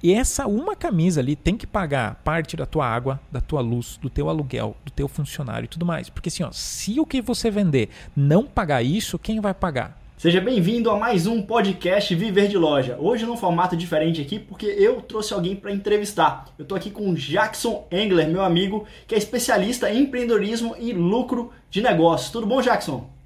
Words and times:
E 0.00 0.14
essa 0.14 0.46
uma 0.46 0.76
camisa 0.76 1.20
ali 1.20 1.34
tem 1.34 1.56
que 1.56 1.66
pagar 1.66 2.20
parte 2.22 2.56
da 2.56 2.64
tua 2.64 2.86
água, 2.86 3.20
da 3.32 3.40
tua 3.40 3.60
luz, 3.60 3.98
do 4.00 4.08
teu 4.08 4.28
aluguel, 4.28 4.76
do 4.84 4.92
teu 4.92 5.08
funcionário 5.08 5.64
e 5.64 5.68
tudo 5.68 5.84
mais. 5.84 6.08
Porque 6.08 6.28
assim, 6.28 6.44
ó, 6.44 6.52
se 6.52 7.00
o 7.00 7.06
que 7.06 7.20
você 7.20 7.50
vender 7.50 7.88
não 8.14 8.44
pagar 8.44 8.80
isso, 8.80 9.18
quem 9.18 9.40
vai 9.40 9.52
pagar? 9.52 9.98
Seja 10.16 10.40
bem-vindo 10.40 10.88
a 10.88 10.96
mais 10.96 11.26
um 11.26 11.42
podcast 11.42 12.14
Viver 12.14 12.46
de 12.46 12.56
Loja. 12.56 12.96
Hoje 13.00 13.26
num 13.26 13.36
formato 13.36 13.76
diferente 13.76 14.20
aqui, 14.20 14.38
porque 14.38 14.66
eu 14.66 15.00
trouxe 15.00 15.34
alguém 15.34 15.56
para 15.56 15.72
entrevistar. 15.72 16.44
Eu 16.56 16.62
estou 16.62 16.78
aqui 16.78 16.92
com 16.92 17.10
o 17.10 17.14
Jackson 17.14 17.84
Engler, 17.90 18.28
meu 18.28 18.44
amigo, 18.44 18.86
que 19.06 19.16
é 19.16 19.18
especialista 19.18 19.90
em 19.90 20.02
empreendedorismo 20.02 20.76
e 20.78 20.92
lucro 20.92 21.52
de 21.70 21.82
negócios. 21.82 22.30
Tudo 22.30 22.46
bom, 22.46 22.60
Jackson? 22.60 23.17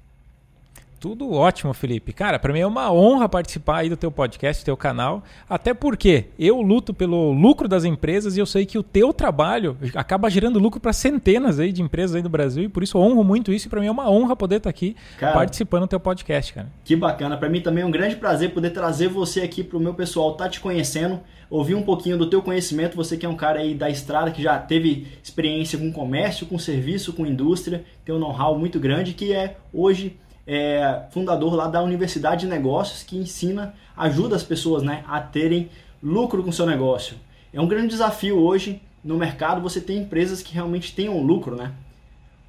Tudo 1.03 1.33
ótimo, 1.33 1.73
Felipe. 1.73 2.13
Cara, 2.13 2.39
para 2.39 2.53
mim 2.53 2.61
é 2.61 2.65
uma 2.65 2.89
honra 2.89 3.27
participar 3.27 3.79
aí 3.79 3.89
do 3.89 3.97
teu 3.97 4.09
podcast, 4.09 4.63
do 4.63 4.65
teu 4.67 4.77
canal, 4.77 5.21
até 5.49 5.73
porque 5.73 6.27
eu 6.39 6.61
luto 6.61 6.93
pelo 6.93 7.33
lucro 7.33 7.67
das 7.67 7.83
empresas 7.83 8.37
e 8.37 8.39
eu 8.39 8.45
sei 8.45 8.65
que 8.65 8.77
o 8.77 8.83
teu 8.83 9.11
trabalho 9.11 9.77
acaba 9.95 10.29
gerando 10.29 10.59
lucro 10.59 10.79
para 10.79 10.93
centenas 10.93 11.59
aí 11.59 11.73
de 11.73 11.81
empresas 11.81 12.15
aí 12.15 12.21
do 12.21 12.29
Brasil 12.29 12.63
e 12.63 12.69
por 12.69 12.83
isso 12.83 12.97
eu 12.97 13.01
honro 13.01 13.21
muito 13.21 13.51
isso 13.51 13.67
e 13.67 13.69
para 13.69 13.81
mim 13.81 13.87
é 13.87 13.91
uma 13.91 14.09
honra 14.09 14.33
poder 14.33 14.55
estar 14.55 14.67
tá 14.67 14.69
aqui 14.69 14.95
cara, 15.19 15.33
participando 15.33 15.81
do 15.81 15.87
teu 15.89 15.99
podcast, 15.99 16.53
cara. 16.53 16.71
Que 16.85 16.95
bacana. 16.95 17.35
Para 17.35 17.49
mim 17.49 17.59
também 17.59 17.83
é 17.83 17.85
um 17.85 17.91
grande 17.91 18.15
prazer 18.15 18.53
poder 18.53 18.69
trazer 18.69 19.09
você 19.09 19.41
aqui 19.41 19.61
para 19.61 19.77
o 19.77 19.81
meu 19.81 19.93
pessoal 19.93 20.35
tá 20.35 20.47
te 20.47 20.61
conhecendo, 20.61 21.19
ouvir 21.49 21.75
um 21.75 21.83
pouquinho 21.83 22.17
do 22.17 22.29
teu 22.29 22.41
conhecimento, 22.41 22.95
você 22.95 23.17
que 23.17 23.25
é 23.25 23.29
um 23.29 23.35
cara 23.35 23.59
aí 23.59 23.75
da 23.75 23.89
estrada 23.89 24.31
que 24.31 24.41
já 24.41 24.57
teve 24.57 25.05
experiência 25.21 25.77
com 25.77 25.91
comércio, 25.91 26.47
com 26.47 26.57
serviço, 26.57 27.11
com 27.11 27.25
indústria, 27.25 27.83
tem 28.05 28.15
um 28.15 28.19
know-how 28.19 28.57
muito 28.57 28.79
grande 28.79 29.11
que 29.11 29.33
é 29.33 29.57
hoje 29.73 30.17
é, 30.45 31.03
fundador 31.11 31.53
lá 31.55 31.67
da 31.67 31.81
Universidade 31.81 32.41
de 32.41 32.47
Negócios 32.47 33.03
que 33.03 33.17
ensina, 33.17 33.73
ajuda 33.95 34.35
as 34.35 34.43
pessoas 34.43 34.83
né, 34.83 35.03
a 35.07 35.19
terem 35.19 35.69
lucro 36.01 36.43
com 36.43 36.51
seu 36.51 36.65
negócio. 36.65 37.15
É 37.53 37.61
um 37.61 37.67
grande 37.67 37.89
desafio 37.89 38.37
hoje 38.37 38.81
no 39.03 39.17
mercado 39.17 39.61
você 39.61 39.79
ter 39.79 39.95
empresas 39.95 40.41
que 40.41 40.53
realmente 40.53 40.93
tenham 40.93 41.21
lucro, 41.21 41.55
né? 41.55 41.71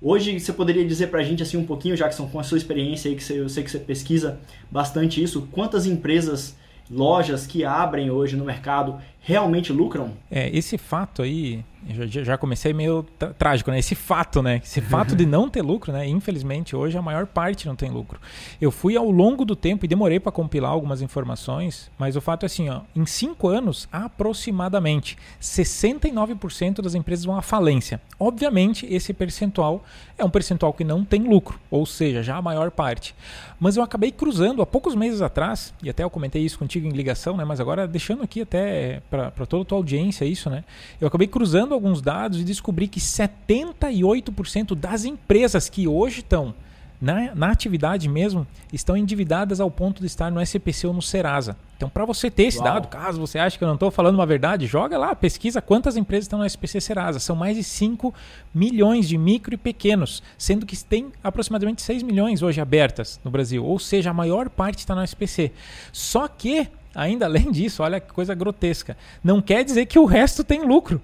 Hoje 0.00 0.38
você 0.38 0.52
poderia 0.52 0.84
dizer 0.86 1.06
para 1.06 1.20
a 1.20 1.22
gente 1.22 1.42
assim 1.42 1.56
um 1.56 1.64
pouquinho, 1.64 1.96
Jackson, 1.96 2.28
com 2.28 2.38
a 2.38 2.42
sua 2.42 2.58
experiência 2.58 3.08
aí, 3.08 3.16
que 3.16 3.24
você, 3.24 3.40
eu 3.40 3.48
sei 3.48 3.64
que 3.64 3.70
você 3.70 3.78
pesquisa 3.78 4.38
bastante 4.70 5.22
isso, 5.22 5.48
quantas 5.50 5.86
empresas, 5.86 6.56
lojas 6.90 7.46
que 7.46 7.64
abrem 7.64 8.10
hoje 8.10 8.36
no 8.36 8.44
mercado 8.44 9.00
realmente 9.20 9.72
lucram? 9.72 10.12
É, 10.30 10.54
esse 10.54 10.76
fato 10.76 11.22
aí, 11.22 11.64
já, 11.88 12.22
já 12.22 12.38
comecei 12.38 12.72
meio 12.72 13.04
trágico, 13.38 13.70
né? 13.70 13.78
Esse 13.78 13.94
fato, 13.94 14.42
né? 14.42 14.60
Esse 14.64 14.80
fato 14.82 15.14
de 15.14 15.26
não 15.26 15.48
ter 15.48 15.62
lucro, 15.62 15.92
né? 15.92 16.06
Infelizmente, 16.06 16.74
hoje 16.74 16.96
a 16.96 17.02
maior 17.02 17.26
parte 17.26 17.66
não 17.66 17.76
tem 17.76 17.90
lucro. 17.90 18.20
Eu 18.60 18.70
fui 18.70 18.96
ao 18.96 19.10
longo 19.10 19.44
do 19.44 19.54
tempo 19.54 19.84
e 19.84 19.88
demorei 19.88 20.18
para 20.18 20.32
compilar 20.32 20.70
algumas 20.70 21.02
informações, 21.02 21.90
mas 21.98 22.16
o 22.16 22.20
fato 22.20 22.44
é 22.44 22.46
assim, 22.46 22.68
ó, 22.68 22.80
em 22.94 23.04
cinco 23.04 23.48
anos, 23.48 23.88
aproximadamente, 23.92 25.18
69% 25.40 26.80
das 26.80 26.94
empresas 26.94 27.24
vão 27.24 27.36
à 27.36 27.42
falência. 27.42 28.00
Obviamente, 28.18 28.86
esse 28.88 29.12
percentual 29.12 29.84
é 30.16 30.24
um 30.24 30.30
percentual 30.30 30.72
que 30.72 30.84
não 30.84 31.04
tem 31.04 31.22
lucro, 31.22 31.58
ou 31.70 31.84
seja, 31.84 32.22
já 32.22 32.36
a 32.36 32.42
maior 32.42 32.70
parte. 32.70 33.14
Mas 33.58 33.76
eu 33.76 33.82
acabei 33.82 34.10
cruzando 34.10 34.62
há 34.62 34.66
poucos 34.66 34.94
meses 34.94 35.20
atrás, 35.20 35.74
e 35.82 35.90
até 35.90 36.02
eu 36.02 36.10
comentei 36.10 36.42
isso 36.42 36.58
contigo 36.58 36.86
em 36.86 36.90
ligação, 36.90 37.36
né? 37.36 37.44
Mas 37.44 37.60
agora 37.60 37.86
deixando 37.86 38.22
aqui 38.22 38.42
até 38.42 39.02
para 39.10 39.30
toda 39.46 39.62
a 39.62 39.64
tua 39.64 39.78
audiência 39.78 40.24
isso, 40.24 40.48
né? 40.48 40.64
Eu 41.00 41.08
acabei 41.08 41.26
cruzando 41.26 41.73
alguns 41.74 42.00
dados 42.00 42.40
e 42.40 42.44
descobri 42.44 42.88
que 42.88 43.00
78% 43.00 44.74
das 44.74 45.04
empresas 45.04 45.68
que 45.68 45.86
hoje 45.86 46.20
estão 46.20 46.54
na, 47.00 47.34
na 47.34 47.50
atividade 47.50 48.08
mesmo 48.08 48.46
estão 48.72 48.96
endividadas 48.96 49.60
ao 49.60 49.70
ponto 49.70 50.00
de 50.00 50.06
estar 50.06 50.30
no 50.30 50.40
SPC 50.40 50.86
ou 50.86 50.94
no 50.94 51.02
Serasa. 51.02 51.56
Então, 51.76 51.88
para 51.88 52.04
você 52.04 52.30
ter 52.30 52.44
esse 52.44 52.58
Uau. 52.58 52.64
dado, 52.64 52.88
caso 52.88 53.20
você 53.20 53.38
ache 53.38 53.58
que 53.58 53.64
eu 53.64 53.68
não 53.68 53.74
estou 53.74 53.90
falando 53.90 54.14
uma 54.14 54.24
verdade, 54.24 54.66
joga 54.66 54.96
lá, 54.96 55.14
pesquisa 55.14 55.60
quantas 55.60 55.96
empresas 55.96 56.24
estão 56.24 56.38
no 56.38 56.46
SPC 56.46 56.80
Serasa. 56.80 57.18
São 57.18 57.36
mais 57.36 57.56
de 57.56 57.62
5 57.62 58.14
milhões 58.54 59.06
de 59.06 59.18
micro 59.18 59.52
e 59.52 59.58
pequenos, 59.58 60.22
sendo 60.38 60.64
que 60.64 60.82
tem 60.82 61.12
aproximadamente 61.22 61.82
6 61.82 62.02
milhões 62.02 62.42
hoje 62.42 62.60
abertas 62.60 63.20
no 63.22 63.30
Brasil. 63.30 63.64
Ou 63.64 63.78
seja, 63.78 64.10
a 64.10 64.14
maior 64.14 64.48
parte 64.48 64.78
está 64.78 64.94
no 64.94 65.02
SPC. 65.02 65.52
Só 65.92 66.26
que 66.26 66.68
Ainda 66.94 67.26
além 67.26 67.50
disso, 67.50 67.82
olha 67.82 67.98
que 67.98 68.12
coisa 68.12 68.34
grotesca. 68.34 68.96
Não 69.22 69.42
quer 69.42 69.64
dizer 69.64 69.86
que 69.86 69.98
o 69.98 70.04
resto 70.04 70.44
tem 70.44 70.64
lucro. 70.64 71.00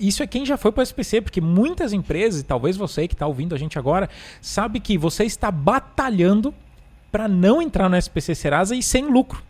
Isso 0.00 0.22
é 0.22 0.26
quem 0.26 0.46
já 0.46 0.56
foi 0.56 0.72
para 0.72 0.80
o 0.80 0.82
SPC, 0.82 1.20
porque 1.20 1.40
muitas 1.40 1.92
empresas, 1.92 2.40
e 2.40 2.44
talvez 2.44 2.76
você 2.76 3.06
que 3.06 3.14
está 3.14 3.26
ouvindo 3.26 3.54
a 3.54 3.58
gente 3.58 3.78
agora, 3.78 4.08
sabe 4.40 4.80
que 4.80 4.96
você 4.96 5.24
está 5.24 5.50
batalhando 5.50 6.54
para 7.10 7.28
não 7.28 7.60
entrar 7.60 7.88
no 7.90 7.96
SPC 7.96 8.34
Serasa 8.34 8.74
e 8.74 8.82
sem 8.82 9.06
lucro. 9.06 9.42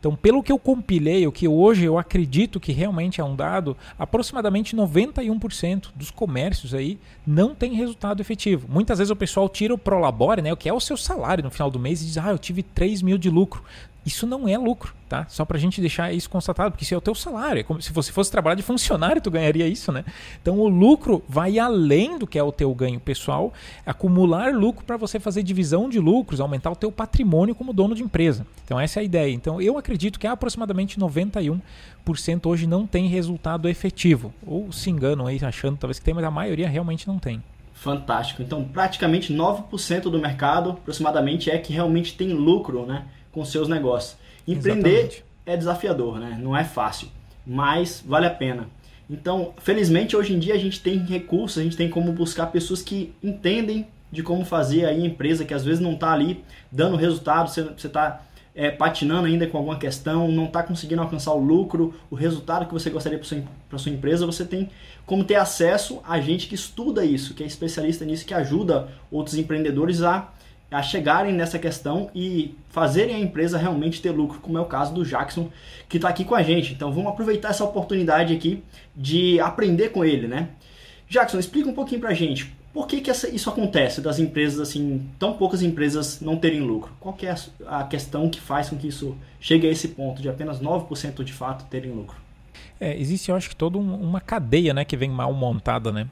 Então, 0.00 0.16
pelo 0.16 0.42
que 0.42 0.50
eu 0.50 0.58
compilei, 0.58 1.26
o 1.26 1.32
que 1.32 1.46
hoje 1.46 1.84
eu 1.84 1.98
acredito 1.98 2.58
que 2.58 2.72
realmente 2.72 3.20
é 3.20 3.24
um 3.24 3.36
dado, 3.36 3.76
aproximadamente 3.98 4.74
91% 4.74 5.88
dos 5.94 6.10
comércios 6.10 6.72
aí 6.72 6.98
não 7.26 7.54
tem 7.54 7.74
resultado 7.74 8.22
efetivo. 8.22 8.66
Muitas 8.66 8.96
vezes 8.96 9.10
o 9.10 9.16
pessoal 9.16 9.46
tira 9.46 9.74
o 9.74 9.78
Prolabore, 9.78 10.40
né, 10.40 10.50
o 10.50 10.56
que 10.56 10.70
é 10.70 10.72
o 10.72 10.80
seu 10.80 10.96
salário 10.96 11.44
no 11.44 11.50
final 11.50 11.70
do 11.70 11.78
mês, 11.78 12.00
e 12.00 12.06
diz: 12.06 12.16
Ah, 12.16 12.30
eu 12.30 12.38
tive 12.38 12.62
3 12.62 13.02
mil 13.02 13.18
de 13.18 13.28
lucro. 13.28 13.62
Isso 14.04 14.26
não 14.26 14.48
é 14.48 14.56
lucro, 14.56 14.94
tá? 15.08 15.26
Só 15.28 15.44
para 15.44 15.58
a 15.58 15.60
gente 15.60 15.80
deixar 15.80 16.12
isso 16.12 16.30
constatado, 16.30 16.70
porque 16.70 16.84
isso 16.84 16.94
é 16.94 16.96
o 16.96 17.02
teu 17.02 17.14
salário. 17.14 17.60
É 17.60 17.62
como 17.62 17.82
se 17.82 17.92
você 17.92 18.10
fosse 18.10 18.30
trabalhar 18.30 18.54
de 18.54 18.62
funcionário, 18.62 19.20
tu 19.20 19.30
ganharia 19.30 19.68
isso, 19.68 19.92
né? 19.92 20.04
Então 20.40 20.58
o 20.58 20.68
lucro 20.68 21.22
vai 21.28 21.58
além 21.58 22.18
do 22.18 22.26
que 22.26 22.38
é 22.38 22.42
o 22.42 22.50
teu 22.50 22.74
ganho 22.74 22.98
pessoal, 22.98 23.52
acumular 23.84 24.54
lucro 24.54 24.84
para 24.84 24.96
você 24.96 25.20
fazer 25.20 25.42
divisão 25.42 25.88
de 25.88 26.00
lucros, 26.00 26.40
aumentar 26.40 26.70
o 26.70 26.76
teu 26.76 26.90
patrimônio 26.90 27.54
como 27.54 27.74
dono 27.74 27.94
de 27.94 28.02
empresa. 28.02 28.46
Então 28.64 28.80
essa 28.80 29.00
é 29.00 29.02
a 29.02 29.04
ideia. 29.04 29.32
Então 29.32 29.60
eu 29.60 29.76
acredito 29.76 30.18
que 30.18 30.26
aproximadamente 30.26 30.98
91% 30.98 31.60
hoje 32.46 32.66
não 32.66 32.86
tem 32.86 33.06
resultado 33.06 33.68
efetivo. 33.68 34.32
Ou 34.46 34.72
se 34.72 34.88
enganam 34.88 35.26
aí 35.26 35.38
achando 35.42 35.76
talvez 35.76 35.98
que 35.98 36.04
tem, 36.04 36.14
mas 36.14 36.24
a 36.24 36.30
maioria 36.30 36.68
realmente 36.68 37.06
não 37.06 37.18
tem. 37.18 37.42
Fantástico. 37.74 38.42
Então 38.42 38.64
praticamente 38.64 39.32
9% 39.32 40.02
do 40.04 40.18
mercado 40.18 40.70
aproximadamente 40.70 41.50
é 41.50 41.58
que 41.58 41.72
realmente 41.72 42.14
tem 42.14 42.32
lucro, 42.32 42.86
né? 42.86 43.04
Com 43.32 43.44
seus 43.44 43.68
negócios. 43.68 44.16
Empreender 44.46 44.90
Exatamente. 44.90 45.24
é 45.46 45.56
desafiador, 45.56 46.18
né? 46.18 46.38
Não 46.40 46.56
é 46.56 46.64
fácil, 46.64 47.08
mas 47.46 48.02
vale 48.06 48.26
a 48.26 48.30
pena. 48.30 48.68
Então, 49.08 49.52
felizmente 49.58 50.16
hoje 50.16 50.32
em 50.34 50.38
dia 50.38 50.54
a 50.54 50.58
gente 50.58 50.80
tem 50.80 50.98
recursos, 50.98 51.58
a 51.58 51.64
gente 51.64 51.76
tem 51.76 51.90
como 51.90 52.12
buscar 52.12 52.46
pessoas 52.46 52.80
que 52.80 53.12
entendem 53.22 53.86
de 54.10 54.22
como 54.22 54.44
fazer 54.44 54.84
aí 54.86 55.02
a 55.02 55.06
empresa 55.06 55.44
que 55.44 55.54
às 55.54 55.64
vezes 55.64 55.80
não 55.80 55.94
está 55.94 56.12
ali 56.12 56.44
dando 56.70 56.96
resultado, 56.96 57.48
você 57.48 57.86
está 57.86 58.22
é, 58.54 58.70
patinando 58.70 59.26
ainda 59.26 59.46
com 59.46 59.58
alguma 59.58 59.78
questão, 59.78 60.28
não 60.28 60.46
está 60.46 60.62
conseguindo 60.62 61.00
alcançar 61.00 61.32
o 61.32 61.38
lucro, 61.38 61.94
o 62.10 62.14
resultado 62.14 62.66
que 62.66 62.72
você 62.72 62.90
gostaria 62.90 63.18
para 63.18 63.26
sua, 63.26 63.78
sua 63.78 63.92
empresa, 63.92 64.26
você 64.26 64.44
tem 64.44 64.68
como 65.06 65.24
ter 65.24 65.36
acesso 65.36 66.00
a 66.06 66.20
gente 66.20 66.46
que 66.46 66.54
estuda 66.54 67.04
isso, 67.04 67.34
que 67.34 67.42
é 67.42 67.46
especialista 67.46 68.04
nisso, 68.04 68.26
que 68.26 68.34
ajuda 68.34 68.88
outros 69.10 69.36
empreendedores 69.36 70.02
a 70.02 70.32
a 70.70 70.82
chegarem 70.82 71.32
nessa 71.32 71.58
questão 71.58 72.10
e 72.14 72.54
fazerem 72.68 73.16
a 73.16 73.18
empresa 73.18 73.58
realmente 73.58 74.00
ter 74.00 74.10
lucro, 74.10 74.38
como 74.40 74.56
é 74.56 74.60
o 74.60 74.66
caso 74.66 74.94
do 74.94 75.04
Jackson, 75.04 75.50
que 75.88 75.96
está 75.96 76.08
aqui 76.08 76.24
com 76.24 76.34
a 76.34 76.42
gente. 76.42 76.72
Então 76.72 76.92
vamos 76.92 77.10
aproveitar 77.10 77.48
essa 77.48 77.64
oportunidade 77.64 78.34
aqui 78.34 78.62
de 78.94 79.40
aprender 79.40 79.88
com 79.88 80.04
ele, 80.04 80.28
né? 80.28 80.50
Jackson, 81.08 81.38
explica 81.38 81.68
um 81.68 81.74
pouquinho 81.74 82.00
para 82.00 82.10
a 82.10 82.14
gente. 82.14 82.54
Por 82.72 82.86
que, 82.86 83.00
que 83.00 83.10
essa, 83.10 83.28
isso 83.28 83.50
acontece 83.50 84.00
das 84.00 84.20
empresas, 84.20 84.60
assim, 84.60 85.04
tão 85.18 85.32
poucas 85.32 85.60
empresas 85.60 86.20
não 86.20 86.36
terem 86.36 86.60
lucro? 86.60 86.92
Qual 87.00 87.16
é 87.22 87.30
a, 87.30 87.80
a 87.80 87.84
questão 87.84 88.28
que 88.30 88.40
faz 88.40 88.70
com 88.70 88.76
que 88.76 88.86
isso 88.86 89.16
chegue 89.40 89.66
a 89.66 89.70
esse 89.70 89.88
ponto 89.88 90.22
de 90.22 90.28
apenas 90.28 90.60
9% 90.60 91.24
de 91.24 91.32
fato 91.32 91.64
terem 91.68 91.90
lucro? 91.90 92.16
É, 92.78 92.96
existe, 92.96 93.28
eu 93.28 93.36
acho 93.36 93.48
que 93.48 93.56
toda 93.56 93.76
uma 93.76 94.20
cadeia 94.20 94.72
né, 94.72 94.84
que 94.84 94.96
vem 94.96 95.10
mal 95.10 95.32
montada, 95.34 95.90
né? 95.90 96.06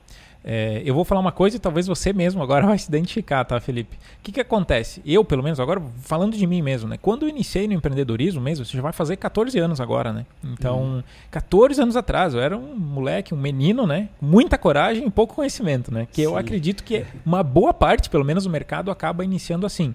É, 0.50 0.80
eu 0.82 0.94
vou 0.94 1.04
falar 1.04 1.20
uma 1.20 1.30
coisa 1.30 1.56
e 1.56 1.60
talvez 1.60 1.86
você 1.86 2.10
mesmo 2.10 2.42
agora 2.42 2.64
vai 2.66 2.78
se 2.78 2.88
identificar, 2.88 3.44
tá, 3.44 3.60
Felipe? 3.60 3.96
O 3.96 4.22
que, 4.22 4.32
que 4.32 4.40
acontece? 4.40 5.02
Eu, 5.04 5.22
pelo 5.22 5.42
menos, 5.42 5.60
agora 5.60 5.82
falando 6.00 6.38
de 6.38 6.46
mim 6.46 6.62
mesmo, 6.62 6.88
né? 6.88 6.96
Quando 7.00 7.26
eu 7.26 7.28
iniciei 7.28 7.68
no 7.68 7.74
empreendedorismo 7.74 8.40
mesmo, 8.40 8.64
você 8.64 8.74
já 8.74 8.82
vai 8.82 8.94
fazer 8.94 9.16
14 9.16 9.58
anos 9.58 9.78
agora, 9.78 10.10
né? 10.10 10.24
Então, 10.42 10.80
uhum. 10.80 11.02
14 11.30 11.82
anos 11.82 11.96
atrás, 11.96 12.32
eu 12.32 12.40
era 12.40 12.56
um 12.56 12.74
moleque, 12.74 13.34
um 13.34 13.36
menino, 13.36 13.86
né? 13.86 14.08
Muita 14.18 14.56
coragem 14.56 15.06
e 15.06 15.10
pouco 15.10 15.34
conhecimento, 15.34 15.92
né? 15.92 16.08
Que 16.10 16.22
Sim. 16.22 16.28
eu 16.28 16.38
acredito 16.38 16.82
que 16.82 17.04
uma 17.26 17.42
boa 17.42 17.74
parte, 17.74 18.08
pelo 18.08 18.24
menos, 18.24 18.44
do 18.44 18.50
mercado 18.50 18.90
acaba 18.90 19.22
iniciando 19.22 19.66
assim. 19.66 19.94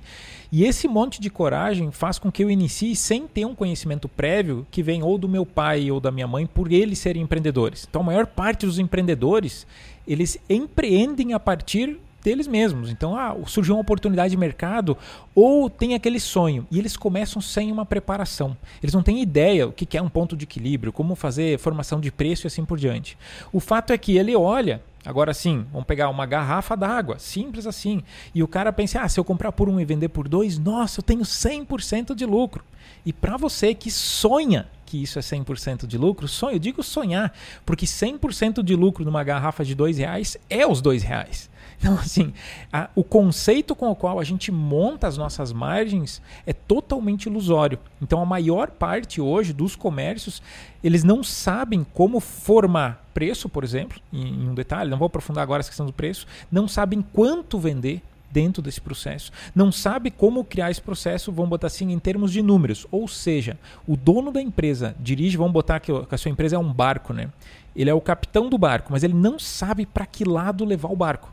E 0.51 0.65
esse 0.65 0.87
monte 0.87 1.19
de 1.19 1.31
coragem 1.31 1.89
faz 1.89 2.19
com 2.19 2.31
que 2.31 2.43
eu 2.43 2.51
inicie 2.51 2.95
sem 2.95 3.25
ter 3.25 3.43
um 3.43 3.55
conhecimento 3.55 4.07
prévio 4.07 4.67
que 4.69 4.83
vem 4.83 5.01
ou 5.01 5.17
do 5.17 5.27
meu 5.27 5.47
pai 5.47 5.89
ou 5.89 5.99
da 5.99 6.11
minha 6.11 6.27
mãe 6.27 6.45
por 6.45 6.71
eles 6.71 6.99
serem 6.99 7.23
empreendedores. 7.23 7.87
Então, 7.89 8.03
a 8.03 8.05
maior 8.05 8.27
parte 8.27 8.67
dos 8.67 8.77
empreendedores 8.77 9.65
eles 10.07 10.37
empreendem 10.49 11.33
a 11.33 11.39
partir 11.39 11.99
deles 12.23 12.47
mesmos. 12.47 12.89
Então, 12.89 13.15
ah, 13.15 13.35
surgiu 13.45 13.75
uma 13.75 13.81
oportunidade 13.81 14.31
de 14.31 14.37
mercado 14.37 14.97
ou 15.35 15.69
tem 15.69 15.93
aquele 15.93 16.19
sonho 16.19 16.65
e 16.71 16.79
eles 16.79 16.95
começam 16.95 17.41
sem 17.41 17.71
uma 17.71 17.85
preparação. 17.85 18.55
Eles 18.81 18.93
não 18.93 19.03
têm 19.03 19.21
ideia 19.21 19.67
o 19.67 19.73
que 19.73 19.97
é 19.97 20.01
um 20.01 20.09
ponto 20.09 20.35
de 20.35 20.45
equilíbrio, 20.45 20.93
como 20.93 21.15
fazer 21.15 21.59
formação 21.59 21.99
de 21.99 22.11
preço 22.11 22.45
e 22.45 22.47
assim 22.47 22.63
por 22.63 22.79
diante. 22.79 23.17
O 23.51 23.59
fato 23.59 23.91
é 23.91 23.97
que 23.97 24.17
ele 24.17 24.35
olha, 24.35 24.81
agora 25.05 25.33
sim, 25.33 25.65
vamos 25.71 25.85
pegar 25.85 26.09
uma 26.09 26.25
garrafa 26.25 26.77
d'água, 26.77 27.19
simples 27.19 27.67
assim, 27.67 28.01
e 28.33 28.41
o 28.41 28.47
cara 28.47 28.71
pensa, 28.71 29.01
ah, 29.01 29.09
se 29.09 29.19
eu 29.19 29.25
comprar 29.25 29.51
por 29.51 29.67
um 29.67 29.79
e 29.79 29.85
vender 29.85 30.09
por 30.09 30.27
dois, 30.27 30.57
nossa, 30.57 30.99
eu 30.99 31.03
tenho 31.03 31.23
100% 31.23 32.15
de 32.15 32.25
lucro. 32.25 32.63
E 33.05 33.11
para 33.11 33.35
você 33.35 33.75
que 33.75 33.91
sonha 33.91 34.67
que 34.93 35.01
isso 35.01 35.17
é 35.17 35.23
100% 35.23 35.87
de 35.87 35.97
lucro? 35.97 36.27
Sonho, 36.27 36.55
eu 36.55 36.59
digo 36.59 36.83
sonhar, 36.83 37.33
porque 37.65 37.83
100% 37.83 38.61
de 38.61 38.75
lucro 38.75 39.03
numa 39.03 39.23
garrafa 39.23 39.65
de 39.65 39.73
dois 39.73 39.97
reais 39.97 40.37
é 40.47 40.67
os 40.67 40.81
dois 40.81 41.01
reais. 41.01 41.49
Então, 41.79 41.95
assim, 41.95 42.31
a, 42.71 42.89
o 42.95 43.03
conceito 43.03 43.75
com 43.75 43.89
o 43.89 43.95
qual 43.95 44.19
a 44.19 44.23
gente 44.23 44.51
monta 44.51 45.07
as 45.07 45.17
nossas 45.17 45.51
margens 45.51 46.21
é 46.45 46.53
totalmente 46.53 47.25
ilusório. 47.25 47.79
Então, 48.01 48.21
a 48.21 48.25
maior 48.25 48.69
parte 48.69 49.19
hoje 49.19 49.51
dos 49.51 49.75
comércios, 49.75 50.41
eles 50.83 51.03
não 51.03 51.23
sabem 51.23 51.83
como 51.93 52.19
formar 52.19 53.03
preço, 53.13 53.49
por 53.49 53.63
exemplo, 53.63 53.99
em, 54.13 54.43
em 54.43 54.49
um 54.49 54.53
detalhe, 54.53 54.91
não 54.91 54.97
vou 54.97 55.07
aprofundar 55.07 55.41
agora 55.41 55.61
essa 55.61 55.69
questão 55.69 55.87
do 55.87 55.91
preço, 55.91 56.27
não 56.51 56.67
sabem 56.67 57.01
quanto 57.01 57.59
vender, 57.59 58.01
dentro 58.33 58.61
desse 58.61 58.81
processo. 58.81 59.31
Não 59.53 59.71
sabe 59.71 60.09
como 60.09 60.43
criar 60.43 60.71
esse 60.71 60.81
processo, 60.81 61.31
vamos 61.31 61.51
botar 61.51 61.67
assim, 61.67 61.91
em 61.91 61.99
termos 61.99 62.31
de 62.31 62.41
números. 62.41 62.87
Ou 62.91 63.07
seja, 63.07 63.57
o 63.87 63.95
dono 63.95 64.31
da 64.31 64.41
empresa 64.41 64.95
dirige, 64.99 65.37
vamos 65.37 65.53
botar 65.53 65.79
que 65.79 65.91
a 65.91 66.17
sua 66.17 66.31
empresa 66.31 66.55
é 66.55 66.59
um 66.59 66.73
barco, 66.73 67.13
né? 67.13 67.29
Ele 67.75 67.89
é 67.89 67.93
o 67.93 68.01
capitão 68.01 68.49
do 68.49 68.57
barco, 68.57 68.91
mas 68.91 69.03
ele 69.03 69.13
não 69.13 69.37
sabe 69.37 69.85
para 69.85 70.05
que 70.05 70.23
lado 70.23 70.65
levar 70.65 70.91
o 70.91 70.95
barco. 70.95 71.31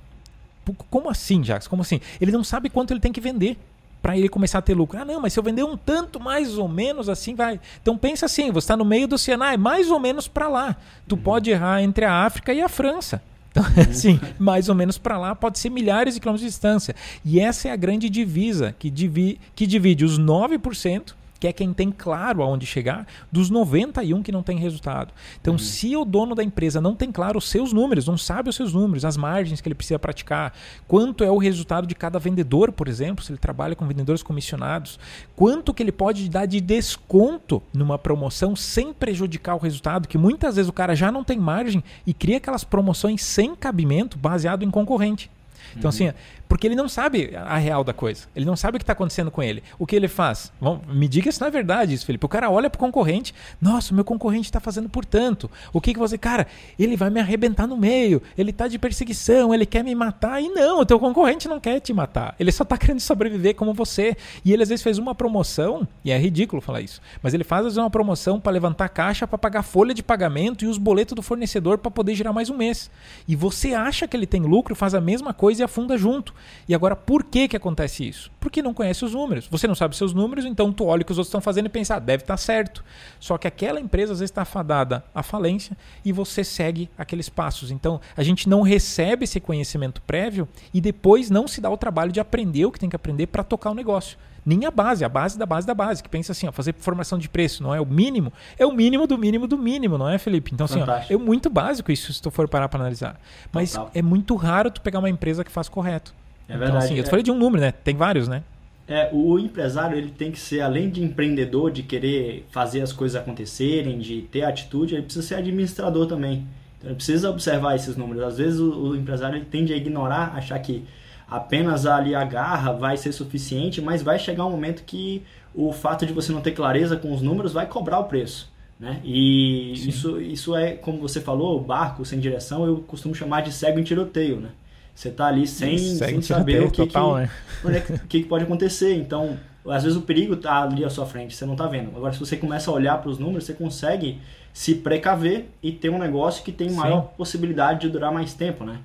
Como 0.89 1.11
assim, 1.11 1.43
Jacques? 1.43 1.67
Como 1.67 1.83
assim? 1.83 2.01
Ele 2.21 2.31
não 2.31 2.45
sabe 2.45 2.69
quanto 2.69 2.93
ele 2.93 3.01
tem 3.01 3.13
que 3.13 3.21
vender 3.21 3.59
para 4.01 4.17
ele 4.17 4.29
começar 4.29 4.59
a 4.59 4.63
ter 4.63 4.75
lucro. 4.75 4.99
Ah, 4.99 5.05
não, 5.05 5.21
mas 5.21 5.33
se 5.33 5.39
eu 5.39 5.43
vender 5.43 5.65
um 5.65 5.77
tanto 5.77 6.21
mais 6.21 6.57
ou 6.57 6.69
menos 6.69 7.09
assim 7.09 7.35
vai. 7.35 7.61
Então 7.83 7.99
pensa 7.99 8.27
assim, 8.27 8.51
você 8.51 8.65
está 8.65 8.77
no 8.77 8.85
meio 8.85 9.09
do 9.09 9.19
Senai, 9.19 9.57
mais 9.57 9.91
ou 9.91 9.99
menos 9.99 10.29
para 10.29 10.49
lá. 10.49 10.77
Tu 11.09 11.17
uhum. 11.17 11.23
pode 11.23 11.51
errar 11.51 11.83
entre 11.83 12.05
a 12.05 12.25
África 12.25 12.53
e 12.53 12.61
a 12.61 12.69
França. 12.69 13.23
Então, 13.51 13.65
assim, 13.91 14.21
mais 14.39 14.69
ou 14.69 14.75
menos 14.75 14.99
para 14.99 15.19
lá 15.19 15.35
pode 15.35 15.59
ser 15.59 15.71
milhares 15.71 16.15
de 16.15 16.21
quilômetros 16.21 16.43
de 16.43 16.49
distância. 16.49 16.95
E 17.25 17.41
essa 17.41 17.69
é 17.69 17.73
a 17.73 17.77
grande 17.77 18.09
divisa 18.09 18.75
que, 18.79 18.91
divi 18.91 19.41
que 19.55 19.67
divide 19.67 20.05
os 20.05 20.19
9% 20.19 21.15
que 21.41 21.49
é 21.49 21.53
quem 21.53 21.73
tem 21.73 21.91
claro 21.91 22.43
aonde 22.43 22.67
chegar, 22.67 23.07
dos 23.33 23.49
91 23.49 24.23
que 24.23 24.31
não 24.31 24.43
tem 24.43 24.59
resultado. 24.59 25.13
Então, 25.41 25.55
uhum. 25.55 25.59
se 25.59 25.97
o 25.97 26.05
dono 26.05 26.35
da 26.35 26.45
empresa 26.45 26.83
não 26.83 26.95
tem 26.95 27.11
claro 27.11 27.39
os 27.39 27.49
seus 27.49 27.73
números, 27.73 28.07
não 28.07 28.19
sabe 28.19 28.51
os 28.51 28.57
seus 28.57 28.75
números, 28.75 29.07
as 29.07 29.17
margens 29.17 29.61
que 29.61 29.67
ele 29.69 29.75
precisa 29.75 29.99
praticar, 29.99 30.53
quanto 30.87 31.25
é 31.25 31.31
o 31.31 31.39
resultado 31.39 31.87
de 31.87 31.95
cada 31.95 32.19
vendedor, 32.19 32.71
por 32.71 32.87
exemplo, 32.87 33.25
se 33.25 33.33
ele 33.33 33.39
trabalha 33.39 33.75
com 33.75 33.87
vendedores 33.87 34.23
comissionados, 34.23 35.01
quanto 35.35 35.73
que 35.73 35.83
ele 35.83 35.93
pode 35.93 36.29
dar 36.29 36.45
de 36.45 36.61
desconto 36.61 37.63
numa 37.73 37.99
promoção 37.99 38.55
sem 38.55 38.93
prejudicar 38.93 39.55
o 39.55 39.59
resultado, 39.59 40.07
que 40.07 40.19
muitas 40.19 40.57
vezes 40.57 40.69
o 40.69 40.75
cara 40.75 40.95
já 40.95 41.11
não 41.11 41.25
tem 41.25 41.39
margem 41.39 41.83
e 42.07 42.13
cria 42.13 42.37
aquelas 42.37 42.65
promoções 42.65 43.23
sem 43.23 43.57
cabimento 43.57 44.19
baseado 44.19 44.63
em 44.63 44.71
concorrente. 44.71 45.31
Então, 45.77 45.89
uhum. 45.89 45.89
assim, 45.89 46.13
porque 46.51 46.67
ele 46.67 46.75
não 46.75 46.89
sabe 46.89 47.31
a 47.37 47.57
real 47.59 47.85
da 47.85 47.93
coisa. 47.93 48.27
Ele 48.35 48.45
não 48.45 48.57
sabe 48.57 48.75
o 48.75 48.79
que 48.81 48.83
está 48.83 48.93
acontecendo 48.93 49.31
com 49.31 49.41
ele. 49.41 49.63
O 49.79 49.87
que 49.87 49.95
ele 49.95 50.09
faz? 50.09 50.51
Bom, 50.61 50.81
me 50.89 51.07
diga 51.07 51.31
se 51.31 51.41
não 51.41 51.47
é 51.47 51.51
verdade 51.51 51.95
isso, 51.95 52.05
Felipe. 52.05 52.27
O 52.27 52.29
cara 52.29 52.51
olha 52.51 52.69
para 52.69 52.77
o 52.77 52.81
concorrente. 52.81 53.33
Nossa, 53.61 53.95
meu 53.95 54.05
concorrente 54.05 54.49
está 54.49 54.59
fazendo 54.59 54.89
por 54.89 55.05
tanto. 55.05 55.49
O 55.73 55.81
que, 55.81 55.93
que 55.93 55.99
você. 55.99 56.19
Cara, 56.19 56.49
ele 56.77 56.97
vai 56.97 57.09
me 57.09 57.21
arrebentar 57.21 57.69
no 57.69 57.77
meio. 57.77 58.21
Ele 58.37 58.51
está 58.51 58.67
de 58.67 58.81
perseguição. 58.81 59.55
Ele 59.55 59.65
quer 59.65 59.85
me 59.85 59.95
matar. 59.95 60.43
E 60.43 60.49
não, 60.49 60.81
o 60.81 60.85
teu 60.85 60.99
concorrente 60.99 61.47
não 61.47 61.61
quer 61.61 61.79
te 61.79 61.93
matar. 61.93 62.35
Ele 62.37 62.51
só 62.51 62.65
está 62.65 62.77
querendo 62.79 62.99
sobreviver 62.99 63.55
como 63.55 63.73
você. 63.73 64.17
E 64.45 64.53
ele 64.53 64.65
às 64.65 64.69
vezes 64.69 64.83
fez 64.83 64.99
uma 64.99 65.15
promoção. 65.15 65.87
E 66.05 66.11
é 66.11 66.19
ridículo 66.19 66.61
falar 66.61 66.81
isso. 66.81 67.01
Mas 67.23 67.33
ele 67.33 67.45
faz 67.45 67.61
às 67.61 67.67
vezes 67.67 67.79
uma 67.79 67.91
promoção 67.91 68.41
para 68.41 68.51
levantar 68.51 68.89
caixa 68.89 69.25
para 69.25 69.39
pagar 69.39 69.63
folha 69.63 69.95
de 69.95 70.03
pagamento 70.03 70.65
e 70.65 70.69
os 70.69 70.79
boletos 70.79 71.15
do 71.15 71.23
fornecedor 71.23 71.79
para 71.79 71.93
poder 71.93 72.17
girar 72.17 72.35
mais 72.35 72.51
um 72.51 72.57
mês. 72.57 72.91
E 73.29 73.37
você 73.37 73.73
acha 73.73 74.09
que 74.09 74.17
ele 74.17 74.27
tem 74.27 74.43
lucro, 74.43 74.75
faz 74.75 74.97
a 74.97 75.01
mesma 75.01 75.33
coisa 75.33 75.60
e 75.61 75.65
afunda 75.65 75.97
junto. 75.97 76.35
E 76.69 76.75
agora, 76.75 76.97
por 76.97 77.25
que, 77.25 77.49
que 77.49 77.57
acontece 77.57 78.07
isso? 78.07 78.31
Porque 78.41 78.63
não 78.63 78.75
conhece 78.75 79.05
os 79.05 79.15
números. 79.15 79.47
Você 79.49 79.67
não 79.67 79.75
sabe 79.75 79.97
seus 79.97 80.13
números, 80.13 80.45
então 80.45 80.73
tu 80.73 80.85
olha 80.85 81.03
o 81.03 81.05
que 81.05 81.13
os 81.13 81.19
outros 81.19 81.29
estão 81.29 81.41
fazendo 81.41 81.67
e 81.67 81.69
pensa, 81.69 81.97
ah, 81.97 81.99
deve 81.99 82.23
estar 82.23 82.35
tá 82.35 82.39
certo. 82.39 82.85
Só 83.19 83.39
que 83.39 83.47
aquela 83.47 83.81
empresa 83.81 84.13
às 84.13 84.21
vezes 84.21 84.31
está 84.31 84.45
fadada 84.45 85.05
à 85.15 85.23
falência 85.23 85.77
e 86.05 86.13
você 86.13 86.43
segue 86.43 86.91
aqueles 86.99 87.29
passos. 87.29 87.71
Então, 87.71 88.01
a 88.17 88.23
gente 88.23 88.49
não 88.49 88.63
recebe 88.63 89.25
esse 89.25 89.41
conhecimento 89.41 90.03
prévio 90.03 90.49
e 90.73 90.81
depois 90.81 91.31
não 91.31 91.47
se 91.47 91.61
dá 91.61 91.71
o 91.71 91.77
trabalho 91.77 92.13
de 92.13 92.21
aprender 92.21 92.65
o 92.65 92.73
que 92.73 92.79
tem 92.81 92.89
que 92.89 92.97
aprender 92.97 93.27
para 93.27 93.45
tocar 93.45 93.71
o 93.71 93.75
negócio 93.75 94.19
nem 94.45 94.65
a 94.65 94.71
base, 94.71 95.05
a 95.05 95.09
base 95.09 95.39
da 95.39 95.47
base 95.47 95.67
da 95.67 95.75
base, 95.75 96.03
que 96.03 96.09
pensa 96.09 96.33
assim, 96.33 96.47
ó, 96.47 96.53
fazer 96.53 96.75
formação 96.79 97.19
de 97.19 97.29
preço 97.29 97.63
não 97.63 97.75
é 97.75 97.81
o 97.81 97.87
mínimo, 97.87 98.33
é 98.59 98.67
o 98.67 98.73
mínimo 98.73 99.07
do 99.07 99.19
mínimo 99.19 99.47
do 99.47 99.59
mínimo, 99.59 99.99
não 99.99 100.09
é, 100.09 100.19
Felipe? 100.19 100.51
Então, 100.53 100.65
assim, 100.65 100.81
ó, 100.81 101.01
é 101.09 101.17
muito 101.17 101.51
básico 101.51 101.93
isso 101.93 102.13
se 102.13 102.21
tu 102.21 102.31
for 102.31 102.49
parar 102.49 102.69
para 102.69 102.81
analisar. 102.81 103.21
Mas 103.53 103.73
Total. 103.73 103.91
é 103.95 104.03
muito 104.03 104.35
raro 104.37 104.71
tu 104.71 104.81
pegar 104.81 104.99
uma 104.99 105.11
empresa 105.11 105.45
que 105.45 105.51
faz 105.51 105.69
correto. 105.69 106.15
É 106.49 106.55
então, 106.55 106.59
verdade. 106.59 106.85
Assim, 106.85 106.95
eu 106.97 107.05
é. 107.05 107.07
falei 107.07 107.23
de 107.23 107.31
um 107.31 107.37
número, 107.37 107.63
né? 107.63 107.73
Tem 107.73 107.95
vários, 107.95 108.27
né? 108.27 108.43
É, 108.89 109.09
o 109.13 109.39
empresário 109.39 109.97
ele 109.97 110.11
tem 110.11 110.33
que 110.33 110.41
ser, 110.41 110.63
além 110.63 110.91
de 110.91 111.01
empreendedor, 111.01 111.71
de 111.71 111.85
querer 111.85 112.45
fazer 112.51 112.83
as 112.83 112.93
coisas 112.93 113.21
acontecerem, 113.21 114.01
de 114.01 114.23
ter 114.23 114.43
atitude, 114.43 114.97
ele 114.97 115.03
precisa 115.03 115.25
ser 115.25 115.37
administrador 115.37 116.07
também. 116.07 116.45
Então 116.77 116.91
ele 116.91 116.97
precisa 116.97 117.31
observar 117.31 117.77
esses 117.77 117.97
números. 117.97 118.25
Às 118.25 118.39
vezes 118.39 118.59
o, 118.59 118.89
o 118.89 118.97
empresário 118.97 119.37
ele 119.37 119.45
tende 119.45 119.73
a 119.73 119.77
ignorar, 119.77 120.35
achar 120.35 120.59
que 120.59 120.85
apenas 121.31 121.87
ali 121.87 122.15
a 122.15 122.25
garra 122.25 122.73
vai 122.73 122.97
ser 122.97 123.13
suficiente, 123.13 123.81
mas 123.81 124.03
vai 124.03 124.19
chegar 124.19 124.45
um 124.45 124.51
momento 124.51 124.83
que 124.83 125.23
o 125.55 125.73
fato 125.73 126.05
de 126.05 126.13
você 126.13 126.33
não 126.33 126.41
ter 126.41 126.53
clareza 126.53 126.97
com 126.97 127.13
os 127.13 127.23
números 127.23 127.53
vai 127.53 127.67
cobrar 127.67 128.01
o 128.01 128.05
preço. 128.05 128.51
Né? 128.79 129.01
E 129.05 129.73
isso, 129.73 130.21
isso 130.21 130.57
é, 130.57 130.73
como 130.73 130.99
você 130.99 131.21
falou, 131.21 131.57
o 131.59 131.61
barco 131.61 132.05
sem 132.05 132.19
direção, 132.19 132.65
eu 132.65 132.79
costumo 132.79 133.15
chamar 133.15 133.43
de 133.43 133.53
cego 133.53 133.79
em 133.79 133.83
tiroteio. 133.83 134.41
Né? 134.41 134.49
Você 134.95 135.09
está 135.09 135.27
ali 135.27 135.47
sem, 135.47 135.79
sem 135.79 136.23
saber 136.23 136.63
o 136.63 136.71
que, 136.71 136.87
total, 136.87 137.15
que, 137.15 137.69
né? 137.69 137.77
é, 137.77 137.81
que, 137.81 138.23
que 138.23 138.23
pode 138.25 138.45
acontecer. 138.45 138.97
Então, 138.97 139.39
às 139.69 139.83
vezes 139.83 139.97
o 139.99 140.03
perigo 140.03 140.35
está 140.35 140.63
ali 140.63 140.85
à 140.85 140.91
sua 140.91 141.05
frente, 141.05 141.37
você 141.37 141.45
não 141.45 141.53
está 141.53 141.67
vendo. 141.67 141.95
Agora, 141.95 142.13
se 142.13 142.19
você 142.19 142.37
começa 142.37 142.71
a 142.71 142.75
olhar 142.75 142.99
para 143.01 143.11
os 143.11 143.19
números, 143.19 143.45
você 143.45 143.53
consegue 143.53 144.19
se 144.53 144.75
precaver 144.75 145.47
e 145.63 145.71
ter 145.71 145.91
um 145.91 145.99
negócio 145.99 146.43
que 146.43 146.51
tem 146.51 146.71
maior 146.71 147.03
Sim. 147.03 147.09
possibilidade 147.17 147.81
de 147.83 147.89
durar 147.91 148.13
mais 148.13 148.35
tempo, 148.35 148.65
né? 148.65 148.79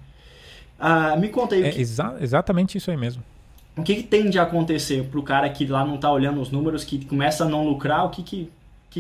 Ah, 0.80 1.16
me 1.16 1.30
conta 1.30 1.56
aí. 1.56 1.64
É 1.64 1.70
que... 1.72 1.82
exa 1.82 2.16
exatamente 2.20 2.78
isso 2.78 2.92
aí 2.92 2.98
mesmo. 2.98 3.24
O 3.78 3.84
que, 3.84 3.96
que 3.96 4.04
tem 4.04 4.30
de 4.30 4.40
acontecer 4.40 5.04
para 5.04 5.20
o 5.20 5.24
cara 5.24 5.50
que 5.50 5.66
lá 5.66 5.86
não 5.86 5.96
está 5.96 6.10
olhando 6.10 6.40
os 6.40 6.50
números, 6.50 6.84
que 6.84 7.04
começa 7.04 7.44
a 7.44 7.48
não 7.48 7.66
lucrar? 7.66 8.06
O 8.06 8.10
que, 8.10 8.24
que 8.24 8.50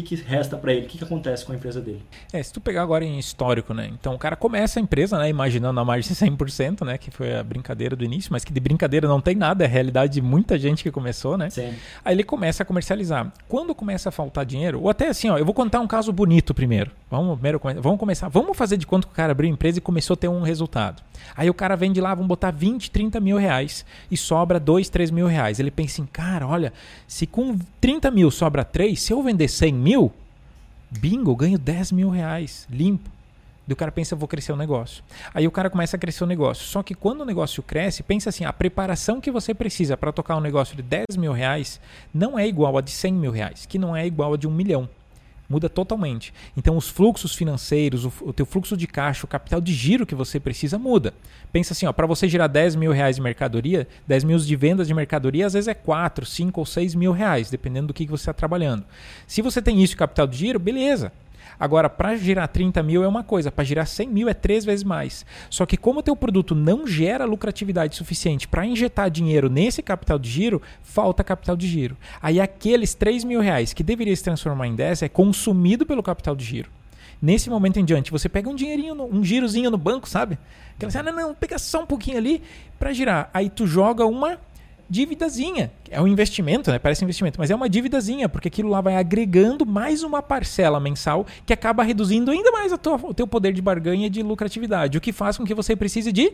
que, 0.01 0.15
que 0.15 0.15
resta 0.15 0.57
para 0.57 0.73
ele? 0.73 0.85
O 0.85 0.89
que, 0.89 0.97
que 0.97 1.03
acontece 1.03 1.45
com 1.45 1.53
a 1.53 1.55
empresa 1.55 1.79
dele? 1.79 2.03
É, 2.33 2.41
se 2.41 2.51
tu 2.51 2.59
pegar 2.59 2.81
agora 2.81 3.05
em 3.05 3.17
histórico, 3.17 3.73
né? 3.73 3.89
Então 3.93 4.13
o 4.13 4.17
cara 4.17 4.35
começa 4.35 4.79
a 4.79 4.81
empresa, 4.81 5.17
né? 5.17 5.29
Imaginando 5.29 5.79
a 5.79 5.85
margem 5.85 6.11
de 6.11 6.19
100%, 6.19 6.85
né? 6.85 6.97
Que 6.97 7.09
foi 7.09 7.35
a 7.35 7.43
brincadeira 7.43 7.95
do 7.95 8.03
início, 8.03 8.31
mas 8.31 8.43
que 8.43 8.51
de 8.51 8.59
brincadeira 8.59 9.07
não 9.07 9.21
tem 9.21 9.35
nada, 9.35 9.63
é 9.63 9.67
a 9.67 9.69
realidade 9.69 10.13
de 10.13 10.21
muita 10.21 10.57
gente 10.57 10.83
que 10.83 10.91
começou, 10.91 11.37
né? 11.37 11.49
Sim. 11.49 11.73
Aí 12.03 12.13
ele 12.15 12.23
começa 12.23 12.63
a 12.63 12.65
comercializar. 12.65 13.31
Quando 13.47 13.73
começa 13.73 14.09
a 14.09 14.11
faltar 14.11 14.45
dinheiro, 14.45 14.81
ou 14.81 14.89
até 14.89 15.07
assim, 15.07 15.29
ó, 15.29 15.37
eu 15.37 15.45
vou 15.45 15.53
contar 15.53 15.79
um 15.79 15.87
caso 15.87 16.11
bonito 16.11 16.53
primeiro. 16.53 16.91
Vamos, 17.09 17.35
primeiro, 17.35 17.61
vamos 17.81 17.99
começar. 17.99 18.27
Vamos 18.27 18.57
fazer 18.57 18.77
de 18.77 18.85
conta 18.85 19.07
que 19.07 19.13
o 19.13 19.15
cara 19.15 19.31
abriu 19.31 19.49
a 19.49 19.53
empresa 19.53 19.77
e 19.77 19.81
começou 19.81 20.15
a 20.15 20.17
ter 20.17 20.27
um 20.27 20.41
resultado. 20.41 21.01
Aí 21.35 21.49
o 21.49 21.53
cara 21.53 21.75
vende 21.75 22.01
lá, 22.01 22.13
vamos 22.13 22.27
botar 22.27 22.51
20, 22.51 22.91
30 22.91 23.19
mil 23.19 23.37
reais 23.37 23.85
e 24.11 24.17
sobra 24.17 24.59
2, 24.59 24.89
3 24.89 25.11
mil 25.11 25.27
reais. 25.27 25.59
Ele 25.59 25.71
pensa 25.71 26.01
assim, 26.01 26.09
cara, 26.11 26.45
olha, 26.45 26.73
se 27.07 27.25
com 27.25 27.57
30 27.79 28.11
mil 28.11 28.29
sobra 28.29 28.65
3, 28.65 28.99
se 29.01 29.13
eu 29.13 29.23
vender 29.23 29.47
100 29.47 29.84
mil, 29.85 30.11
bingo, 30.89 31.35
ganho 31.35 31.59
10 31.59 31.91
mil 31.91 32.09
reais 32.09 32.67
limpo. 32.71 33.07
E 33.67 33.73
o 33.73 33.75
cara 33.75 33.91
pensa, 33.91 34.15
vou 34.15 34.27
crescer 34.27 34.51
o 34.51 34.55
negócio. 34.55 35.03
Aí 35.33 35.47
o 35.47 35.51
cara 35.51 35.69
começa 35.69 35.95
a 35.95 35.99
crescer 35.99 36.23
o 36.23 36.27
negócio. 36.27 36.65
Só 36.65 36.81
que 36.81 36.95
quando 36.95 37.21
o 37.21 37.25
negócio 37.25 37.61
cresce, 37.61 38.01
pensa 38.01 38.29
assim, 38.29 38.45
a 38.45 38.53
preparação 38.53 39.21
que 39.21 39.29
você 39.29 39.53
precisa 39.53 39.95
para 39.95 40.11
tocar 40.11 40.37
um 40.37 40.41
negócio 40.41 40.75
de 40.75 40.81
10 40.81 41.17
mil 41.17 41.31
reais 41.31 41.79
não 42.11 42.37
é 42.37 42.47
igual 42.47 42.77
a 42.77 42.81
de 42.81 42.89
100 42.89 43.13
mil 43.13 43.31
reais, 43.31 43.67
que 43.67 43.77
não 43.77 43.95
é 43.95 44.05
igual 44.07 44.33
a 44.33 44.37
de 44.37 44.47
um 44.47 44.51
milhão 44.51 44.89
muda 45.49 45.69
totalmente. 45.69 46.33
Então 46.55 46.75
os 46.77 46.89
fluxos 46.89 47.35
financeiros, 47.35 48.05
o, 48.05 48.13
o 48.21 48.33
teu 48.33 48.45
fluxo 48.45 48.75
de 48.75 48.87
caixa, 48.87 49.25
o 49.25 49.29
capital 49.29 49.61
de 49.61 49.73
giro 49.73 50.05
que 50.05 50.15
você 50.15 50.39
precisa 50.39 50.77
muda. 50.77 51.13
Pensa 51.51 51.73
assim, 51.73 51.91
para 51.93 52.07
você 52.07 52.27
gerar 52.27 52.47
10 52.47 52.75
mil 52.75 52.91
reais 52.91 53.15
de 53.15 53.21
mercadoria, 53.21 53.87
10 54.07 54.23
mil 54.23 54.37
de 54.37 54.55
vendas 54.55 54.87
de 54.87 54.93
mercadoria, 54.93 55.45
às 55.45 55.53
vezes 55.53 55.67
é 55.67 55.73
4, 55.73 56.25
5 56.25 56.59
ou 56.59 56.65
6 56.65 56.95
mil 56.95 57.11
reais, 57.11 57.49
dependendo 57.49 57.87
do 57.87 57.93
que, 57.93 58.05
que 58.05 58.11
você 58.11 58.23
está 58.23 58.33
trabalhando. 58.33 58.83
Se 59.27 59.41
você 59.41 59.61
tem 59.61 59.81
isso 59.81 59.95
capital 59.95 60.27
de 60.27 60.37
giro, 60.37 60.59
beleza. 60.59 61.11
Agora, 61.59 61.89
para 61.89 62.15
girar 62.15 62.47
30 62.47 62.81
mil 62.83 63.03
é 63.03 63.07
uma 63.07 63.23
coisa, 63.23 63.51
para 63.51 63.63
girar 63.63 63.87
100 63.87 64.09
mil 64.09 64.29
é 64.29 64.33
três 64.33 64.65
vezes 64.65 64.83
mais. 64.83 65.25
Só 65.49 65.65
que 65.65 65.77
como 65.77 65.99
o 65.99 66.03
teu 66.03 66.15
produto 66.15 66.53
não 66.53 66.85
gera 66.85 67.25
lucratividade 67.25 67.95
suficiente 67.95 68.47
para 68.47 68.65
injetar 68.65 69.09
dinheiro 69.09 69.49
nesse 69.49 69.81
capital 69.81 70.19
de 70.19 70.29
giro, 70.29 70.61
falta 70.81 71.23
capital 71.23 71.55
de 71.55 71.67
giro. 71.67 71.97
Aí 72.21 72.39
aqueles 72.39 72.93
3 72.93 73.23
mil 73.23 73.39
reais 73.39 73.73
que 73.73 73.83
deveria 73.83 74.15
se 74.15 74.23
transformar 74.23 74.67
em 74.67 74.75
10 74.75 75.03
é 75.03 75.09
consumido 75.09 75.85
pelo 75.85 76.03
capital 76.03 76.35
de 76.35 76.43
giro. 76.43 76.69
Nesse 77.21 77.49
momento 77.49 77.79
em 77.79 77.85
diante, 77.85 78.11
você 78.11 78.27
pega 78.27 78.49
um 78.49 78.55
dinheirinho, 78.55 79.01
um 79.03 79.23
girozinho 79.23 79.71
no 79.71 79.77
banco, 79.77 80.07
sabe? 80.07 80.37
Aquela 80.75 80.89
assim, 80.89 80.97
ah, 80.97 81.03
não, 81.03 81.13
não, 81.13 81.33
pega 81.33 81.57
só 81.57 81.81
um 81.81 81.85
pouquinho 81.85 82.17
ali 82.17 82.41
para 82.77 82.93
girar. 82.93 83.29
Aí 83.33 83.49
tu 83.49 83.65
joga 83.65 84.05
uma 84.05 84.37
dívidazinha. 84.89 85.71
É 85.89 86.01
um 86.01 86.07
investimento, 86.07 86.71
né? 86.71 86.79
Parece 86.79 87.03
investimento, 87.03 87.39
mas 87.39 87.49
é 87.49 87.55
uma 87.55 87.69
dívidazinha, 87.69 88.29
porque 88.29 88.47
aquilo 88.47 88.69
lá 88.69 88.81
vai 88.81 88.95
agregando 88.95 89.65
mais 89.65 90.03
uma 90.03 90.21
parcela 90.21 90.79
mensal 90.79 91.25
que 91.45 91.53
acaba 91.53 91.83
reduzindo 91.83 92.31
ainda 92.31 92.51
mais 92.51 92.71
tua, 92.77 92.95
o 93.03 93.13
teu 93.13 93.27
poder 93.27 93.53
de 93.53 93.61
barganha 93.61 94.09
de 94.09 94.21
lucratividade, 94.21 94.97
o 94.97 95.01
que 95.01 95.11
faz 95.11 95.37
com 95.37 95.45
que 95.45 95.53
você 95.53 95.75
precise 95.75 96.11
de 96.11 96.33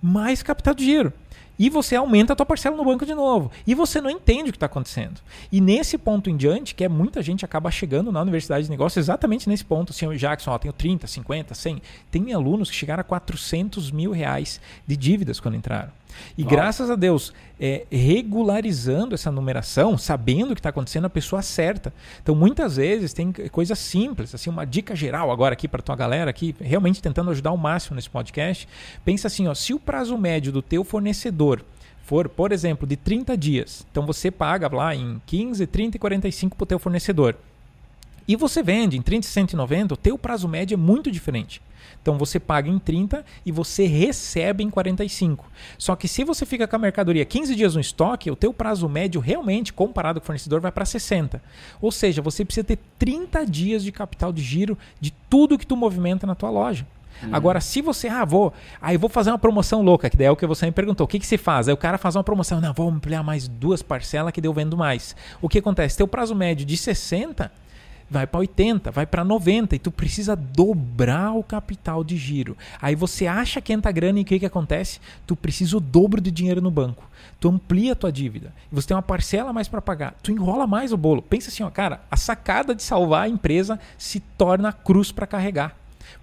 mais 0.00 0.42
capital 0.42 0.74
de 0.74 0.84
giro. 0.84 1.12
E 1.58 1.68
você 1.68 1.96
aumenta 1.96 2.32
a 2.32 2.36
tua 2.36 2.46
parcela 2.46 2.76
no 2.76 2.84
banco 2.84 3.04
de 3.04 3.14
novo. 3.14 3.50
E 3.66 3.74
você 3.74 4.00
não 4.00 4.10
entende 4.10 4.50
o 4.50 4.52
que 4.52 4.56
está 4.56 4.66
acontecendo. 4.66 5.20
E 5.50 5.60
nesse 5.60 5.98
ponto 5.98 6.30
em 6.30 6.36
diante, 6.36 6.74
que 6.74 6.84
é 6.84 6.88
muita 6.88 7.22
gente 7.22 7.44
acaba 7.44 7.70
chegando 7.70 8.10
na 8.10 8.20
universidade 8.20 8.64
de 8.64 8.70
negócios 8.70 9.04
exatamente 9.04 9.48
nesse 9.48 9.64
ponto. 9.64 9.92
Assim, 9.92 10.06
o 10.06 10.16
Jackson, 10.16 10.50
ó, 10.50 10.58
tenho 10.58 10.72
30, 10.72 11.06
50, 11.06 11.54
100. 11.54 11.82
Tem 12.10 12.32
alunos 12.32 12.70
que 12.70 12.76
chegaram 12.76 13.00
a 13.00 13.04
400 13.04 13.90
mil 13.90 14.12
reais 14.12 14.60
de 14.86 14.96
dívidas 14.96 15.40
quando 15.40 15.56
entraram. 15.56 15.90
E 16.36 16.44
graças 16.44 16.90
a 16.90 16.96
Deus, 16.96 17.32
é, 17.60 17.86
regularizando 17.90 19.14
essa 19.14 19.30
numeração, 19.30 19.96
sabendo 19.96 20.52
o 20.52 20.54
que 20.54 20.60
está 20.60 20.70
acontecendo, 20.70 21.06
a 21.06 21.10
pessoa 21.10 21.40
acerta. 21.40 21.92
Então, 22.22 22.34
muitas 22.34 22.76
vezes 22.76 23.12
tem 23.12 23.32
coisas 23.50 23.78
simples, 23.78 24.34
assim, 24.34 24.50
uma 24.50 24.64
dica 24.64 24.94
geral 24.94 25.30
agora 25.30 25.52
aqui 25.52 25.68
para 25.68 25.82
tua 25.82 25.96
galera 25.96 26.30
aqui, 26.30 26.54
realmente 26.60 27.02
tentando 27.02 27.30
ajudar 27.30 27.50
ao 27.50 27.56
máximo 27.56 27.96
nesse 27.96 28.10
podcast. 28.10 28.68
Pensa 29.04 29.26
assim, 29.26 29.46
ó, 29.46 29.54
se 29.54 29.72
o 29.74 29.80
prazo 29.80 30.16
médio 30.18 30.52
do 30.52 30.62
teu 30.62 30.84
fornecedor 30.84 31.41
for, 32.04 32.28
por 32.28 32.52
exemplo, 32.52 32.86
de 32.86 32.96
30 32.96 33.36
dias, 33.36 33.86
então 33.90 34.04
você 34.04 34.30
paga 34.30 34.68
lá 34.74 34.94
em 34.94 35.20
15, 35.26 35.66
30 35.66 35.96
e 35.96 36.00
45 36.00 36.56
para 36.56 36.64
o 36.64 36.66
teu 36.66 36.78
fornecedor. 36.78 37.36
E 38.26 38.36
você 38.36 38.62
vende 38.62 38.96
em 38.96 39.02
30 39.02 39.26
e 39.26 39.30
190, 39.30 39.94
o 39.94 39.96
teu 39.96 40.16
prazo 40.16 40.46
médio 40.46 40.74
é 40.74 40.76
muito 40.76 41.10
diferente. 41.10 41.60
Então 42.00 42.18
você 42.18 42.40
paga 42.40 42.68
em 42.68 42.78
30 42.78 43.24
e 43.46 43.52
você 43.52 43.86
recebe 43.86 44.64
em 44.64 44.70
45. 44.70 45.44
Só 45.78 45.94
que 45.94 46.08
se 46.08 46.24
você 46.24 46.44
fica 46.44 46.66
com 46.66 46.76
a 46.76 46.78
mercadoria 46.78 47.24
15 47.24 47.54
dias 47.54 47.74
no 47.74 47.80
estoque, 47.80 48.30
o 48.30 48.36
teu 48.36 48.52
prazo 48.52 48.88
médio 48.88 49.20
realmente, 49.20 49.72
comparado 49.72 50.20
com 50.20 50.24
o 50.24 50.26
fornecedor, 50.26 50.60
vai 50.60 50.72
para 50.72 50.84
60. 50.84 51.42
Ou 51.80 51.92
seja, 51.92 52.20
você 52.20 52.44
precisa 52.44 52.64
ter 52.64 52.78
30 52.98 53.46
dias 53.46 53.84
de 53.84 53.92
capital 53.92 54.32
de 54.32 54.42
giro 54.42 54.76
de 55.00 55.12
tudo 55.30 55.58
que 55.58 55.66
tu 55.66 55.76
movimenta 55.76 56.26
na 56.26 56.34
tua 56.34 56.50
loja. 56.50 56.86
Hum. 57.22 57.30
Agora, 57.32 57.60
se 57.60 57.80
você, 57.80 58.08
ah, 58.08 58.24
vou, 58.24 58.52
aí 58.80 58.96
vou 58.96 59.08
fazer 59.08 59.30
uma 59.30 59.38
promoção 59.38 59.82
louca, 59.82 60.08
que 60.08 60.16
daí 60.16 60.26
é 60.26 60.30
o 60.30 60.36
que 60.36 60.46
você 60.46 60.66
me 60.66 60.72
perguntou, 60.72 61.04
o 61.04 61.08
que, 61.08 61.18
que 61.18 61.26
se 61.26 61.38
faz? 61.38 61.68
Aí 61.68 61.74
o 61.74 61.76
cara 61.76 61.98
faz 61.98 62.16
uma 62.16 62.24
promoção, 62.24 62.60
não, 62.60 62.72
vou 62.72 62.88
ampliar 62.88 63.22
mais 63.22 63.48
duas 63.48 63.82
parcelas 63.82 64.32
que 64.32 64.40
deu 64.40 64.52
vendo 64.52 64.76
mais. 64.76 65.16
O 65.40 65.48
que 65.48 65.58
acontece? 65.58 65.96
Teu 65.96 66.08
prazo 66.08 66.34
médio 66.34 66.66
de 66.66 66.76
60, 66.76 67.50
vai 68.12 68.26
para 68.26 68.40
80, 68.40 68.90
vai 68.90 69.06
para 69.06 69.24
90 69.24 69.74
e 69.74 69.78
tu 69.78 69.90
precisa 69.90 70.36
dobrar 70.36 71.32
o 71.32 71.42
capital 71.42 72.04
de 72.04 72.16
giro. 72.16 72.56
Aí 72.80 72.94
você 72.94 73.26
acha 73.26 73.60
que 73.60 73.72
entra 73.72 73.90
grana 73.90 74.18
e 74.18 74.22
o 74.22 74.24
que, 74.24 74.38
que 74.38 74.46
acontece? 74.46 75.00
Tu 75.26 75.34
precisa 75.34 75.76
o 75.76 75.80
dobro 75.80 76.20
de 76.20 76.30
dinheiro 76.30 76.60
no 76.60 76.70
banco. 76.70 77.08
Tu 77.40 77.48
amplia 77.48 77.92
a 77.92 77.96
tua 77.96 78.12
dívida. 78.12 78.52
Você 78.70 78.88
tem 78.88 78.96
uma 78.96 79.02
parcela 79.02 79.52
mais 79.52 79.66
para 79.66 79.80
pagar. 79.80 80.14
Tu 80.22 80.30
enrola 80.30 80.66
mais 80.66 80.92
o 80.92 80.96
bolo. 80.96 81.22
Pensa 81.22 81.48
assim, 81.48 81.62
ó, 81.62 81.70
cara, 81.70 82.02
a 82.10 82.16
sacada 82.16 82.74
de 82.74 82.82
salvar 82.82 83.24
a 83.24 83.28
empresa 83.28 83.80
se 83.96 84.20
torna 84.20 84.72
cruz 84.72 85.10
para 85.10 85.26
carregar. 85.26 85.74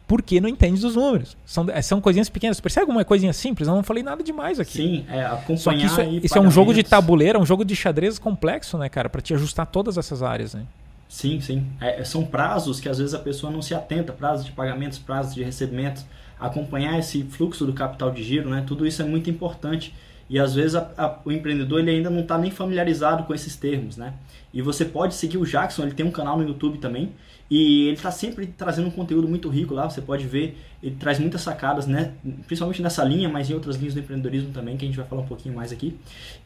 Porque 0.07 0.41
não 0.41 0.49
entende 0.49 0.81
dos 0.81 0.95
números. 0.95 1.37
São, 1.45 1.67
é, 1.69 1.81
são 1.81 2.01
coisinhas 2.01 2.29
pequenas. 2.29 2.59
Percebe 2.59 2.85
alguma 2.85 3.05
coisinha 3.05 3.31
simples? 3.31 3.67
Eu 3.67 3.75
não 3.75 3.83
falei 3.83 4.01
nada 4.01 4.23
demais 4.23 4.59
aqui. 4.59 4.77
Sim, 4.77 5.05
é 5.09 5.25
acompanhar 5.25 5.57
Só 5.57 5.71
que 5.73 5.85
isso, 5.85 6.01
é, 6.01 6.09
isso 6.09 6.37
é 6.37 6.41
um 6.41 6.49
jogo 6.49 6.73
de 6.73 6.83
tabuleiro, 6.83 7.37
é 7.37 7.41
um 7.41 7.45
jogo 7.45 7.63
de 7.63 7.75
xadrez 7.75 8.17
complexo, 8.17 8.77
né, 8.77 8.89
cara? 8.89 9.09
Para 9.09 9.21
te 9.21 9.33
ajustar 9.33 9.67
todas 9.67 9.97
essas 9.97 10.23
áreas, 10.23 10.53
né? 10.53 10.63
Sim, 11.07 11.41
sim. 11.41 11.65
É, 11.81 12.03
são 12.03 12.23
prazos 12.23 12.79
que 12.79 12.87
às 12.87 12.99
vezes 12.99 13.13
a 13.13 13.19
pessoa 13.19 13.51
não 13.51 13.61
se 13.61 13.73
atenta, 13.73 14.13
prazos 14.13 14.45
de 14.45 14.51
pagamentos, 14.51 14.99
prazos 14.99 15.33
de 15.33 15.43
recebimentos, 15.43 16.05
acompanhar 16.39 16.97
esse 16.99 17.23
fluxo 17.23 17.65
do 17.65 17.73
capital 17.73 18.11
de 18.11 18.23
giro, 18.23 18.49
né? 18.49 18.63
Tudo 18.65 18.85
isso 18.85 19.01
é 19.01 19.05
muito 19.05 19.29
importante 19.29 19.93
e 20.29 20.39
às 20.39 20.53
vezes 20.53 20.75
a, 20.75 20.91
a, 20.95 21.17
o 21.25 21.31
empreendedor 21.31 21.79
ele 21.79 21.89
ainda 21.89 22.09
não 22.09 22.21
está 22.21 22.37
nem 22.37 22.51
familiarizado 22.51 23.23
com 23.23 23.33
esses 23.33 23.55
termos, 23.55 23.97
né? 23.97 24.13
E 24.53 24.61
você 24.61 24.85
pode 24.85 25.15
seguir 25.15 25.37
o 25.37 25.45
Jackson, 25.45 25.83
ele 25.83 25.93
tem 25.93 26.05
um 26.05 26.11
canal 26.11 26.37
no 26.37 26.47
YouTube 26.47 26.77
também 26.77 27.11
e 27.49 27.87
ele 27.87 27.95
está 27.95 28.11
sempre 28.11 28.45
trazendo 28.45 28.87
um 28.87 28.91
conteúdo 28.91 29.27
muito 29.27 29.49
rico 29.49 29.73
lá. 29.73 29.89
Você 29.89 30.01
pode 30.01 30.27
ver, 30.27 30.57
ele 30.83 30.95
traz 30.95 31.17
muitas 31.17 31.41
sacadas, 31.41 31.87
né? 31.87 32.13
Principalmente 32.45 32.81
nessa 32.81 33.03
linha, 33.03 33.27
mas 33.27 33.49
em 33.49 33.53
outras 33.53 33.75
linhas 33.75 33.95
do 33.95 33.99
empreendedorismo 33.99 34.51
também, 34.51 34.77
que 34.77 34.85
a 34.85 34.87
gente 34.87 34.97
vai 34.97 35.07
falar 35.07 35.23
um 35.23 35.27
pouquinho 35.27 35.55
mais 35.55 35.71
aqui. 35.71 35.97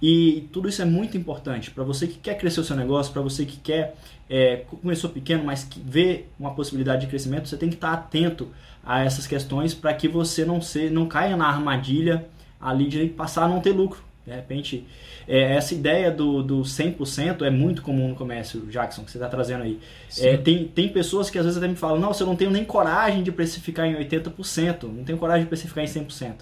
E 0.01 0.48
tudo 0.53 0.69
isso 0.69 0.81
é 0.81 0.86
muito 0.86 1.17
importante 1.17 1.72
para 1.72 1.83
você 1.83 2.07
que 2.07 2.17
quer 2.17 2.38
crescer 2.38 2.62
o 2.62 2.63
seu 2.63 2.75
negócio, 2.75 3.12
para 3.12 3.22
você 3.22 3.45
que 3.45 3.57
quer 3.57 3.95
é, 4.29 4.63
começou 4.81 5.10
pequeno, 5.10 5.43
mas 5.43 5.63
que 5.63 5.79
vê 5.79 6.25
uma 6.39 6.53
possibilidade 6.53 7.01
de 7.01 7.07
crescimento, 7.07 7.50
você 7.50 7.57
tem 7.57 7.69
que 7.69 7.75
estar 7.75 7.91
atento 7.91 8.48
a 8.83 9.03
essas 9.03 9.27
questões 9.27 9.74
para 9.74 9.93
que 9.93 10.07
você 10.07 10.45
não, 10.45 10.62
se, 10.62 10.89
não 10.89 11.05
caia 11.05 11.36
na 11.36 11.48
armadilha 11.48 12.25
ali 12.60 12.88
de 12.88 13.07
passar 13.07 13.43
a 13.43 13.48
não 13.48 13.60
ter 13.60 13.72
lucro. 13.72 14.01
De 14.25 14.33
repente, 14.33 14.88
é, 15.27 15.56
essa 15.56 15.74
ideia 15.74 16.12
do, 16.12 16.44
do 16.44 16.62
100% 16.62 17.42
é 17.44 17.50
muito 17.50 17.82
comum 17.82 18.10
no 18.10 18.15
comércio, 18.15 18.62
Jackson, 18.68 19.03
que 19.03 19.12
você 19.12 19.18
está 19.18 19.27
trazendo 19.27 19.63
aí. 19.63 19.80
É, 20.20 20.38
tem, 20.38 20.65
tem 20.68 20.89
pessoas 20.89 21.30
que 21.30 21.38
às 21.38 21.46
vezes 21.46 21.58
até 21.58 21.68
me 21.68 21.75
falam, 21.75 22.00
não, 22.00 22.12
eu 22.12 22.25
não 22.25 22.36
tenho 22.36 22.51
nem 22.51 22.63
coragem 22.63 23.24
de 23.24 23.32
precificar 23.32 23.86
em 23.86 23.96
80%, 23.96 24.84
não 24.84 25.03
tenho 25.03 25.18
coragem 25.18 25.44
de 25.44 25.50
precificar 25.50 25.84
em 25.84 25.88
100%. 25.88 26.36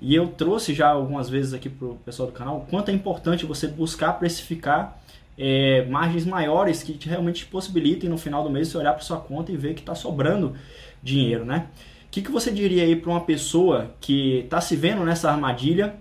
E 0.00 0.14
eu 0.14 0.28
trouxe 0.28 0.74
já 0.74 0.88
algumas 0.88 1.28
vezes 1.28 1.54
aqui 1.54 1.68
para 1.68 1.88
o 1.88 1.96
pessoal 1.96 2.28
do 2.28 2.32
canal 2.32 2.58
o 2.58 2.60
quanto 2.60 2.90
é 2.90 2.94
importante 2.94 3.46
você 3.46 3.66
buscar 3.66 4.12
precificar 4.14 5.00
é, 5.38 5.84
margens 5.86 6.24
maiores 6.24 6.82
que 6.82 6.94
te 6.94 7.08
realmente 7.08 7.46
possibilitem 7.46 8.08
no 8.08 8.18
final 8.18 8.42
do 8.42 8.50
mês 8.50 8.68
você 8.68 8.78
olhar 8.78 8.92
para 8.92 9.02
sua 9.02 9.18
conta 9.18 9.52
e 9.52 9.56
ver 9.56 9.74
que 9.74 9.80
está 9.80 9.94
sobrando 9.94 10.54
dinheiro, 11.02 11.44
né? 11.44 11.68
O 12.06 12.10
que, 12.10 12.22
que 12.22 12.30
você 12.30 12.50
diria 12.50 12.82
aí 12.84 12.96
para 12.96 13.10
uma 13.10 13.20
pessoa 13.20 13.94
que 14.00 14.40
está 14.40 14.60
se 14.60 14.74
vendo 14.74 15.04
nessa 15.04 15.30
armadilha, 15.30 15.94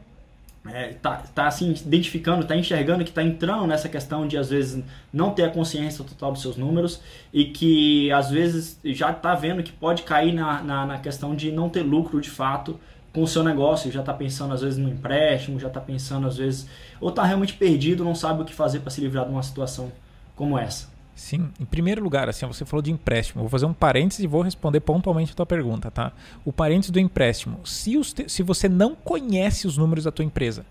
é, 0.67 0.93
tá, 0.93 1.23
tá 1.33 1.47
assim, 1.47 1.71
identificando, 1.71 2.41
está 2.41 2.55
enxergando 2.55 3.03
que 3.03 3.11
está 3.11 3.21
entrando 3.21 3.67
nessa 3.67 3.87
questão 3.87 4.27
de 4.27 4.37
às 4.37 4.49
vezes 4.49 4.83
não 5.13 5.31
ter 5.31 5.43
a 5.43 5.49
consciência 5.49 6.03
total 6.03 6.31
dos 6.31 6.41
seus 6.41 6.57
números 6.57 7.01
e 7.31 7.45
que 7.45 8.11
às 8.11 8.31
vezes 8.31 8.79
já 8.83 9.11
está 9.11 9.35
vendo 9.35 9.61
que 9.61 9.71
pode 9.71 10.03
cair 10.03 10.33
na, 10.33 10.61
na, 10.63 10.85
na 10.85 10.97
questão 10.97 11.35
de 11.35 11.51
não 11.51 11.69
ter 11.69 11.83
lucro 11.83 12.19
de 12.19 12.29
fato 12.29 12.79
com 13.13 13.23
o 13.23 13.27
seu 13.27 13.43
negócio, 13.43 13.91
já 13.91 14.01
está 14.01 14.13
pensando 14.13 14.53
às 14.53 14.61
vezes 14.61 14.77
no 14.77 14.89
empréstimo, 14.89 15.59
já 15.59 15.67
está 15.67 15.79
pensando 15.79 16.27
às 16.27 16.35
vezes, 16.35 16.67
ou 16.99 17.09
está 17.09 17.23
realmente 17.23 17.53
perdido, 17.53 18.03
não 18.03 18.15
sabe 18.15 18.41
o 18.41 18.45
que 18.45 18.53
fazer 18.53 18.79
para 18.79 18.89
se 18.89 18.99
livrar 18.99 19.25
de 19.25 19.31
uma 19.31 19.43
situação 19.43 19.91
como 20.35 20.59
essa. 20.59 20.94
Sim, 21.15 21.49
em 21.57 21.63
primeiro 21.63 22.03
lugar, 22.03 22.27
assim, 22.27 22.45
você 22.45 22.65
falou 22.65 22.81
de 22.81 22.91
empréstimo. 22.91 23.41
Vou 23.41 23.49
fazer 23.49 23.65
um 23.65 23.73
parênteses 23.73 24.23
e 24.23 24.27
vou 24.27 24.41
responder 24.41 24.81
pontualmente 24.81 25.31
a 25.31 25.35
tua 25.35 25.45
pergunta, 25.45 25.89
tá? 25.89 26.11
O 26.43 26.51
parênteses 26.51 26.91
do 26.91 26.99
empréstimo. 26.99 27.65
Se, 27.65 27.97
te... 28.13 28.27
se 28.27 28.43
você 28.43 28.67
não 28.67 28.93
conhece 28.93 29.65
os 29.65 29.77
números 29.77 30.03
da 30.03 30.11
tua 30.11 30.25
empresa 30.25 30.65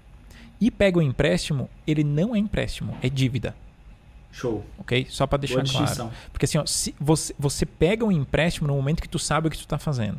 e 0.61 0.71
pega 0.71 0.99
o 0.99 1.01
um 1.01 1.05
empréstimo, 1.05 1.71
ele 1.87 2.05
não 2.05 2.37
é 2.37 2.39
empréstimo, 2.39 2.95
é 3.03 3.09
dívida. 3.09 3.57
Show. 4.31 4.65
Ok? 4.79 5.07
Só 5.09 5.27
para 5.27 5.39
deixar 5.39 5.65
claro. 5.65 6.11
Porque 6.31 6.45
assim, 6.45 6.59
ó, 6.59 6.67
se 6.67 6.95
você, 7.01 7.35
você 7.39 7.65
pega 7.65 8.05
um 8.05 8.13
empréstimo 8.13 8.69
no 8.69 8.75
momento 8.75 9.01
que 9.01 9.09
tu 9.09 9.19
sabe 9.19 9.49
o 9.49 9.51
que 9.51 9.57
tu 9.57 9.61
está 9.61 9.79
fazendo. 9.79 10.19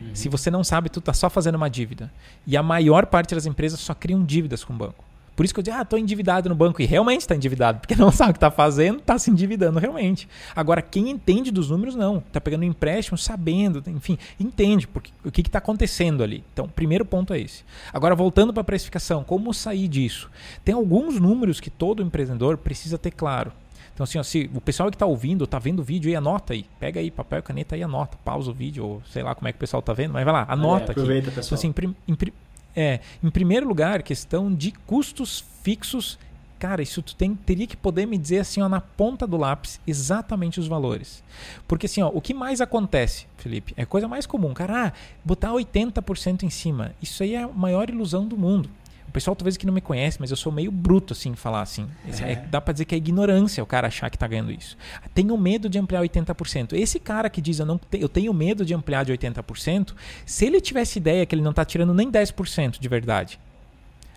Uhum. 0.00 0.14
Se 0.14 0.28
você 0.28 0.50
não 0.50 0.64
sabe, 0.64 0.88
tu 0.88 1.00
está 1.00 1.12
só 1.12 1.28
fazendo 1.28 1.56
uma 1.56 1.68
dívida. 1.68 2.10
E 2.46 2.56
a 2.56 2.62
maior 2.62 3.04
parte 3.06 3.34
das 3.34 3.44
empresas 3.44 3.80
só 3.80 3.94
criam 3.94 4.24
dívidas 4.24 4.64
com 4.64 4.72
o 4.72 4.76
banco. 4.76 5.04
Por 5.38 5.44
isso 5.44 5.54
que 5.54 5.60
eu 5.60 5.62
digo, 5.62 5.76
ah, 5.76 5.82
estou 5.82 5.96
endividado 5.96 6.48
no 6.48 6.54
banco. 6.56 6.82
E 6.82 6.84
realmente 6.84 7.20
está 7.20 7.36
endividado, 7.36 7.78
porque 7.78 7.94
não 8.02 8.10
sabe 8.10 8.30
o 8.30 8.32
que 8.32 8.38
está 8.38 8.50
fazendo, 8.50 8.98
está 8.98 9.16
se 9.20 9.30
endividando 9.30 9.78
realmente. 9.78 10.28
Agora, 10.54 10.82
quem 10.82 11.08
entende 11.10 11.52
dos 11.52 11.70
números, 11.70 11.94
não. 11.94 12.18
Está 12.18 12.40
pegando 12.40 12.62
um 12.62 12.66
empréstimo, 12.66 13.16
sabendo, 13.16 13.80
enfim, 13.86 14.18
entende 14.40 14.88
porque, 14.88 15.12
o 15.24 15.30
que 15.30 15.42
está 15.42 15.58
acontecendo 15.58 16.24
ali. 16.24 16.42
Então, 16.52 16.68
primeiro 16.68 17.04
ponto 17.04 17.32
é 17.32 17.38
esse. 17.38 17.62
Agora, 17.92 18.16
voltando 18.16 18.52
para 18.52 18.62
a 18.62 18.64
precificação, 18.64 19.22
como 19.22 19.54
sair 19.54 19.86
disso? 19.86 20.28
Tem 20.64 20.74
alguns 20.74 21.20
números 21.20 21.60
que 21.60 21.70
todo 21.70 22.02
empreendedor 22.02 22.58
precisa 22.58 22.98
ter 22.98 23.12
claro. 23.12 23.52
Então, 23.94 24.02
assim, 24.02 24.18
ó, 24.18 24.24
se 24.24 24.50
o 24.52 24.60
pessoal 24.60 24.90
que 24.90 24.96
está 24.96 25.06
ouvindo, 25.06 25.44
está 25.44 25.60
vendo 25.60 25.78
o 25.78 25.84
vídeo 25.84 26.08
aí, 26.08 26.16
anota 26.16 26.52
aí. 26.52 26.66
Pega 26.80 26.98
aí 26.98 27.12
papel 27.12 27.38
e 27.38 27.42
caneta 27.42 27.76
e 27.76 27.82
anota. 27.84 28.18
Pausa 28.24 28.50
o 28.50 28.54
vídeo, 28.54 28.84
ou 28.84 29.02
sei 29.08 29.22
lá 29.22 29.36
como 29.36 29.46
é 29.46 29.52
que 29.52 29.56
o 29.56 29.60
pessoal 29.60 29.78
está 29.78 29.92
vendo, 29.92 30.14
mas 30.14 30.24
vai 30.24 30.34
lá, 30.34 30.46
anota 30.48 30.90
é, 30.90 30.90
aproveita, 30.90 31.28
aqui. 31.28 31.36
Pessoal. 31.36 31.60
Então, 31.60 31.84
assim, 32.06 32.34
é, 32.78 33.00
em 33.20 33.28
primeiro 33.28 33.66
lugar, 33.66 34.04
questão 34.04 34.54
de 34.54 34.70
custos 34.86 35.44
fixos. 35.64 36.16
Cara, 36.60 36.80
isso 36.80 37.02
tu 37.02 37.16
tem, 37.16 37.34
teria 37.34 37.66
que 37.66 37.76
poder 37.76 38.06
me 38.06 38.16
dizer 38.16 38.38
assim, 38.38 38.62
ó, 38.62 38.68
na 38.68 38.80
ponta 38.80 39.26
do 39.26 39.36
lápis, 39.36 39.80
exatamente 39.84 40.60
os 40.60 40.68
valores. 40.68 41.24
Porque 41.66 41.86
assim, 41.86 42.02
ó, 42.02 42.08
o 42.14 42.20
que 42.20 42.32
mais 42.32 42.60
acontece, 42.60 43.26
Felipe, 43.36 43.74
é 43.76 43.84
coisa 43.84 44.06
mais 44.06 44.26
comum. 44.26 44.54
Cara, 44.54 44.86
ah, 44.86 44.92
botar 45.24 45.50
80% 45.50 46.44
em 46.44 46.50
cima. 46.50 46.92
Isso 47.02 47.24
aí 47.24 47.34
é 47.34 47.42
a 47.42 47.48
maior 47.48 47.90
ilusão 47.90 48.24
do 48.24 48.36
mundo. 48.36 48.70
O 49.08 49.12
pessoal 49.12 49.34
talvez 49.34 49.56
que 49.56 49.66
não 49.66 49.72
me 49.72 49.80
conhece, 49.80 50.18
mas 50.20 50.30
eu 50.30 50.36
sou 50.36 50.52
meio 50.52 50.70
bruto 50.70 51.12
assim 51.12 51.34
falar 51.34 51.62
assim. 51.62 51.88
É. 52.22 52.32
É, 52.32 52.36
dá 52.36 52.60
para 52.60 52.72
dizer 52.72 52.84
que 52.84 52.94
é 52.94 52.98
ignorância 52.98 53.62
o 53.62 53.66
cara 53.66 53.88
achar 53.88 54.10
que 54.10 54.18
tá 54.18 54.26
ganhando 54.26 54.52
isso. 54.52 54.76
Tenho 55.14 55.36
medo 55.36 55.68
de 55.68 55.78
ampliar 55.78 56.02
80%. 56.02 56.74
Esse 56.74 57.00
cara 57.00 57.30
que 57.30 57.40
diz 57.40 57.58
eu 57.58 57.66
não 57.66 57.80
eu 57.92 58.08
tenho 58.08 58.32
medo 58.34 58.64
de 58.64 58.74
ampliar 58.74 59.04
de 59.04 59.12
80%, 59.12 59.94
se 60.26 60.44
ele 60.44 60.60
tivesse 60.60 60.98
ideia 60.98 61.24
que 61.24 61.34
ele 61.34 61.42
não 61.42 61.52
tá 61.52 61.64
tirando 61.64 61.94
nem 61.94 62.10
10% 62.10 62.78
de 62.78 62.88
verdade, 62.88 63.38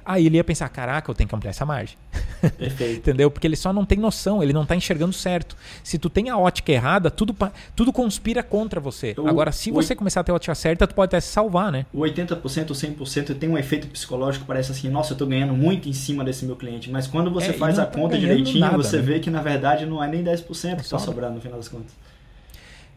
Aí 0.05 0.25
ele 0.25 0.37
ia 0.37 0.43
pensar, 0.43 0.67
caraca, 0.69 1.09
eu 1.09 1.15
tenho 1.15 1.27
que 1.27 1.35
ampliar 1.35 1.51
essa 1.51 1.65
margem. 1.65 1.97
Perfeito. 2.57 2.97
Entendeu? 2.99 3.29
Porque 3.29 3.45
ele 3.45 3.55
só 3.55 3.71
não 3.71 3.85
tem 3.85 3.97
noção, 3.97 4.41
ele 4.41 4.51
não 4.51 4.63
está 4.63 4.75
enxergando 4.75 5.13
certo. 5.13 5.55
Se 5.83 5.97
tu 5.99 6.09
tem 6.09 6.29
a 6.29 6.37
ótica 6.37 6.71
errada, 6.71 7.11
tudo, 7.11 7.35
tudo 7.75 7.93
conspira 7.93 8.41
contra 8.41 8.79
você. 8.79 9.13
O, 9.17 9.27
Agora, 9.27 9.51
se 9.51 9.71
você 9.71 9.95
começar 9.95 10.21
a 10.21 10.23
ter 10.23 10.31
a 10.31 10.35
ótica 10.35 10.55
certa, 10.55 10.87
tu 10.87 10.95
pode 10.95 11.09
até 11.09 11.19
se 11.19 11.27
salvar, 11.27 11.71
né? 11.71 11.85
O 11.93 11.99
80%, 11.99 12.71
o 12.71 12.73
100% 12.73 13.37
tem 13.37 13.49
um 13.49 13.57
efeito 13.57 13.87
psicológico, 13.87 14.45
parece 14.45 14.71
assim, 14.71 14.89
nossa, 14.89 15.11
eu 15.11 15.15
estou 15.15 15.27
ganhando 15.27 15.53
muito 15.53 15.87
em 15.87 15.93
cima 15.93 16.23
desse 16.23 16.45
meu 16.45 16.55
cliente. 16.55 16.89
Mas 16.89 17.07
quando 17.07 17.31
você 17.31 17.51
é, 17.51 17.53
faz 17.53 17.77
a 17.77 17.85
tá 17.85 17.99
conta 17.99 18.17
direitinho, 18.17 18.59
nada, 18.59 18.77
você 18.77 18.97
né? 18.97 19.03
vê 19.03 19.19
que 19.19 19.29
na 19.29 19.41
verdade 19.41 19.85
não 19.85 20.03
é 20.03 20.07
nem 20.07 20.23
10% 20.23 20.75
que 20.77 20.81
está 20.81 20.97
sobrando 20.97 21.35
no 21.35 21.41
final 21.41 21.57
das 21.57 21.67
contas. 21.67 21.93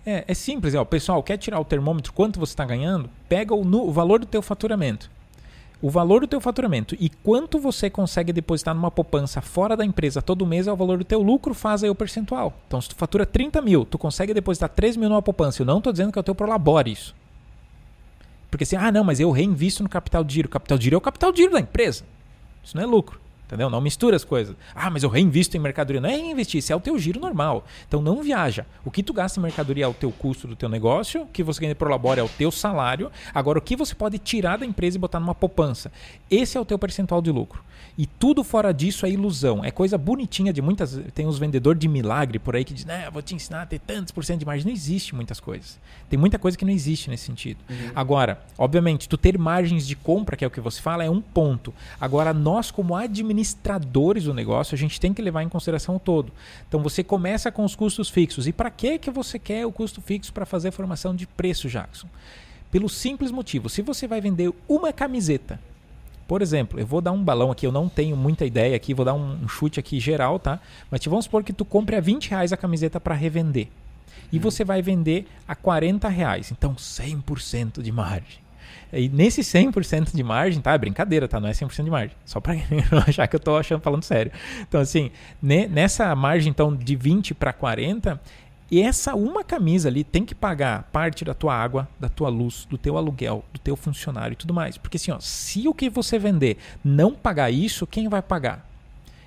É, 0.06 0.25
é 0.28 0.34
simples, 0.34 0.75
ó. 0.75 0.82
o 0.82 0.87
pessoal 0.87 1.23
quer 1.23 1.38
tirar 1.38 1.58
o 1.58 1.64
termômetro, 1.64 2.12
quanto 2.12 2.38
você 2.38 2.52
está 2.52 2.64
ganhando, 2.64 3.08
pega 3.26 3.54
o, 3.54 3.64
no, 3.64 3.88
o 3.88 3.92
valor 3.92 4.20
do 4.20 4.26
teu 4.26 4.42
faturamento 4.42 5.11
o 5.84 5.90
valor 5.90 6.22
do 6.22 6.26
teu 6.26 6.40
faturamento 6.40 6.96
e 6.98 7.10
quanto 7.10 7.58
você 7.58 7.90
consegue 7.90 8.32
depositar 8.32 8.74
numa 8.74 8.90
poupança 8.90 9.42
fora 9.42 9.76
da 9.76 9.84
empresa 9.84 10.22
todo 10.22 10.46
mês 10.46 10.66
é 10.66 10.72
o 10.72 10.76
valor 10.76 10.96
do 10.96 11.04
teu 11.04 11.20
lucro, 11.20 11.52
faz 11.52 11.84
aí 11.84 11.90
o 11.90 11.94
percentual. 11.94 12.54
Então, 12.66 12.80
se 12.80 12.88
tu 12.88 12.96
fatura 12.96 13.26
30 13.26 13.60
mil, 13.60 13.84
tu 13.84 13.98
consegue 13.98 14.32
depositar 14.32 14.70
3 14.70 14.96
mil 14.96 15.10
numa 15.10 15.20
poupança. 15.20 15.60
Eu 15.60 15.66
não 15.66 15.76
estou 15.76 15.92
dizendo 15.92 16.10
que 16.10 16.18
é 16.18 16.20
o 16.20 16.22
teu 16.22 16.34
prolabore 16.34 16.90
isso. 16.90 17.14
Porque 18.50 18.64
assim, 18.64 18.76
ah, 18.76 18.90
não, 18.90 19.04
mas 19.04 19.20
eu 19.20 19.30
reinvisto 19.30 19.82
no 19.82 19.88
capital 19.90 20.24
de 20.24 20.32
giro. 20.32 20.48
Capital 20.48 20.78
de 20.78 20.84
giro 20.84 20.94
é 20.94 20.96
o 20.96 21.02
capital 21.02 21.30
de 21.30 21.42
giro 21.42 21.52
da 21.52 21.60
empresa. 21.60 22.02
Isso 22.64 22.74
não 22.74 22.82
é 22.82 22.86
lucro. 22.86 23.20
Entendeu? 23.54 23.70
Não 23.70 23.80
mistura 23.80 24.16
as 24.16 24.25
coisas. 24.25 24.56
Ah, 24.75 24.90
mas 24.90 25.04
eu 25.04 25.08
reinvisto 25.08 25.56
em 25.56 25.61
mercadoria. 25.61 26.00
Não 26.00 26.08
é 26.08 26.16
reinvestir, 26.16 26.58
isso 26.58 26.73
é 26.73 26.76
o 26.76 26.80
teu 26.80 26.99
giro 26.99 27.20
normal. 27.20 27.64
Então 27.87 28.02
não 28.02 28.20
viaja. 28.20 28.66
O 28.84 28.90
que 28.90 29.00
tu 29.00 29.12
gasta 29.12 29.38
em 29.38 29.42
mercadoria 29.44 29.84
é 29.84 29.87
o 29.87 29.94
teu 29.94 30.11
custo 30.11 30.49
do 30.49 30.56
teu 30.56 30.68
negócio, 30.68 31.23
o 31.23 31.26
que 31.28 31.40
você 31.40 31.61
ganha 31.61 31.75
pro 31.75 31.88
labore 31.88 32.18
é 32.18 32.23
o 32.25 32.28
teu 32.28 32.50
salário. 32.50 33.12
Agora, 33.32 33.61
o 33.61 33.62
que 33.62 33.76
você 33.76 33.94
pode 33.94 34.18
tirar 34.18 34.58
da 34.58 34.66
empresa 34.66 34.96
e 34.96 35.00
botar 35.00 35.20
numa 35.20 35.37
poupança? 35.37 35.92
Esse 36.28 36.58
é 36.58 36.61
o 36.61 36.64
teu 36.64 36.76
percentual 36.76 37.23
de 37.23 37.30
lucro. 37.30 37.62
E 37.97 38.07
tudo 38.07 38.43
fora 38.43 38.73
disso 38.73 39.07
é 39.07 39.11
ilusão. 39.11 39.64
É 39.64 39.71
coisa 39.71 39.97
bonitinha 39.97 40.52
de 40.52 40.61
muitas. 40.61 41.00
Tem 41.14 41.26
uns 41.26 41.38
vendedores 41.38 41.78
de 41.78 41.87
milagre 41.87 42.38
por 42.38 42.57
aí 42.57 42.64
que 42.64 42.75
dizem, 42.75 42.88
né, 42.88 43.09
vou 43.11 43.23
te 43.23 43.35
ensinar 43.35 43.62
a 43.62 43.66
ter 43.66 43.78
tantos 43.78 44.11
por 44.11 44.25
cento 44.25 44.40
de 44.40 44.47
margem. 44.47 44.66
Não 44.66 44.73
existe 44.73 45.14
muitas 45.14 45.38
coisas. 45.38 45.78
Tem 46.11 46.19
muita 46.19 46.38
coisa 46.38 46.59
que 46.59 46.64
não 46.64 46.73
existe 46.73 47.09
nesse 47.09 47.25
sentido. 47.25 47.59
Uhum. 47.71 47.93
Agora, 47.95 48.43
obviamente, 48.59 49.09
tu 49.09 49.16
ter 49.16 49.38
margens 49.38 49.87
de 49.87 49.95
compra, 49.95 50.37
que 50.37 50.45
é 50.45 50.49
o 50.49 50.50
que 50.50 50.61
você 50.61 50.81
fala, 50.81 51.04
é 51.04 51.11
um 51.11 51.21
ponto. 51.21 51.73
Agora, 52.00 52.35
nós, 52.35 52.71
como 52.71 52.97
administradores 52.97 54.25
do 54.25 54.35
negócio, 54.35 54.75
a 54.75 54.78
gente 54.78 55.00
tem 55.00 55.14
que 55.14 55.23
levar 55.23 55.43
em 55.43 55.49
consideração 55.49 55.97
o 55.97 56.00
todo. 56.00 56.33
Então 56.69 56.83
você 56.83 57.04
começa 57.04 57.52
com 57.52 57.64
os 57.64 57.76
custos 57.76 58.09
fixos. 58.09 58.49
E 58.49 58.52
para 58.52 58.71
que 58.71 58.99
que 58.99 59.11
você 59.11 59.38
quer 59.38 59.64
o 59.66 59.73
custo 59.73 60.00
fixo 60.00 60.33
para 60.33 60.45
fazer 60.45 60.69
a 60.69 60.73
formação 60.73 61.14
de 61.14 61.26
preço, 61.26 61.69
Jackson? 61.69 62.09
Pelo 62.71 62.88
simples 62.88 63.31
motivo, 63.31 63.69
se 63.69 63.83
você 63.83 64.09
vai 64.09 64.21
vender 64.21 64.52
uma 64.69 64.93
camiseta 64.93 65.61
por 66.26 66.43
exemplo, 66.43 66.81
eu 66.81 66.87
vou 66.87 67.00
dar 67.00 67.12
um 67.12 67.23
balão 67.23 67.50
aqui, 67.50 67.66
eu 67.66 67.73
não 67.73 67.88
tenho 67.88 68.16
muita 68.16 68.45
ideia 68.45 68.75
aqui, 68.75 68.95
vou 68.95 69.04
dar 69.04 69.14
um, 69.14 69.47
chute 69.49 69.78
aqui 69.78 70.00
geral, 70.00 70.38
tá? 70.38 70.61
Mas 70.90 71.04
vamos 71.04 71.26
supor 71.26 71.45
que 71.45 71.52
tu 71.52 71.64
compre 71.64 71.97
a 71.97 72.00
20 72.00 72.31
reais 72.31 72.52
a 72.52 72.57
camiseta 72.57 72.99
para 73.00 73.14
revender. 73.14 73.69
E 74.33 74.38
hum. 74.38 74.40
você 74.40 74.64
vai 74.64 74.81
vender 74.81 75.26
a 75.47 75.54
40 75.54 76.09
reais. 76.09 76.50
Então, 76.50 76.75
100% 76.75 77.83
de 77.83 77.93
margem. 77.93 78.45
E 78.93 79.09
nesse 79.09 79.40
100% 79.40 80.14
de 80.14 80.23
margem, 80.23 80.61
tá? 80.61 80.73
É 80.73 80.78
brincadeira, 80.78 81.26
tá? 81.26 81.40
Não 81.40 81.49
é 81.49 81.52
100% 81.52 81.85
de 81.85 81.90
margem. 81.90 82.16
Só 82.25 82.40
para 82.40 82.54
não 82.54 82.99
achar 83.07 83.26
que 83.26 83.35
eu 83.35 83.40
tô 83.40 83.57
achando, 83.57 83.81
falando 83.81 84.04
sério. 84.04 84.31
Então, 84.69 84.81
assim, 84.81 85.11
nessa 85.43 86.14
margem 86.14 86.50
então 86.50 86.75
de 86.75 86.95
20 86.95 87.35
para 87.35 87.52
40, 87.52 88.21
e 88.71 88.80
essa 88.80 89.14
uma 89.14 89.44
camisa 89.44 89.88
ali 89.88 90.02
tem 90.02 90.25
que 90.25 90.35
pagar 90.35 90.85
parte 90.85 91.25
da 91.25 91.35
tua 91.35 91.54
água, 91.54 91.88
da 92.00 92.09
tua 92.09 92.28
luz, 92.28 92.66
do 92.68 92.78
teu 92.78 92.97
aluguel, 92.97 93.44
do 93.52 93.59
teu 93.59 93.76
funcionário 93.76 94.33
e 94.33 94.37
tudo 94.37 94.54
mais. 94.54 94.78
Porque 94.78 94.97
assim, 94.97 95.11
ó, 95.11 95.18
se 95.21 95.68
o 95.68 95.75
que 95.75 95.90
você 95.90 96.18
vender 96.18 96.56
não 96.83 97.12
pagar 97.12 97.50
isso, 97.50 97.87
quem 97.87 98.09
vai 98.09 98.23
pagar? 98.23 98.66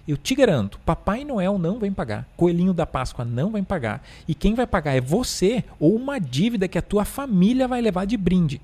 Eu 0.07 0.15
te 0.15 0.33
garanto, 0.33 0.79
Papai 0.85 1.25
Noel 1.25 1.59
não 1.59 1.79
vem 1.79 1.91
pagar, 1.91 2.25
Coelhinho 2.37 2.73
da 2.73 2.85
Páscoa 2.85 3.25
não 3.25 3.51
vai 3.51 3.61
pagar. 3.61 4.01
E 4.27 4.33
quem 4.33 4.55
vai 4.55 4.65
pagar 4.65 4.95
é 4.95 5.01
você 5.01 5.63
ou 5.79 5.95
uma 5.95 6.17
dívida 6.17 6.67
que 6.67 6.77
a 6.77 6.81
tua 6.81 7.03
família 7.03 7.67
vai 7.67 7.81
levar 7.81 8.05
de 8.05 8.15
brinde. 8.15 8.61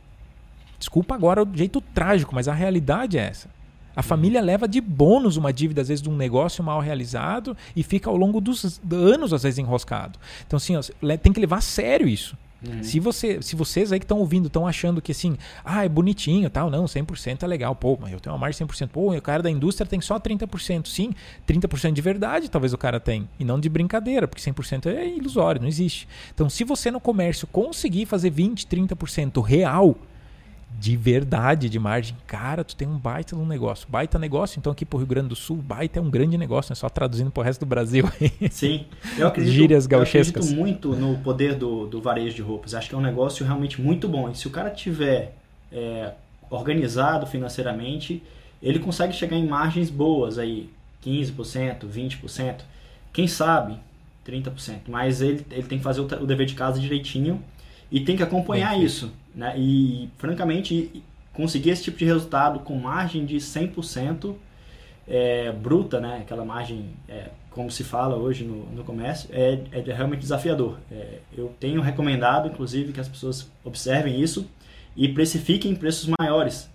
Desculpa 0.79 1.15
agora 1.15 1.43
o 1.43 1.49
jeito 1.53 1.81
trágico, 1.81 2.33
mas 2.33 2.47
a 2.47 2.53
realidade 2.53 3.17
é 3.17 3.27
essa. 3.27 3.49
A 3.95 4.01
família 4.01 4.41
leva 4.41 4.67
de 4.67 4.81
bônus 4.81 5.37
uma 5.37 5.53
dívida, 5.53 5.81
às 5.81 5.87
vezes, 5.87 6.01
de 6.01 6.09
um 6.09 6.15
negócio 6.15 6.63
mal 6.63 6.79
realizado 6.79 7.55
e 7.75 7.83
fica 7.83 8.09
ao 8.09 8.15
longo 8.15 8.41
dos 8.41 8.79
anos, 8.91 9.33
às 9.33 9.43
vezes, 9.43 9.59
enroscado. 9.59 10.19
Então, 10.45 10.57
assim, 10.57 10.75
ó, 10.75 10.81
tem 11.17 11.31
que 11.31 11.39
levar 11.39 11.57
a 11.57 11.61
sério 11.61 12.07
isso. 12.07 12.37
Uhum. 12.65 12.83
Se, 12.83 12.99
você, 12.99 13.41
se 13.41 13.55
vocês 13.55 13.91
aí 13.91 13.99
que 13.99 14.05
estão 14.05 14.19
ouvindo 14.19 14.47
estão 14.47 14.65
achando 14.65 15.01
que 15.01 15.11
assim, 15.11 15.37
ah, 15.65 15.83
é 15.83 15.89
bonitinho 15.89 16.49
tal, 16.49 16.69
não, 16.69 16.85
100% 16.85 17.43
é 17.43 17.47
legal, 17.47 17.75
pô, 17.75 17.97
mas 17.99 18.13
eu 18.13 18.19
tenho 18.19 18.33
uma 18.33 18.39
margem 18.39 18.65
100%, 18.65 18.87
pô, 18.87 19.13
o 19.13 19.21
cara 19.21 19.43
da 19.43 19.51
indústria 19.51 19.85
tem 19.85 19.99
só 19.99 20.19
30%. 20.19 20.87
Sim, 20.87 21.13
30% 21.47 21.91
de 21.91 22.01
verdade 22.01 22.49
talvez 22.49 22.73
o 22.73 22.77
cara 22.77 22.99
tem, 22.99 23.27
e 23.39 23.43
não 23.43 23.59
de 23.59 23.67
brincadeira, 23.67 24.27
porque 24.27 24.41
100% 24.41 24.87
é 24.87 25.07
ilusório, 25.07 25.61
não 25.61 25.67
existe. 25.67 26.07
Então, 26.33 26.49
se 26.49 26.63
você 26.63 26.89
no 26.89 26.99
comércio 26.99 27.47
conseguir 27.47 28.05
fazer 28.05 28.29
20, 28.29 28.65
30% 28.65 29.41
real, 29.43 29.97
de 30.79 30.97
verdade, 30.97 31.69
de 31.69 31.79
margem, 31.79 32.15
cara, 32.27 32.63
tu 32.63 32.75
tem 32.75 32.87
um 32.87 32.97
baita 32.97 33.35
no 33.35 33.45
negócio. 33.45 33.87
Baita 33.89 34.19
negócio, 34.19 34.59
então 34.59 34.71
aqui 34.71 34.85
pro 34.85 34.97
Rio 34.97 35.07
Grande 35.07 35.29
do 35.29 35.35
Sul, 35.35 35.57
baita 35.57 35.99
é 35.99 36.01
um 36.01 36.09
grande 36.09 36.37
negócio, 36.37 36.71
né? 36.71 36.75
Só 36.75 36.89
traduzindo 36.89 37.31
pro 37.31 37.43
resto 37.43 37.61
do 37.61 37.65
Brasil. 37.65 38.05
Sim, 38.51 38.85
eu 39.17 39.27
acredito, 39.27 39.53
Gírias 39.53 39.87
eu 39.89 40.01
acredito 40.01 40.45
muito 40.45 40.95
no 40.95 41.17
poder 41.19 41.55
do, 41.55 41.87
do 41.87 42.01
varejo 42.01 42.35
de 42.35 42.41
roupas. 42.41 42.73
Acho 42.73 42.89
que 42.89 42.95
é 42.95 42.97
um 42.97 43.01
negócio 43.01 43.45
realmente 43.45 43.81
muito 43.81 44.07
bom. 44.07 44.29
E 44.29 44.35
se 44.35 44.47
o 44.47 44.51
cara 44.51 44.69
tiver 44.69 45.35
é, 45.71 46.13
organizado 46.49 47.25
financeiramente, 47.25 48.21
ele 48.61 48.79
consegue 48.79 49.13
chegar 49.13 49.37
em 49.37 49.47
margens 49.47 49.89
boas 49.89 50.37
aí, 50.37 50.69
15%, 51.05 51.85
20%, 51.87 52.55
quem 53.11 53.27
sabe 53.27 53.77
30%. 54.27 54.81
Mas 54.87 55.21
ele, 55.21 55.45
ele 55.51 55.63
tem 55.63 55.77
que 55.77 55.83
fazer 55.83 56.01
o, 56.01 56.05
o 56.05 56.25
dever 56.25 56.45
de 56.45 56.55
casa 56.55 56.79
direitinho 56.79 57.41
e 57.91 57.99
tem 57.99 58.15
que 58.17 58.23
acompanhar 58.23 58.79
isso. 58.79 59.11
Né? 59.33 59.53
E, 59.57 60.09
francamente, 60.17 61.03
conseguir 61.33 61.71
esse 61.71 61.83
tipo 61.83 61.97
de 61.97 62.05
resultado 62.05 62.59
com 62.59 62.75
margem 62.75 63.25
de 63.25 63.37
100% 63.37 64.35
é, 65.07 65.51
bruta, 65.51 65.99
né? 65.99 66.19
aquela 66.21 66.45
margem, 66.45 66.91
é, 67.09 67.29
como 67.49 67.69
se 67.69 67.83
fala 67.83 68.15
hoje 68.15 68.43
no, 68.43 68.65
no 68.71 68.83
comércio, 68.83 69.29
é, 69.31 69.59
é 69.71 69.81
realmente 69.93 70.21
desafiador. 70.21 70.77
É, 70.91 71.19
eu 71.35 71.53
tenho 71.59 71.81
recomendado, 71.81 72.47
inclusive, 72.47 72.93
que 72.93 72.99
as 72.99 73.07
pessoas 73.07 73.51
observem 73.63 74.21
isso 74.21 74.47
e 74.95 75.09
precifiquem 75.09 75.75
preços 75.75 76.09
maiores, 76.19 76.69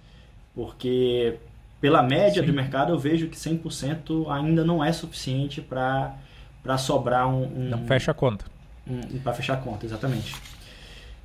porque 0.54 1.38
pela 1.80 2.02
média 2.02 2.42
Sim. 2.42 2.48
do 2.48 2.52
mercado 2.52 2.92
eu 2.92 2.98
vejo 2.98 3.28
que 3.28 3.36
100% 3.36 4.28
ainda 4.28 4.64
não 4.64 4.84
é 4.84 4.92
suficiente 4.92 5.60
para 5.60 6.76
sobrar 6.76 7.28
um, 7.28 7.44
um... 7.44 7.68
Não 7.70 7.86
fecha 7.86 8.10
a 8.10 8.14
conta. 8.14 8.44
Um, 8.86 9.18
para 9.20 9.32
fechar 9.34 9.54
a 9.54 9.58
conta, 9.58 9.86
exatamente. 9.86 10.34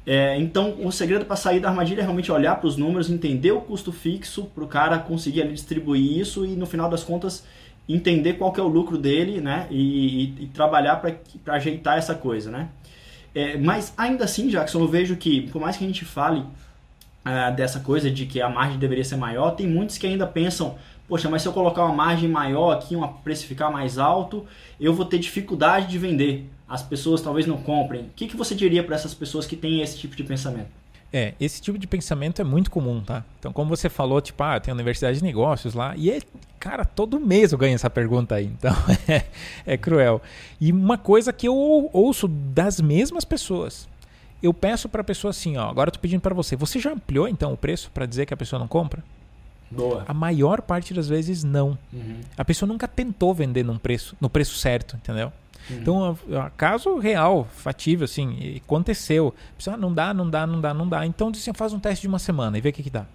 É, 0.05 0.37
então, 0.37 0.75
o 0.83 0.91
segredo 0.91 1.25
para 1.25 1.35
sair 1.35 1.59
da 1.59 1.69
armadilha 1.69 2.01
é 2.01 2.03
realmente 2.03 2.31
olhar 2.31 2.55
para 2.55 2.67
os 2.67 2.75
números, 2.75 3.09
entender 3.09 3.51
o 3.51 3.61
custo 3.61 3.91
fixo 3.91 4.45
para 4.53 4.63
o 4.63 4.67
cara 4.67 4.99
conseguir 4.99 5.41
ali, 5.41 5.53
distribuir 5.53 6.17
isso 6.17 6.45
e 6.45 6.49
no 6.49 6.65
final 6.65 6.89
das 6.89 7.03
contas 7.03 7.45
entender 7.87 8.33
qual 8.33 8.51
que 8.51 8.59
é 8.59 8.63
o 8.63 8.67
lucro 8.67 8.97
dele, 8.97 9.39
né? 9.39 9.67
E, 9.69 10.23
e, 10.39 10.43
e 10.43 10.47
trabalhar 10.47 10.97
para 10.97 11.55
ajeitar 11.55 11.97
essa 11.97 12.15
coisa, 12.15 12.51
né? 12.51 12.69
É, 13.33 13.57
mas 13.57 13.93
ainda 13.97 14.25
assim, 14.25 14.47
Jackson, 14.47 14.79
eu 14.81 14.87
vejo 14.87 15.15
que 15.15 15.41
por 15.49 15.59
mais 15.59 15.75
que 15.77 15.83
a 15.83 15.87
gente 15.87 16.05
fale 16.05 16.43
ah, 17.25 17.49
dessa 17.49 17.79
coisa 17.79 18.11
de 18.11 18.25
que 18.25 18.41
a 18.41 18.49
margem 18.49 18.77
deveria 18.77 19.03
ser 19.03 19.15
maior, 19.15 19.51
tem 19.51 19.65
muitos 19.67 19.97
que 19.97 20.05
ainda 20.05 20.27
pensam, 20.27 20.75
poxa, 21.07 21.29
mas 21.29 21.41
se 21.41 21.47
eu 21.47 21.53
colocar 21.53 21.85
uma 21.85 21.93
margem 21.93 22.29
maior 22.29 22.71
aqui, 22.71 22.95
uma 22.95 23.07
precificar 23.07 23.71
mais 23.71 23.97
alto, 23.97 24.45
eu 24.79 24.93
vou 24.93 25.05
ter 25.05 25.17
dificuldade 25.17 25.87
de 25.87 25.97
vender 25.97 26.49
as 26.73 26.81
pessoas 26.81 27.21
talvez 27.21 27.45
não 27.45 27.57
comprem. 27.57 28.01
O 28.01 28.09
que, 28.15 28.25
que 28.27 28.35
você 28.35 28.55
diria 28.55 28.83
para 28.83 28.95
essas 28.95 29.13
pessoas 29.13 29.45
que 29.45 29.55
têm 29.55 29.81
esse 29.81 29.95
tipo 29.95 30.15
de 30.15 30.23
pensamento? 30.23 30.71
É, 31.13 31.35
esse 31.39 31.61
tipo 31.61 31.77
de 31.77 31.85
pensamento 31.85 32.41
é 32.41 32.43
muito 32.43 32.71
comum, 32.71 32.99
tá? 32.99 33.23
Então, 33.37 33.53
como 33.53 33.69
você 33.69 33.89
falou, 33.89 34.19
tipo, 34.19 34.41
ah, 34.41 34.59
tem 34.59 34.71
a 34.71 34.73
universidade 34.73 35.19
de 35.19 35.23
negócios 35.23 35.75
lá, 35.75 35.95
e 35.95 36.09
é, 36.09 36.19
cara, 36.59 36.83
todo 36.83 37.19
mês 37.19 37.51
eu 37.51 37.59
ganho 37.59 37.75
essa 37.75 37.91
pergunta 37.91 38.33
aí, 38.33 38.45
então 38.45 38.73
é, 39.07 39.23
é 39.67 39.77
cruel. 39.77 40.19
E 40.59 40.71
uma 40.71 40.97
coisa 40.97 41.31
que 41.31 41.47
eu 41.47 41.55
ouço 41.93 42.27
das 42.27 42.81
mesmas 42.81 43.23
pessoas, 43.23 43.87
eu 44.41 44.51
peço 44.51 44.89
para 44.89 45.01
a 45.01 45.03
pessoa 45.03 45.29
assim, 45.29 45.55
ó, 45.57 45.69
agora 45.69 45.89
eu 45.89 45.93
tô 45.93 45.99
pedindo 45.99 46.21
para 46.21 46.33
você, 46.33 46.55
você 46.55 46.79
já 46.79 46.91
ampliou 46.91 47.27
então 47.27 47.53
o 47.53 47.57
preço 47.57 47.91
para 47.93 48.07
dizer 48.07 48.25
que 48.25 48.33
a 48.33 48.37
pessoa 48.37 48.59
não 48.59 48.67
compra? 48.67 49.03
Boa. 49.69 50.05
A 50.07 50.13
maior 50.13 50.59
parte 50.59 50.91
das 50.91 51.07
vezes 51.07 51.43
não. 51.43 51.77
Uhum. 51.91 52.21
A 52.35 52.43
pessoa 52.43 52.67
nunca 52.67 52.87
tentou 52.87 53.31
vender 53.31 53.63
num 53.63 53.77
preço, 53.77 54.15
no 54.19 54.27
preço 54.27 54.55
certo, 54.55 54.95
entendeu? 54.95 55.31
Uhum. 55.69 55.77
Então, 55.77 56.17
caso 56.57 56.97
real, 56.97 57.47
fatível, 57.55 58.05
assim, 58.05 58.59
aconteceu. 58.63 59.33
Pessoal, 59.57 59.75
ah, 59.75 59.79
não 59.79 59.93
dá, 59.93 60.13
não 60.13 60.29
dá, 60.29 60.47
não 60.47 60.61
dá, 60.61 60.73
não 60.73 60.87
dá. 60.87 61.05
Então, 61.05 61.31
disse 61.31 61.49
assim, 61.49 61.57
faz 61.57 61.73
um 61.73 61.79
teste 61.79 62.01
de 62.01 62.07
uma 62.07 62.19
semana 62.19 62.57
e 62.57 62.61
vê 62.61 62.69
o 62.69 62.73
que, 62.73 62.83
que 62.83 62.89
dá. 62.89 63.05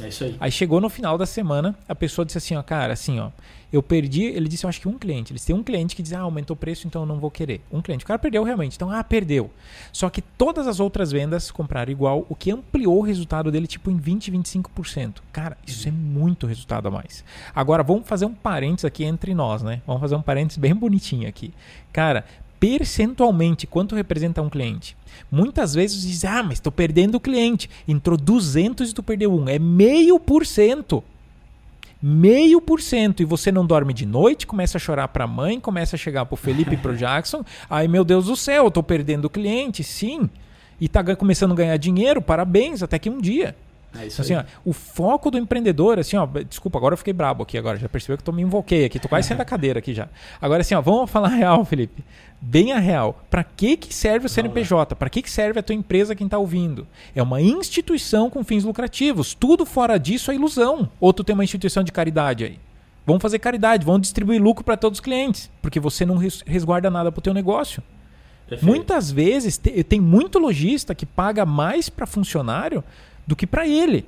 É 0.00 0.08
isso 0.08 0.24
aí. 0.24 0.36
Aí 0.38 0.50
chegou 0.50 0.80
no 0.80 0.88
final 0.88 1.16
da 1.16 1.26
semana, 1.26 1.76
a 1.88 1.94
pessoa 1.94 2.24
disse 2.24 2.38
assim, 2.38 2.54
ó, 2.54 2.62
cara, 2.62 2.92
assim, 2.92 3.18
ó, 3.18 3.30
eu 3.72 3.82
perdi, 3.82 4.24
ele 4.24 4.48
disse, 4.48 4.64
eu 4.64 4.68
acho 4.68 4.80
que 4.80 4.88
um 4.88 4.98
cliente, 4.98 5.32
eles 5.32 5.44
têm 5.44 5.54
um 5.54 5.62
cliente 5.62 5.96
que 5.96 6.02
diz, 6.02 6.12
ah, 6.12 6.20
aumentou 6.20 6.54
o 6.54 6.58
preço, 6.58 6.86
então 6.86 7.02
eu 7.02 7.06
não 7.06 7.18
vou 7.18 7.30
querer. 7.30 7.60
Um 7.72 7.82
cliente, 7.82 8.04
o 8.04 8.06
cara 8.06 8.18
perdeu 8.18 8.42
realmente, 8.44 8.76
então, 8.76 8.90
ah, 8.90 9.02
perdeu. 9.02 9.50
Só 9.92 10.08
que 10.08 10.22
todas 10.22 10.66
as 10.66 10.80
outras 10.80 11.10
vendas 11.10 11.50
compraram 11.50 11.90
igual, 11.90 12.26
o 12.28 12.34
que 12.34 12.50
ampliou 12.50 12.98
o 12.98 13.02
resultado 13.02 13.50
dele, 13.50 13.66
tipo, 13.66 13.90
em 13.90 13.96
20, 13.96 14.30
25%. 14.32 15.16
Cara, 15.32 15.56
isso 15.66 15.88
é 15.88 15.90
muito 15.90 16.46
resultado 16.46 16.88
a 16.88 16.90
mais. 16.90 17.24
Agora, 17.54 17.82
vamos 17.82 18.06
fazer 18.06 18.26
um 18.26 18.34
parênteses 18.34 18.84
aqui 18.84 19.04
entre 19.04 19.34
nós, 19.34 19.62
né? 19.62 19.82
Vamos 19.86 20.00
fazer 20.00 20.14
um 20.14 20.22
parênteses 20.22 20.58
bem 20.58 20.74
bonitinho 20.74 21.28
aqui. 21.28 21.52
Cara, 21.92 22.24
percentualmente, 22.58 23.66
quanto 23.66 23.94
representa 23.94 24.42
um 24.42 24.48
cliente? 24.48 24.96
Muitas 25.30 25.74
vezes 25.74 26.02
diz, 26.02 26.24
ah, 26.24 26.42
mas 26.42 26.54
estou 26.54 26.72
perdendo 26.72 27.16
o 27.16 27.20
cliente. 27.20 27.68
Entrou 27.86 28.16
200 28.16 28.90
e 28.90 28.94
tu 28.94 29.02
perdeu 29.02 29.34
um. 29.34 29.48
É 29.48 29.58
meio 29.58 30.18
por 30.18 30.46
cento. 30.46 31.02
Meio 32.00 32.60
por 32.60 32.80
cento. 32.80 33.22
E 33.22 33.24
você 33.24 33.50
não 33.50 33.66
dorme 33.66 33.92
de 33.92 34.06
noite, 34.06 34.46
começa 34.46 34.78
a 34.78 34.80
chorar 34.80 35.08
para 35.08 35.24
a 35.24 35.28
mãe, 35.28 35.58
começa 35.58 35.96
a 35.96 35.98
chegar 35.98 36.26
para 36.26 36.34
o 36.34 36.36
Felipe 36.36 36.74
e 36.74 36.76
para 36.76 36.92
o 36.92 36.96
Jackson. 36.98 37.44
Ai, 37.68 37.88
meu 37.88 38.04
Deus 38.04 38.26
do 38.26 38.36
céu, 38.36 38.64
eu 38.64 38.68
estou 38.68 38.82
perdendo 38.82 39.26
o 39.26 39.30
cliente. 39.30 39.82
Sim. 39.82 40.28
E 40.80 40.86
está 40.86 41.16
começando 41.16 41.52
a 41.52 41.56
ganhar 41.56 41.76
dinheiro, 41.78 42.20
parabéns, 42.20 42.82
até 42.82 42.98
que 42.98 43.08
um 43.08 43.20
dia. 43.20 43.56
É 44.00 44.06
isso 44.06 44.22
então, 44.22 44.38
assim, 44.38 44.48
ó, 44.48 44.68
o 44.68 44.72
foco 44.72 45.30
do 45.30 45.38
empreendedor, 45.38 45.98
assim, 45.98 46.16
ó, 46.16 46.26
desculpa, 46.48 46.78
agora 46.78 46.94
eu 46.94 46.98
fiquei 46.98 47.12
brabo 47.12 47.42
aqui 47.42 47.56
agora, 47.56 47.76
já 47.76 47.88
percebeu 47.88 48.16
que 48.16 48.22
eu 48.22 48.26
tô 48.26 48.32
me 48.32 48.42
invoquei 48.42 48.84
aqui, 48.84 48.98
tô 48.98 49.08
quase 49.08 49.28
saindo 49.28 49.38
da 49.38 49.44
cadeira 49.46 49.78
aqui 49.78 49.94
já. 49.94 50.08
Agora 50.40 50.60
assim, 50.60 50.74
ó, 50.74 50.80
vamos 50.80 51.10
falar 51.10 51.28
real, 51.28 51.64
Felipe. 51.64 52.04
Bem 52.40 52.72
a 52.72 52.78
real. 52.78 53.24
Para 53.30 53.42
que 53.42 53.76
que 53.76 53.94
serve 53.94 54.26
o 54.26 54.28
CNPJ? 54.28 54.94
Para 54.94 55.08
que 55.08 55.22
que 55.22 55.30
serve 55.30 55.58
a 55.58 55.62
tua 55.62 55.74
empresa 55.74 56.14
quem 56.14 56.28
tá 56.28 56.38
ouvindo? 56.38 56.86
É 57.14 57.22
uma 57.22 57.40
instituição 57.40 58.28
com 58.28 58.44
fins 58.44 58.62
lucrativos. 58.62 59.34
Tudo 59.34 59.64
fora 59.64 59.98
disso 59.98 60.30
é 60.30 60.34
ilusão. 60.34 60.88
Ou 61.00 61.12
tu 61.12 61.24
tem 61.24 61.34
uma 61.34 61.44
instituição 61.44 61.82
de 61.82 61.90
caridade 61.90 62.44
aí. 62.44 62.58
Vamos 63.06 63.22
fazer 63.22 63.38
caridade, 63.38 63.86
vamos 63.86 64.02
distribuir 64.02 64.42
lucro 64.42 64.64
para 64.64 64.76
todos 64.76 64.98
os 64.98 65.04
clientes, 65.04 65.48
porque 65.62 65.78
você 65.78 66.04
não 66.04 66.16
resguarda 66.44 66.90
nada 66.90 67.12
para 67.12 67.20
o 67.20 67.22
teu 67.22 67.32
negócio. 67.32 67.80
Perfeito. 68.48 68.66
Muitas 68.66 69.10
vezes 69.10 69.56
tem 69.58 70.00
muito 70.00 70.38
lojista 70.38 70.94
que 70.94 71.06
paga 71.06 71.46
mais 71.46 71.88
para 71.88 72.04
funcionário 72.04 72.82
do 73.26 73.34
que 73.34 73.46
para 73.46 73.66
ele. 73.66 74.06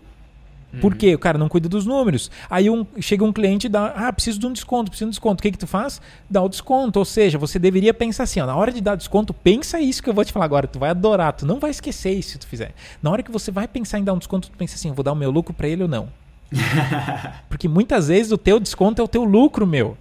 Uhum. 0.72 0.80
Por 0.80 0.94
quê? 0.94 1.14
O 1.14 1.18
cara 1.18 1.38
não 1.38 1.48
cuida 1.48 1.68
dos 1.68 1.86
números. 1.86 2.30
Aí 2.50 2.68
um, 2.68 2.86
chega 3.00 3.24
um 3.24 3.32
cliente 3.32 3.66
e 3.66 3.70
dá, 3.70 3.86
ah, 3.96 4.12
preciso 4.12 4.38
de 4.38 4.46
um 4.46 4.52
desconto, 4.52 4.90
preciso 4.90 5.06
de 5.06 5.08
um 5.08 5.10
desconto. 5.10 5.40
O 5.40 5.42
que, 5.42 5.52
que 5.52 5.58
tu 5.58 5.66
faz? 5.66 6.00
Dá 6.28 6.42
o 6.42 6.48
desconto. 6.48 6.98
Ou 6.98 7.04
seja, 7.04 7.38
você 7.38 7.58
deveria 7.58 7.94
pensar 7.94 8.24
assim, 8.24 8.40
ó, 8.40 8.46
na 8.46 8.54
hora 8.54 8.70
de 8.70 8.80
dar 8.80 8.94
desconto, 8.94 9.32
pensa 9.32 9.80
isso 9.80 10.02
que 10.02 10.10
eu 10.10 10.14
vou 10.14 10.24
te 10.24 10.32
falar 10.32 10.44
agora. 10.44 10.66
Tu 10.66 10.78
vai 10.78 10.90
adorar, 10.90 11.32
tu 11.32 11.46
não 11.46 11.58
vai 11.58 11.70
esquecer 11.70 12.12
isso 12.12 12.30
se 12.30 12.38
tu 12.38 12.46
fizer. 12.46 12.74
Na 13.02 13.10
hora 13.10 13.22
que 13.22 13.30
você 13.30 13.50
vai 13.50 13.66
pensar 13.66 13.98
em 13.98 14.04
dar 14.04 14.12
um 14.12 14.18
desconto, 14.18 14.50
tu 14.50 14.56
pensa 14.58 14.74
assim, 14.74 14.92
vou 14.92 15.02
dar 15.02 15.12
o 15.12 15.16
meu 15.16 15.30
lucro 15.30 15.54
para 15.54 15.68
ele 15.68 15.82
ou 15.82 15.88
não. 15.88 16.08
Porque 17.48 17.66
muitas 17.66 18.08
vezes 18.08 18.30
o 18.30 18.38
teu 18.38 18.60
desconto 18.60 19.00
é 19.00 19.04
o 19.04 19.08
teu 19.08 19.24
lucro, 19.24 19.66
meu. 19.66 19.96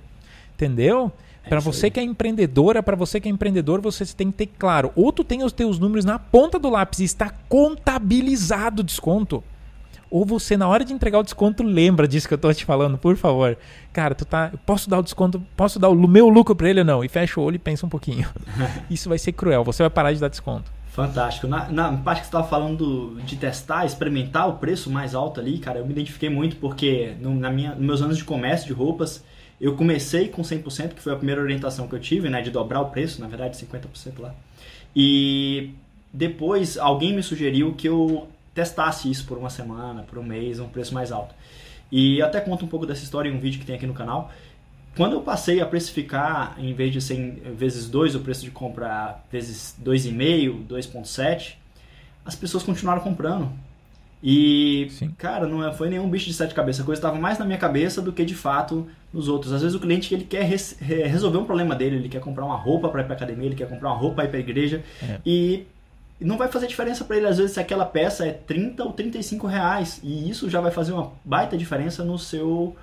Entendeu? 0.54 1.12
É 1.48 1.50
para 1.50 1.60
você 1.62 1.90
que 1.90 1.98
é 1.98 2.04
empreendedora, 2.04 2.84
para 2.84 2.96
você 2.96 3.22
que 3.22 3.30
é 3.30 3.32
empreendedor, 3.32 3.80
você 3.80 4.06
tem 4.06 4.30
que 4.30 4.38
ter 4.38 4.48
claro. 4.60 4.92
Ou 4.96 5.14
tu 5.14 5.24
tem 5.24 5.44
os 5.44 5.54
teus 5.54 5.80
números 5.80 6.04
na 6.04 6.20
ponta 6.20 6.60
do 6.60 6.70
lápis 6.70 7.00
e 7.00 7.06
está 7.06 7.30
contabilizado 7.48 8.82
o 8.82 8.84
desconto. 8.84 9.42
Ou 10.12 10.26
você, 10.26 10.58
na 10.58 10.68
hora 10.68 10.84
de 10.84 10.94
entregar 10.94 11.20
o 11.20 11.24
desconto, 11.24 11.64
lembra 11.64 12.08
disso 12.08 12.28
que 12.28 12.34
eu 12.34 12.38
tô 12.38 12.54
te 12.54 12.66
falando, 12.66 12.98
por 12.98 13.16
favor. 13.16 13.58
Cara, 13.94 14.14
tu 14.14 14.26
tá. 14.26 14.52
Posso 14.66 14.90
dar 14.90 15.00
o 15.00 15.04
desconto, 15.04 15.42
posso 15.56 15.80
dar 15.80 15.90
o 15.90 16.08
meu 16.08 16.28
lucro 16.28 16.56
para 16.56 16.70
ele 16.70 16.82
ou 16.82 16.86
não? 16.86 17.04
E 17.04 17.08
fecha 17.08 17.40
o 17.40 17.44
olho 17.44 17.56
e 17.56 17.60
pensa 17.60 17.86
um 17.86 17.90
pouquinho. 17.90 18.28
Isso 18.90 19.08
vai 19.08 19.18
ser 19.18 19.32
cruel, 19.32 19.64
você 19.64 19.84
vai 19.84 19.90
parar 19.90 20.12
de 20.12 20.20
dar 20.20 20.28
desconto. 20.28 20.70
Fantástico. 20.98 21.48
Na, 21.48 21.70
na 21.70 21.94
parte 21.94 22.22
que 22.22 22.26
você 22.26 22.30
estava 22.30 22.48
falando 22.48 23.22
de 23.24 23.36
testar, 23.36 23.86
experimentar 23.86 24.50
o 24.50 24.54
preço 24.54 24.90
mais 24.90 25.14
alto 25.14 25.40
ali, 25.40 25.60
cara, 25.60 25.80
eu 25.80 25.86
me 25.86 25.92
identifiquei 25.92 26.30
muito 26.30 26.56
porque 26.56 27.14
no, 27.22 27.36
na 27.36 27.52
minha, 27.52 27.76
nos 27.76 27.86
meus 27.86 28.02
anos 28.02 28.18
de 28.18 28.24
comércio 28.24 28.66
de 28.66 28.74
roupas, 28.74 29.24
eu 29.60 29.76
comecei 29.76 30.28
com 30.28 30.42
100%, 30.42 30.94
que 30.94 31.02
foi 31.02 31.14
a 31.14 31.16
primeira 31.16 31.42
orientação 31.42 31.88
que 31.88 31.96
eu 31.96 32.00
tive, 32.00 32.30
né, 32.30 32.42
de 32.42 32.52
dobrar 32.52 32.82
o 32.82 32.90
preço, 32.90 33.20
na 33.20 33.28
verdade 33.28 33.58
50% 33.58 34.20
lá. 34.20 34.34
E 34.96 35.72
depois 36.14 36.78
alguém 36.78 37.14
me 37.14 37.24
sugeriu 37.24 37.74
que 37.74 37.88
eu 37.88 38.28
testasse 38.54 39.10
isso 39.10 39.26
por 39.26 39.38
uma 39.38 39.50
semana, 39.50 40.04
por 40.04 40.18
um 40.18 40.24
mês, 40.24 40.60
um 40.60 40.68
preço 40.68 40.94
mais 40.94 41.12
alto. 41.12 41.34
E 41.92 42.22
até 42.22 42.42
conto 42.42 42.66
um 42.66 42.68
pouco 42.68 42.86
dessa 42.86 43.04
história 43.04 43.30
em 43.30 43.36
um 43.36 43.40
vídeo 43.40 43.60
que 43.60 43.66
tem 43.66 43.76
aqui 43.76 43.88
no 43.88 43.94
canal. 43.94 44.32
Quando 44.96 45.14
eu 45.14 45.22
passei 45.22 45.62
a 45.62 45.66
precificar, 45.66 46.56
em 46.58 46.74
vez 46.74 46.92
de 46.92 47.00
100 47.00 47.32
vezes 47.56 47.88
2 47.88 48.16
o 48.16 48.20
preço 48.22 48.44
de 48.44 48.50
compra 48.50 49.20
vezes 49.32 49.76
2,5, 49.84 50.66
2,7, 50.68 51.54
as 52.26 52.36
pessoas 52.36 52.64
continuaram 52.64 53.02
comprando. 53.02 53.52
E, 54.22 54.88
Sim. 54.90 55.14
cara, 55.18 55.48
não 55.48 55.66
é, 55.66 55.72
foi 55.72 55.90
nenhum 55.90 56.10
bicho 56.10 56.26
de 56.26 56.34
sete 56.34 56.54
cabeças. 56.54 56.82
A 56.82 56.86
coisa 56.86 57.00
estava 57.00 57.18
mais 57.18 57.38
na 57.38 57.46
minha 57.46 57.58
cabeça 57.58 58.02
do 58.02 58.12
que 58.12 58.26
de 58.26 58.34
fato 58.34 58.88
nos 59.14 59.28
outros. 59.28 59.54
Às 59.54 59.62
vezes 59.62 59.76
o 59.76 59.80
cliente 59.80 60.14
ele 60.14 60.24
quer 60.24 60.44
res, 60.44 60.78
resolver 60.80 61.38
um 61.38 61.46
problema 61.46 61.76
dele, 61.76 61.98
ele 61.98 62.10
quer 62.10 62.20
comprar 62.20 62.46
uma 62.46 62.56
roupa 62.56 62.90
para 62.90 63.02
ir 63.02 63.06
para 63.06 63.16
academia, 63.16 63.46
ele 63.46 63.56
quer 63.56 63.70
comprar 63.70 63.90
uma 63.90 63.98
roupa 63.98 64.16
para 64.16 64.26
ir 64.26 64.30
para 64.30 64.40
igreja. 64.40 64.84
É. 65.02 65.20
E 65.26 65.68
não 66.20 66.38
vai 66.38 66.48
fazer 66.48 66.68
diferença 66.68 67.06
para 67.06 67.18
ele, 67.18 67.28
às 67.28 67.38
vezes, 67.38 67.54
se 67.54 67.60
aquela 67.60 67.86
peça 67.86 68.26
é 68.26 68.32
30 68.32 68.84
ou 68.84 68.92
35 68.92 69.46
reais. 69.46 70.00
E 70.04 70.30
isso 70.30 70.50
já 70.50 70.60
vai 70.60 70.72
fazer 70.72 70.94
uma 70.94 71.12
baita 71.24 71.56
diferença 71.56 72.04
no 72.04 72.18
seu 72.18 72.76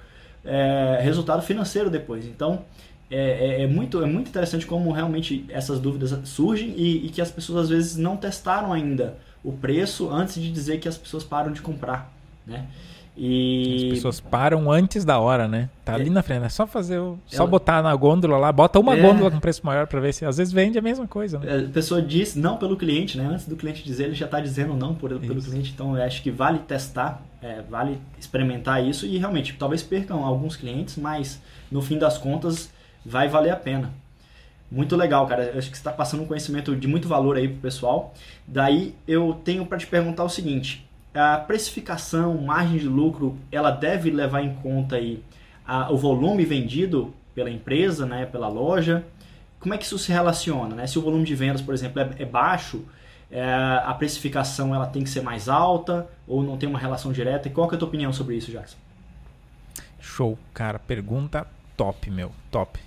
é, 0.45 1.01
resultado 1.03 1.43
financeiro 1.43 1.91
depois. 1.91 2.27
Então, 2.27 2.65
é, 3.11 3.61
é, 3.61 3.63
é, 3.63 3.67
muito, 3.67 4.03
é 4.03 4.07
muito 4.07 4.29
interessante 4.29 4.67
como 4.67 4.93
realmente 4.93 5.45
essas 5.49 5.81
dúvidas 5.81 6.17
surgem 6.29 6.75
e, 6.77 7.07
e, 7.07 7.09
que 7.11 7.21
as 7.21 7.31
pessoas 7.31 7.65
às 7.65 7.69
vezes 7.69 7.97
não 7.97 8.17
testaram 8.17 8.73
ainda 8.73 9.17
o 9.45 9.53
preço 9.53 10.11
antes 10.11 10.35
de 10.35 10.51
dizer 10.51 10.79
que 10.79 10.89
as 10.89 10.97
pessoas 10.97 11.23
param 11.23 11.53
de 11.53 11.61
comprar, 11.61 12.11
né? 12.47 12.67
E... 13.17 13.87
As 13.87 13.95
pessoas 13.95 14.21
param 14.21 14.73
antes 14.73 15.05
da 15.05 15.21
hora, 15.21 15.47
né? 15.47 15.71
Tá 15.85 15.95
ali 15.95 16.09
é. 16.09 16.11
na 16.11 16.23
frente, 16.23 16.45
é 16.45 16.49
só 16.49 16.67
fazer 16.67 16.99
o... 16.99 17.17
só 17.27 17.47
botar 17.47 17.81
na 17.81 17.95
gôndola 17.95 18.37
lá, 18.37 18.51
bota 18.51 18.81
uma 18.81 18.97
é... 18.97 19.01
gôndola 19.01 19.31
com 19.31 19.39
preço 19.39 19.65
maior 19.65 19.87
para 19.87 20.01
ver 20.01 20.13
se 20.13 20.25
às 20.25 20.39
vezes 20.39 20.53
vende 20.53 20.79
a 20.79 20.83
mesma 20.83 21.07
coisa, 21.07 21.39
né? 21.39 21.47
É, 21.47 21.65
a 21.67 21.69
pessoa 21.69 22.03
diz 22.03 22.35
não 22.35 22.57
pelo 22.57 22.77
cliente, 22.77 23.17
né? 23.17 23.27
Antes 23.27 23.47
do 23.47 23.55
cliente 23.55 23.85
dizer, 23.85 24.05
ele 24.05 24.15
já 24.15 24.25
está 24.25 24.41
dizendo 24.41 24.75
não 24.75 24.95
por, 24.95 25.11
pelo 25.21 25.41
cliente, 25.41 25.71
então 25.73 25.97
eu 25.97 26.03
acho 26.03 26.23
que 26.23 26.31
vale 26.31 26.59
testar, 26.61 27.23
é, 27.41 27.63
vale 27.63 28.01
experimentar 28.19 28.85
isso 28.85 29.07
e 29.07 29.17
realmente, 29.17 29.55
talvez 29.57 29.83
percam 29.83 30.25
alguns 30.25 30.57
clientes, 30.57 30.97
mas 30.97 31.41
no 31.71 31.81
fim 31.81 31.99
das 31.99 32.19
contas 32.19 32.73
vai 33.07 33.29
valer 33.29 33.51
a 33.51 33.57
pena. 33.57 33.93
Muito 34.75 34.97
legal, 34.97 35.25
cara. 35.29 35.45
Eu 35.45 35.59
acho 35.59 35.71
que 35.71 35.77
você 35.77 35.81
está 35.81 35.93
passando 35.93 36.25
um 36.25 36.27
conhecimento 36.27 36.75
de 36.75 36.89
muito 36.89 37.07
valor 37.07 37.37
aí 37.37 37.47
pro 37.47 37.59
pessoal. 37.59 38.13
Daí 38.45 38.93
eu 39.07 39.41
tenho 39.45 39.65
para 39.65 39.79
te 39.79 39.87
perguntar 39.87 40.25
o 40.25 40.29
seguinte: 40.29 40.85
a 41.15 41.37
precificação, 41.39 42.37
margem 42.39 42.79
de 42.79 42.89
lucro, 42.89 43.39
ela 43.53 43.71
deve 43.71 44.11
levar 44.11 44.43
em 44.43 44.53
conta 44.57 44.97
aí 44.97 45.23
a, 45.65 45.93
o 45.93 45.97
volume 45.97 46.45
vendido 46.45 47.15
pela 47.37 47.49
empresa, 47.49 48.05
né, 48.05 48.27
pela 48.27 48.49
loja. 48.49 49.05
Como 49.61 49.73
é 49.73 49.79
que 49.79 49.85
isso 49.85 49.97
se 49.97 50.11
relaciona? 50.11 50.75
Né? 50.75 50.89
Se 50.89 50.99
o 50.99 51.03
volume 51.03 51.25
de 51.25 51.37
vendas, 51.37 51.63
por 51.63 51.73
exemplo, 51.73 52.03
é, 52.03 52.11
é 52.19 52.25
baixo, 52.25 52.85
é, 53.31 53.45
a 53.85 53.95
precificação 53.95 54.75
ela 54.75 54.87
tem 54.87 55.05
que 55.05 55.09
ser 55.09 55.23
mais 55.23 55.49
alta 55.49 56.09
ou 56.27 56.43
não 56.43 56.57
tem 56.57 56.69
uma 56.69 56.81
relação 56.81 57.13
direta? 57.13 57.47
E 57.47 57.51
qual 57.53 57.71
é 57.71 57.75
a 57.77 57.79
tua 57.79 57.87
opinião 57.87 58.13
sobre 58.13 58.35
isso, 58.35 58.51
Jackson? 58.51 58.77
Show, 60.01 60.37
cara. 60.53 60.81
Pergunta 60.81 61.47
top, 61.77 62.11
meu. 62.11 62.33
Top. 62.51 62.81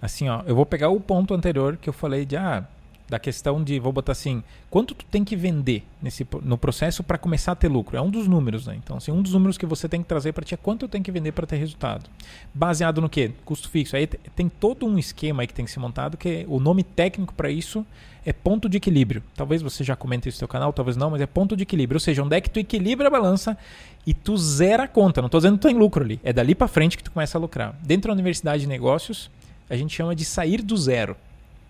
Assim, 0.00 0.28
ó, 0.28 0.42
eu 0.46 0.54
vou 0.54 0.66
pegar 0.66 0.88
o 0.88 1.00
ponto 1.00 1.34
anterior 1.34 1.76
que 1.76 1.88
eu 1.88 1.92
falei 1.92 2.24
de 2.24 2.36
ah, 2.36 2.64
da 3.10 3.18
questão 3.18 3.62
de, 3.62 3.78
vou 3.80 3.92
botar 3.92 4.12
assim, 4.12 4.42
quanto 4.70 4.94
tu 4.94 5.04
tem 5.04 5.24
que 5.24 5.34
vender 5.34 5.82
nesse, 6.00 6.26
no 6.42 6.56
processo 6.56 7.02
para 7.02 7.18
começar 7.18 7.52
a 7.52 7.56
ter 7.56 7.66
lucro. 7.66 7.96
É 7.96 8.00
um 8.00 8.08
dos 8.08 8.28
números, 8.28 8.68
né? 8.68 8.78
Então, 8.82 8.96
assim, 8.96 9.10
um 9.10 9.20
dos 9.20 9.32
números 9.32 9.58
que 9.58 9.66
você 9.66 9.88
tem 9.88 10.00
que 10.00 10.08
trazer 10.08 10.32
para 10.32 10.44
ti 10.44 10.54
é 10.54 10.56
quanto 10.56 10.84
eu 10.84 10.88
tenho 10.88 11.02
que 11.02 11.10
vender 11.10 11.32
para 11.32 11.44
ter 11.44 11.56
resultado. 11.56 12.08
Baseado 12.54 13.00
no 13.00 13.08
quê? 13.08 13.32
Custo 13.44 13.68
fixo. 13.68 13.96
Aí 13.96 14.06
tem 14.06 14.48
todo 14.48 14.86
um 14.86 14.96
esquema 14.96 15.42
aí 15.42 15.48
que 15.48 15.52
tem 15.52 15.64
que 15.64 15.70
ser 15.72 15.80
montado, 15.80 16.16
que 16.16 16.46
o 16.48 16.60
nome 16.60 16.84
técnico 16.84 17.34
para 17.34 17.50
isso 17.50 17.84
é 18.24 18.32
ponto 18.32 18.68
de 18.68 18.76
equilíbrio. 18.76 19.24
Talvez 19.34 19.60
você 19.60 19.82
já 19.82 19.96
comente 19.96 20.28
isso 20.28 20.36
no 20.36 20.40
seu 20.40 20.48
canal, 20.48 20.72
talvez 20.72 20.96
não, 20.96 21.10
mas 21.10 21.20
é 21.20 21.26
ponto 21.26 21.56
de 21.56 21.64
equilíbrio. 21.64 21.96
Ou 21.96 22.00
seja, 22.00 22.22
onde 22.22 22.36
é 22.36 22.40
que 22.40 22.48
tu 22.48 22.60
equilibra 22.60 23.08
a 23.08 23.10
balança 23.10 23.58
e 24.06 24.14
tu 24.14 24.36
zera 24.36 24.84
a 24.84 24.88
conta. 24.88 25.20
Não 25.20 25.26
estou 25.26 25.40
dizendo 25.40 25.54
que 25.54 25.62
tu 25.62 25.68
tem 25.68 25.76
lucro 25.76 26.04
ali. 26.04 26.20
É 26.22 26.32
dali 26.32 26.54
para 26.54 26.68
frente 26.68 26.96
que 26.96 27.02
tu 27.02 27.10
começa 27.10 27.36
a 27.36 27.40
lucrar. 27.40 27.74
Dentro 27.82 28.08
da 28.08 28.12
universidade 28.12 28.62
de 28.62 28.68
negócios, 28.68 29.28
a 29.70 29.76
gente 29.76 29.94
chama 29.94 30.14
de 30.14 30.24
sair 30.24 30.60
do 30.60 30.76
zero. 30.76 31.16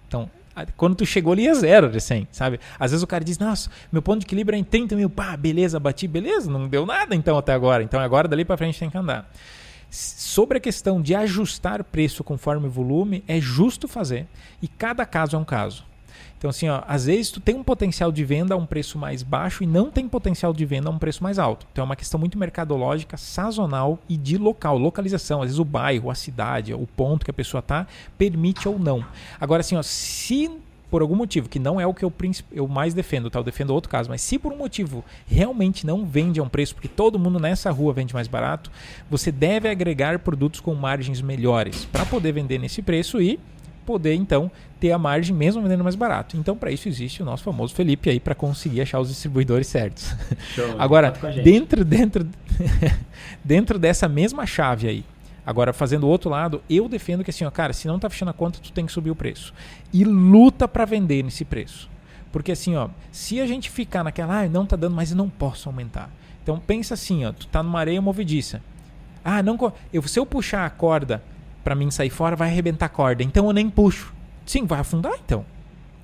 Então, 0.08 0.28
quando 0.76 0.96
tu 0.96 1.06
chegou 1.06 1.32
ali 1.32 1.46
é 1.46 1.54
zero 1.54 1.90
de 1.90 2.00
100, 2.00 2.28
sabe? 2.32 2.58
Às 2.78 2.90
vezes 2.90 3.02
o 3.02 3.06
cara 3.06 3.24
diz, 3.24 3.38
nossa, 3.38 3.70
meu 3.92 4.02
ponto 4.02 4.20
de 4.20 4.26
equilíbrio 4.26 4.56
é 4.56 4.58
em 4.58 4.64
30 4.64 4.96
mil, 4.96 5.08
pá, 5.08 5.36
beleza, 5.36 5.78
bati, 5.78 6.08
beleza, 6.08 6.50
não 6.50 6.66
deu 6.66 6.84
nada 6.84 7.14
então 7.14 7.38
até 7.38 7.52
agora. 7.52 7.82
Então 7.82 8.00
agora 8.00 8.26
dali 8.26 8.44
para 8.44 8.56
frente 8.56 8.78
tem 8.78 8.90
que 8.90 8.98
andar. 8.98 9.30
Sobre 9.90 10.58
a 10.58 10.60
questão 10.60 11.00
de 11.00 11.14
ajustar 11.14 11.82
preço 11.84 12.22
conforme 12.22 12.68
volume, 12.68 13.24
é 13.26 13.40
justo 13.40 13.86
fazer 13.86 14.26
e 14.62 14.68
cada 14.68 15.04
caso 15.04 15.36
é 15.36 15.38
um 15.38 15.44
caso. 15.44 15.84
Então, 16.38 16.50
assim, 16.50 16.68
ó, 16.68 16.82
às 16.86 17.06
vezes 17.06 17.30
tu 17.30 17.40
tem 17.40 17.54
um 17.54 17.62
potencial 17.62 18.10
de 18.10 18.24
venda 18.24 18.54
a 18.54 18.56
um 18.56 18.66
preço 18.66 18.98
mais 18.98 19.22
baixo 19.22 19.62
e 19.62 19.66
não 19.66 19.90
tem 19.90 20.08
potencial 20.08 20.52
de 20.52 20.64
venda 20.64 20.88
a 20.88 20.92
um 20.92 20.98
preço 20.98 21.22
mais 21.22 21.38
alto. 21.38 21.66
Então, 21.72 21.82
é 21.82 21.86
uma 21.86 21.96
questão 21.96 22.18
muito 22.18 22.38
mercadológica, 22.38 23.16
sazonal 23.16 23.98
e 24.08 24.16
de 24.16 24.38
local, 24.38 24.78
localização. 24.78 25.42
Às 25.42 25.48
vezes 25.48 25.58
o 25.58 25.64
bairro, 25.64 26.10
a 26.10 26.14
cidade, 26.14 26.72
o 26.72 26.86
ponto 26.86 27.24
que 27.24 27.30
a 27.30 27.34
pessoa 27.34 27.60
está 27.60 27.86
permite 28.16 28.68
ou 28.68 28.78
não. 28.78 29.04
Agora, 29.40 29.60
assim, 29.60 29.76
ó, 29.76 29.82
se 29.82 30.50
por 30.90 31.02
algum 31.02 31.14
motivo, 31.14 31.48
que 31.48 31.58
não 31.58 31.80
é 31.80 31.86
o 31.86 31.94
que 31.94 32.04
eu, 32.04 32.12
eu 32.50 32.66
mais 32.66 32.92
defendo, 32.92 33.30
tá? 33.30 33.38
Eu 33.38 33.44
defendo 33.44 33.70
outro 33.70 33.88
caso, 33.88 34.10
mas 34.10 34.20
se 34.20 34.38
por 34.38 34.52
um 34.52 34.56
motivo 34.56 35.04
realmente 35.26 35.86
não 35.86 36.04
vende 36.04 36.40
a 36.40 36.42
um 36.42 36.48
preço, 36.48 36.74
porque 36.74 36.88
todo 36.88 37.18
mundo 37.18 37.38
nessa 37.38 37.70
rua 37.70 37.92
vende 37.92 38.12
mais 38.12 38.26
barato, 38.26 38.70
você 39.08 39.30
deve 39.30 39.68
agregar 39.68 40.18
produtos 40.18 40.58
com 40.58 40.74
margens 40.74 41.22
melhores 41.22 41.84
para 41.84 42.04
poder 42.04 42.32
vender 42.32 42.58
nesse 42.58 42.82
preço 42.82 43.22
e 43.22 43.38
poder 43.84 44.14
então 44.14 44.50
ter 44.78 44.92
a 44.92 44.98
margem 44.98 45.34
mesmo 45.34 45.62
vendendo 45.62 45.84
mais 45.84 45.94
barato. 45.94 46.36
Então, 46.36 46.56
para 46.56 46.70
isso 46.70 46.88
existe 46.88 47.22
o 47.22 47.24
nosso 47.24 47.44
famoso 47.44 47.74
Felipe 47.74 48.10
aí 48.10 48.20
para 48.20 48.34
conseguir 48.34 48.80
achar 48.80 49.00
os 49.00 49.08
distribuidores 49.08 49.66
certos. 49.66 50.14
Show, 50.54 50.74
agora, 50.78 51.12
dentro 51.42 51.84
dentro 51.84 52.26
dentro 53.44 53.78
dessa 53.78 54.08
mesma 54.08 54.46
chave 54.46 54.88
aí, 54.88 55.04
Agora, 55.44 55.72
fazendo 55.72 56.04
o 56.04 56.08
outro 56.08 56.30
lado, 56.30 56.62
eu 56.68 56.88
defendo 56.88 57.24
que 57.24 57.30
assim, 57.30 57.44
ó, 57.44 57.50
cara, 57.50 57.72
se 57.72 57.88
não 57.88 57.98
tá 57.98 58.08
fechando 58.08 58.30
a 58.30 58.34
conta, 58.34 58.60
tu 58.62 58.72
tem 58.72 58.86
que 58.86 58.92
subir 58.92 59.10
o 59.10 59.16
preço. 59.16 59.52
E 59.92 60.04
luta 60.04 60.68
para 60.68 60.84
vender 60.84 61.24
nesse 61.24 61.44
preço. 61.44 61.90
Porque 62.30 62.52
assim, 62.52 62.76
ó, 62.76 62.88
se 63.10 63.40
a 63.40 63.46
gente 63.46 63.70
ficar 63.70 64.04
naquela, 64.04 64.42
ah, 64.42 64.48
não 64.48 64.64
tá 64.64 64.76
dando, 64.76 64.94
mas 64.94 65.10
eu 65.10 65.16
não 65.16 65.28
posso 65.28 65.68
aumentar. 65.68 66.10
Então 66.42 66.58
pensa 66.58 66.94
assim, 66.94 67.24
ó, 67.24 67.32
tu 67.32 67.46
tá 67.46 67.62
numa 67.62 67.80
areia 67.80 68.00
movediça. 68.00 68.62
Ah, 69.24 69.42
não, 69.42 69.58
eu, 69.92 70.02
se 70.02 70.18
eu 70.18 70.24
puxar 70.24 70.64
a 70.64 70.70
corda 70.70 71.22
para 71.62 71.74
mim 71.74 71.90
sair 71.90 72.10
fora, 72.10 72.36
vai 72.36 72.48
arrebentar 72.48 72.86
a 72.86 72.88
corda. 72.88 73.22
Então 73.22 73.46
eu 73.46 73.52
nem 73.52 73.68
puxo. 73.68 74.12
Sim, 74.44 74.66
vai 74.66 74.80
afundar 74.80 75.12
então. 75.24 75.44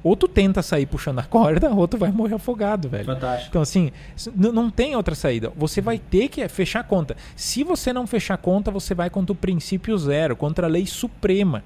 Ou 0.02 0.14
tu 0.14 0.28
tenta 0.28 0.62
sair 0.62 0.86
puxando 0.86 1.18
a 1.18 1.24
corda, 1.24 1.68
ou 1.74 1.88
tu 1.88 1.98
vai 1.98 2.12
morrer 2.12 2.36
afogado, 2.36 2.88
velho. 2.88 3.06
Fantástico. 3.06 3.48
Então, 3.48 3.62
assim, 3.62 3.90
não 4.36 4.70
tem 4.70 4.94
outra 4.94 5.16
saída. 5.16 5.52
Você 5.56 5.80
vai 5.80 5.98
ter 5.98 6.28
que 6.28 6.46
fechar 6.48 6.80
a 6.80 6.84
conta. 6.84 7.16
Se 7.34 7.64
você 7.64 7.92
não 7.92 8.06
fechar 8.06 8.34
a 8.34 8.38
conta, 8.38 8.70
você 8.70 8.94
vai 8.94 9.10
contra 9.10 9.32
o 9.32 9.36
princípio 9.36 9.98
zero, 9.98 10.36
contra 10.36 10.68
a 10.68 10.70
lei 10.70 10.86
suprema. 10.86 11.64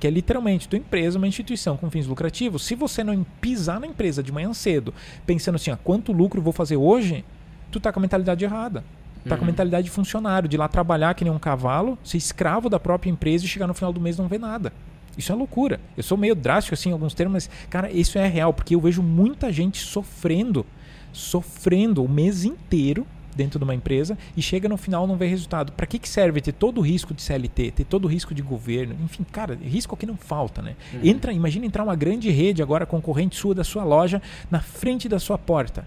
Que 0.00 0.06
é 0.06 0.10
literalmente 0.10 0.68
tua 0.68 0.78
empresa, 0.78 1.18
uma 1.18 1.28
instituição 1.28 1.76
com 1.76 1.90
fins 1.90 2.06
lucrativos. 2.06 2.64
Se 2.64 2.74
você 2.74 3.04
não 3.04 3.24
pisar 3.42 3.78
na 3.78 3.86
empresa 3.86 4.22
de 4.22 4.32
manhã 4.32 4.54
cedo, 4.54 4.94
pensando 5.26 5.56
assim, 5.56 5.70
ó, 5.70 5.76
quanto 5.76 6.12
lucro 6.12 6.40
vou 6.40 6.54
fazer 6.54 6.76
hoje, 6.76 7.24
tu 7.70 7.78
tá 7.78 7.92
com 7.92 8.00
a 8.00 8.02
mentalidade 8.02 8.42
errada. 8.42 8.84
Tá 9.26 9.34
uhum. 9.34 9.38
com 9.38 9.44
a 9.44 9.46
mentalidade 9.46 9.84
de 9.84 9.90
funcionário, 9.90 10.48
de 10.48 10.56
ir 10.56 10.58
lá 10.58 10.68
trabalhar 10.68 11.14
que 11.14 11.24
nem 11.24 11.32
um 11.32 11.38
cavalo, 11.38 11.98
ser 12.04 12.16
escravo 12.16 12.68
da 12.68 12.78
própria 12.78 13.10
empresa 13.10 13.44
e 13.44 13.48
chegar 13.48 13.66
no 13.66 13.74
final 13.74 13.92
do 13.92 14.00
mês 14.00 14.16
e 14.16 14.20
não 14.20 14.28
ver 14.28 14.38
nada. 14.38 14.72
Isso 15.16 15.32
é 15.32 15.34
loucura. 15.34 15.80
Eu 15.96 16.02
sou 16.02 16.18
meio 16.18 16.34
drástico 16.34 16.74
assim 16.74 16.90
em 16.90 16.92
alguns 16.92 17.14
termos, 17.14 17.32
mas, 17.32 17.50
cara, 17.70 17.90
isso 17.90 18.18
é 18.18 18.26
real, 18.28 18.52
porque 18.52 18.74
eu 18.74 18.80
vejo 18.80 19.02
muita 19.02 19.52
gente 19.52 19.78
sofrendo, 19.78 20.64
sofrendo 21.12 22.04
o 22.04 22.08
mês 22.08 22.44
inteiro 22.44 23.06
dentro 23.34 23.58
de 23.58 23.64
uma 23.64 23.74
empresa 23.74 24.16
e 24.36 24.40
chega 24.40 24.68
no 24.68 24.76
final 24.76 25.06
não 25.06 25.16
vê 25.16 25.26
resultado. 25.26 25.72
Para 25.72 25.86
que, 25.86 25.98
que 25.98 26.08
serve 26.08 26.40
ter 26.40 26.52
todo 26.52 26.78
o 26.78 26.80
risco 26.80 27.12
de 27.12 27.22
CLT, 27.22 27.70
ter 27.72 27.84
todo 27.84 28.06
o 28.06 28.08
risco 28.08 28.34
de 28.34 28.42
governo? 28.42 28.96
Enfim, 29.04 29.24
cara, 29.30 29.58
risco 29.62 29.96
que 29.96 30.06
não 30.06 30.16
falta, 30.16 30.62
né? 30.62 30.74
Uhum. 30.94 31.00
Entra, 31.04 31.32
imagina 31.32 31.66
entrar 31.66 31.84
uma 31.84 31.94
grande 31.94 32.30
rede 32.30 32.62
agora 32.62 32.86
concorrente 32.86 33.36
sua 33.36 33.54
da 33.54 33.64
sua 33.64 33.84
loja 33.84 34.22
na 34.50 34.60
frente 34.60 35.08
da 35.08 35.18
sua 35.18 35.36
porta. 35.36 35.84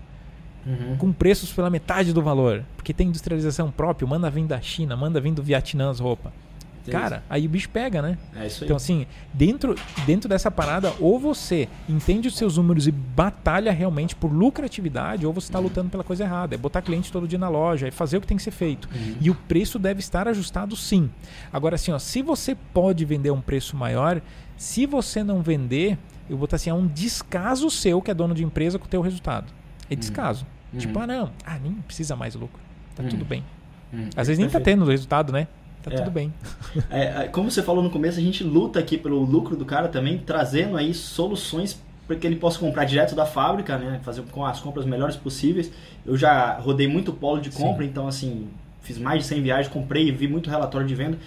Uhum. 0.66 0.98
Com 0.98 1.12
preços 1.12 1.52
pela 1.52 1.70
metade 1.70 2.14
do 2.14 2.22
valor. 2.22 2.64
Porque 2.76 2.94
tem 2.94 3.08
industrialização 3.08 3.72
própria, 3.72 4.08
manda 4.08 4.30
vir 4.30 4.46
da 4.46 4.60
China, 4.62 4.96
manda 4.96 5.20
vir 5.20 5.34
do 5.34 5.42
Vietnã 5.42 5.90
as 5.90 6.00
roupas. 6.00 6.32
Cara, 6.90 7.24
aí 7.30 7.46
o 7.46 7.50
bicho 7.50 7.70
pega, 7.70 8.02
né? 8.02 8.18
É 8.36 8.48
isso 8.48 8.64
aí. 8.64 8.68
Então, 8.68 8.78
assim, 8.78 9.06
dentro, 9.34 9.76
dentro 10.06 10.28
dessa 10.28 10.50
parada, 10.50 10.94
ou 11.00 11.20
você 11.20 11.68
entende 11.88 12.28
os 12.28 12.36
seus 12.36 12.58
números 12.58 12.88
e 12.88 12.92
batalha 12.92 13.72
realmente 13.72 14.16
por 14.16 14.32
lucratividade, 14.32 15.26
ou 15.26 15.34
você 15.34 15.48
está 15.48 15.60
uhum. 15.60 15.66
lutando 15.66 15.90
pela 15.90 16.04
coisa 16.04 16.24
errada. 16.24 16.56
É 16.56 16.58
botar 16.58 16.82
cliente 16.82 17.12
todo 17.12 17.28
dia 17.28 17.40
na 17.40 17.50
loja, 17.50 17.88
é 17.88 17.92
fazer 17.92 18.18
o 18.18 18.22
que 18.22 18.28
tem 18.28 18.38
que 18.38 18.44
ser 18.44 18.52
feito. 18.52 18.90
Uhum. 18.94 19.16
E 19.22 19.30
o 19.30 19.36
preço 19.36 19.78
deve 19.78 20.00
estar 20.00 20.28
ajustado 20.28 20.76
sim. 20.76 21.10
Agora, 21.52 21.76
assim, 21.76 21.92
ó, 21.92 22.00
se 22.00 22.22
você 22.22 22.56
pode 22.74 23.06
vender 23.06 23.32
um 23.32 23.42
preço 23.42 23.76
maior, 23.76 24.22
se 24.58 24.86
você 24.86 25.24
não 25.24 25.42
vender, 25.42 25.98
eu 26.30 26.38
vou 26.38 26.40
botar 26.40 26.58
assim, 26.58 26.70
é 26.70 26.74
um 26.74 26.88
descaso 26.88 27.70
seu 27.70 28.02
que 28.02 28.12
é 28.12 28.14
dono 28.14 28.34
de 28.34 28.44
empresa 28.44 28.78
com 28.80 28.86
o 28.86 28.90
teu 28.90 29.02
resultado. 29.02 29.59
É 29.90 29.94
uhum. 29.94 30.00
descaso. 30.00 30.46
Uhum. 30.74 30.80
Tipo, 30.80 31.00
ah, 31.00 31.08
não, 31.08 31.32
ah, 31.46 31.58
nem 31.60 31.74
precisa 31.74 32.16
mais 32.16 32.36
lucro. 32.36 32.62
Tá 32.96 33.04
tudo 33.04 33.22
uhum. 33.22 33.28
bem. 33.28 33.44
Às 34.16 34.28
vezes 34.28 34.40
nem 34.40 34.50
tá 34.50 34.60
tendo 34.60 34.86
resultado, 34.86 35.34
né? 35.34 35.48
Tá 35.82 35.92
é. 35.92 35.96
tudo 35.96 36.12
bem. 36.12 36.34
É, 36.90 37.24
é, 37.24 37.28
como 37.28 37.50
você 37.50 37.64
falou 37.64 37.84
no 37.84 37.90
começo, 37.90 38.20
a 38.20 38.22
gente 38.22 38.44
luta 38.44 38.80
aqui 38.80 38.98
pelo 38.98 39.24
lucro 39.24 39.56
do 39.56 39.66
cara 39.66 39.88
também, 39.88 40.20
trazendo 40.20 40.78
aí 40.78 40.94
soluções 40.94 41.82
para 42.06 42.16
que 42.16 42.28
ele 42.28 42.36
possa 42.36 42.60
comprar 42.60 42.86
direto 42.86 43.16
da 43.16 43.26
fábrica, 43.26 43.78
né? 43.78 44.00
Fazer 44.04 44.24
com 44.32 44.46
as 44.46 44.60
compras 44.60 44.86
melhores 44.86 45.16
possíveis. 45.16 45.72
Eu 46.06 46.18
já 46.18 46.58
rodei 46.60 46.88
muito 46.88 47.14
polo 47.14 47.40
de 47.42 47.50
compra, 47.50 47.84
Sim. 47.84 47.90
então 47.90 48.08
assim, 48.08 48.48
fiz 48.82 48.98
mais 48.98 49.20
de 49.20 49.26
100 49.26 49.42
viagens, 49.42 49.68
comprei 49.68 50.08
e 50.08 50.12
vi 50.12 50.28
muito 50.28 50.50
relatório 50.50 50.86
de 50.86 50.96
venda. 50.96 51.18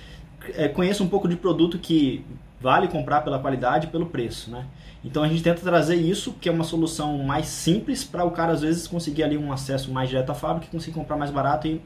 É, 0.55 0.68
conheço 0.68 1.03
um 1.03 1.09
pouco 1.09 1.29
de 1.29 1.37
produto 1.37 1.79
que 1.79 2.25
vale 2.62 2.88
comprar 2.88 3.22
pela 3.22 3.38
qualidade 3.38 3.87
e 3.87 3.90
pelo 3.90 4.07
preço, 4.07 4.51
né? 4.51 4.66
Então 5.05 5.22
a 5.22 5.29
gente 5.29 5.42
tenta 5.42 5.61
trazer 5.61 5.96
isso, 5.96 6.33
que 6.40 6.48
é 6.48 6.53
uma 6.53 6.62
solução 6.62 7.18
mais 7.18 7.46
simples 7.46 8.05
para 8.05 8.25
o 8.25 8.31
cara 8.31 8.53
às 8.53 8.62
vezes 8.62 8.87
conseguir 8.87 9.25
ali 9.25 9.37
um 9.37 9.53
acesso 9.53 9.90
mais 9.90 10.09
direto 10.09 10.31
à 10.31 10.35
fábrica, 10.35 10.70
conseguir 10.70 10.94
comprar 10.94 11.16
mais 11.16 11.31
barato 11.31 11.66
e 11.66 11.81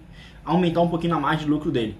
aumentar 0.44 0.82
um 0.82 0.88
pouquinho 0.88 1.14
a 1.14 1.20
margem 1.20 1.46
de 1.46 1.50
lucro 1.50 1.72
dele. 1.72 1.96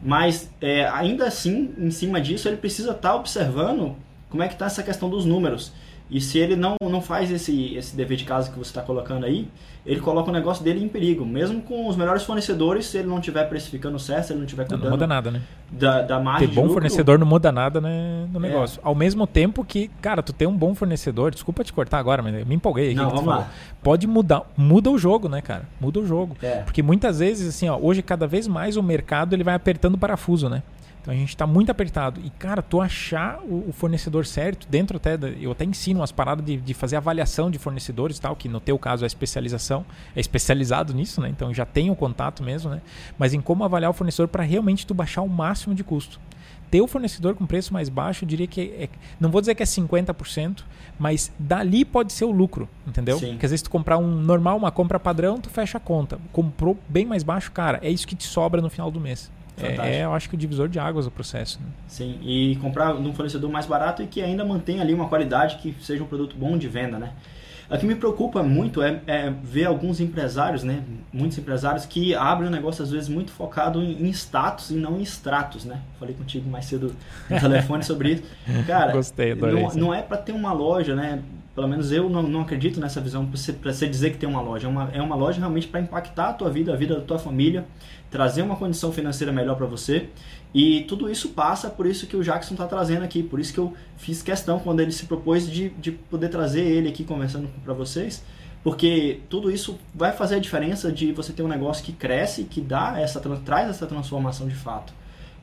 Mas 0.00 0.48
é, 0.60 0.88
ainda 0.88 1.26
assim, 1.26 1.74
em 1.76 1.90
cima 1.90 2.20
disso, 2.20 2.48
ele 2.48 2.56
precisa 2.56 2.92
estar 2.92 3.10
tá 3.10 3.16
observando 3.16 3.96
como 4.30 4.42
é 4.42 4.46
que 4.46 4.54
está 4.54 4.66
essa 4.66 4.82
questão 4.82 5.10
dos 5.10 5.24
números. 5.24 5.72
E 6.10 6.20
se 6.20 6.38
ele 6.38 6.56
não, 6.56 6.74
não 6.82 7.00
faz 7.00 7.30
esse, 7.30 7.74
esse 7.76 7.94
dever 7.94 8.16
de 8.16 8.24
casa 8.24 8.50
que 8.50 8.58
você 8.58 8.70
está 8.70 8.82
colocando 8.82 9.24
aí, 9.24 9.46
ele 9.86 10.00
coloca 10.00 10.28
o 10.28 10.32
negócio 10.32 10.62
dele 10.64 10.84
em 10.84 10.88
perigo. 10.88 11.24
Mesmo 11.24 11.62
com 11.62 11.88
os 11.88 11.96
melhores 11.96 12.24
fornecedores, 12.24 12.86
se 12.86 12.98
ele 12.98 13.08
não 13.08 13.18
estiver 13.18 13.48
precificando 13.48 13.98
certo, 13.98 14.26
se 14.26 14.32
ele 14.32 14.40
não 14.40 14.44
estiver 14.44 14.64
cuidando... 14.64 14.84
Não, 14.84 14.90
muda 14.90 15.06
nada, 15.06 15.30
né? 15.30 15.40
Da, 15.70 16.02
da 16.02 16.18
margem 16.18 16.48
Ter 16.48 16.54
bom 16.54 16.62
lucro, 16.62 16.74
fornecedor 16.74 17.18
não 17.18 17.26
muda 17.26 17.52
nada 17.52 17.80
né, 17.80 18.26
no 18.32 18.44
é. 18.44 18.48
negócio. 18.48 18.80
É. 18.80 18.82
Ao 18.82 18.94
mesmo 18.94 19.24
tempo 19.26 19.64
que, 19.64 19.88
cara, 20.02 20.20
tu 20.20 20.32
tem 20.32 20.48
um 20.48 20.56
bom 20.56 20.74
fornecedor, 20.74 21.30
desculpa 21.30 21.62
te 21.62 21.72
cortar 21.72 21.98
agora, 21.98 22.22
mas 22.22 22.44
me 22.44 22.56
empolguei 22.56 22.88
aqui. 22.88 22.96
Não, 22.96 23.10
vamos 23.10 23.26
lá. 23.26 23.48
Pode 23.80 24.06
mudar, 24.08 24.42
muda 24.56 24.90
o 24.90 24.98
jogo, 24.98 25.28
né, 25.28 25.40
cara? 25.40 25.62
Muda 25.80 26.00
o 26.00 26.06
jogo. 26.06 26.36
É. 26.42 26.62
Porque 26.62 26.82
muitas 26.82 27.20
vezes, 27.20 27.48
assim, 27.48 27.68
ó, 27.68 27.78
hoje 27.80 28.02
cada 28.02 28.26
vez 28.26 28.48
mais 28.48 28.76
o 28.76 28.82
mercado 28.82 29.32
ele 29.32 29.44
vai 29.44 29.54
apertando 29.54 29.94
o 29.94 29.98
parafuso, 29.98 30.48
né? 30.48 30.62
Então 31.00 31.14
a 31.14 31.16
gente 31.16 31.30
está 31.30 31.46
muito 31.46 31.70
apertado. 31.70 32.20
E, 32.22 32.30
cara, 32.30 32.60
tu 32.60 32.80
achar 32.80 33.40
o, 33.42 33.68
o, 33.68 33.72
fornecedor 33.72 34.26
certo, 34.26 34.66
dentro 34.68 34.98
até. 34.98 35.16
Da, 35.16 35.28
eu 35.28 35.52
até 35.52 35.64
ensino 35.64 36.00
umas 36.00 36.12
paradas 36.12 36.44
de, 36.44 36.58
de 36.58 36.74
fazer 36.74 36.96
avaliação 36.96 37.50
de 37.50 37.58
fornecedores 37.58 38.18
e 38.18 38.20
tal, 38.20 38.36
que 38.36 38.48
no 38.48 38.60
teu 38.60 38.78
caso 38.78 39.04
é 39.04 39.06
especialização, 39.06 39.84
é 40.14 40.20
especializado 40.20 40.92
nisso, 40.92 41.20
né? 41.20 41.28
Então 41.28 41.52
já 41.54 41.64
tem 41.64 41.90
o 41.90 41.96
contato 41.96 42.42
mesmo, 42.42 42.70
né? 42.70 42.82
Mas 43.18 43.32
em 43.32 43.40
como 43.40 43.64
avaliar 43.64 43.90
o 43.90 43.94
fornecedor 43.94 44.28
para 44.28 44.42
realmente 44.42 44.86
tu 44.86 44.92
baixar 44.92 45.22
o 45.22 45.28
máximo 45.28 45.74
de 45.74 45.82
custo. 45.82 46.20
Ter 46.70 46.80
o 46.80 46.86
fornecedor 46.86 47.34
com 47.34 47.46
preço 47.46 47.72
mais 47.72 47.88
baixo, 47.88 48.24
eu 48.24 48.28
diria 48.28 48.46
que 48.46 48.60
é, 48.60 48.88
não 49.18 49.28
vou 49.28 49.40
dizer 49.40 49.56
que 49.56 49.62
é 49.62 49.66
50%, 49.66 50.62
mas 50.98 51.32
dali 51.36 51.84
pode 51.84 52.12
ser 52.12 52.24
o 52.24 52.30
lucro, 52.30 52.68
entendeu? 52.86 53.18
Sim. 53.18 53.30
Porque 53.30 53.46
às 53.46 53.50
vezes 53.50 53.62
tu 53.62 53.70
comprar 53.70 53.98
um 53.98 54.06
normal, 54.06 54.56
uma 54.56 54.70
compra 54.70 55.00
padrão, 55.00 55.40
tu 55.40 55.50
fecha 55.50 55.78
a 55.78 55.80
conta. 55.80 56.20
Comprou 56.30 56.78
bem 56.88 57.04
mais 57.04 57.24
baixo, 57.24 57.50
cara, 57.50 57.80
é 57.82 57.90
isso 57.90 58.06
que 58.06 58.14
te 58.14 58.24
sobra 58.24 58.60
no 58.60 58.70
final 58.70 58.88
do 58.88 59.00
mês. 59.00 59.32
É, 59.58 59.98
é, 59.98 60.04
eu 60.04 60.12
acho 60.12 60.28
que 60.28 60.34
o 60.34 60.38
divisor 60.38 60.68
de 60.68 60.78
águas 60.78 61.06
o 61.06 61.10
processo. 61.10 61.60
Né? 61.60 61.66
Sim, 61.86 62.18
e 62.22 62.56
comprar 62.56 62.94
de 62.94 63.08
um 63.08 63.12
fornecedor 63.12 63.50
mais 63.50 63.66
barato 63.66 64.02
e 64.02 64.06
que 64.06 64.22
ainda 64.22 64.44
mantenha 64.44 64.82
ali 64.82 64.94
uma 64.94 65.08
qualidade 65.08 65.56
que 65.56 65.74
seja 65.80 66.02
um 66.02 66.06
produto 66.06 66.36
bom 66.36 66.56
de 66.56 66.68
venda, 66.68 66.98
né? 66.98 67.12
O 67.70 67.78
que 67.78 67.86
me 67.86 67.94
preocupa 67.94 68.42
muito 68.42 68.82
é, 68.82 69.00
é, 69.06 69.32
ver 69.44 69.66
alguns 69.66 70.00
empresários, 70.00 70.64
né? 70.64 70.82
Muitos 71.12 71.38
empresários 71.38 71.86
que 71.86 72.12
abrem 72.16 72.48
um 72.48 72.50
negócio 72.50 72.82
às 72.82 72.90
vezes 72.90 73.08
muito 73.08 73.30
focado 73.30 73.80
em, 73.80 74.08
em 74.08 74.10
status 74.10 74.70
e 74.70 74.74
não 74.74 74.98
em 74.98 75.02
extratos, 75.02 75.64
né? 75.64 75.80
Falei 75.98 76.12
contigo 76.16 76.50
mais 76.50 76.64
cedo 76.64 76.96
no 77.28 77.38
telefone 77.38 77.84
sobre 77.84 78.14
isso. 78.14 78.24
Cara, 78.66 78.90
Gostei, 78.90 79.36
não, 79.36 79.68
não 79.74 79.94
é 79.94 80.02
para 80.02 80.16
ter 80.16 80.32
uma 80.32 80.52
loja, 80.52 80.96
né? 80.96 81.22
Pelo 81.54 81.66
menos 81.66 81.90
eu 81.90 82.08
não, 82.08 82.22
não 82.22 82.42
acredito 82.42 82.78
nessa 82.78 83.00
visão 83.00 83.26
para 83.26 83.72
você, 83.72 83.88
dizer 83.88 84.10
que 84.10 84.18
tem 84.18 84.28
uma 84.28 84.40
loja. 84.40 84.66
É 84.66 84.70
uma, 84.70 84.90
é 84.92 85.02
uma 85.02 85.16
loja 85.16 85.38
realmente 85.38 85.66
para 85.66 85.80
impactar 85.80 86.28
a 86.28 86.32
tua 86.32 86.48
vida, 86.48 86.72
a 86.72 86.76
vida 86.76 86.94
da 86.94 87.00
tua 87.00 87.18
família, 87.18 87.66
trazer 88.10 88.42
uma 88.42 88.56
condição 88.56 88.92
financeira 88.92 89.32
melhor 89.32 89.56
para 89.56 89.66
você. 89.66 90.08
E 90.54 90.82
tudo 90.82 91.10
isso 91.10 91.30
passa 91.30 91.68
por 91.68 91.86
isso 91.86 92.06
que 92.06 92.16
o 92.16 92.22
Jackson 92.22 92.54
está 92.54 92.66
trazendo 92.66 93.04
aqui. 93.04 93.22
Por 93.22 93.40
isso 93.40 93.52
que 93.52 93.58
eu 93.58 93.74
fiz 93.96 94.22
questão 94.22 94.58
quando 94.60 94.80
ele 94.80 94.92
se 94.92 95.06
propôs 95.06 95.50
de, 95.50 95.70
de 95.70 95.92
poder 95.92 96.28
trazer 96.28 96.62
ele 96.62 96.88
aqui 96.88 97.04
conversando 97.04 97.48
para 97.64 97.74
vocês. 97.74 98.24
Porque 98.62 99.20
tudo 99.28 99.50
isso 99.50 99.78
vai 99.94 100.12
fazer 100.12 100.36
a 100.36 100.38
diferença 100.38 100.92
de 100.92 101.12
você 101.12 101.32
ter 101.32 101.42
um 101.42 101.48
negócio 101.48 101.84
que 101.84 101.92
cresce, 101.92 102.44
que 102.44 102.60
dá 102.60 103.00
essa, 103.00 103.18
traz 103.44 103.68
essa 103.68 103.86
transformação 103.86 104.46
de 104.46 104.54
fato 104.54 104.92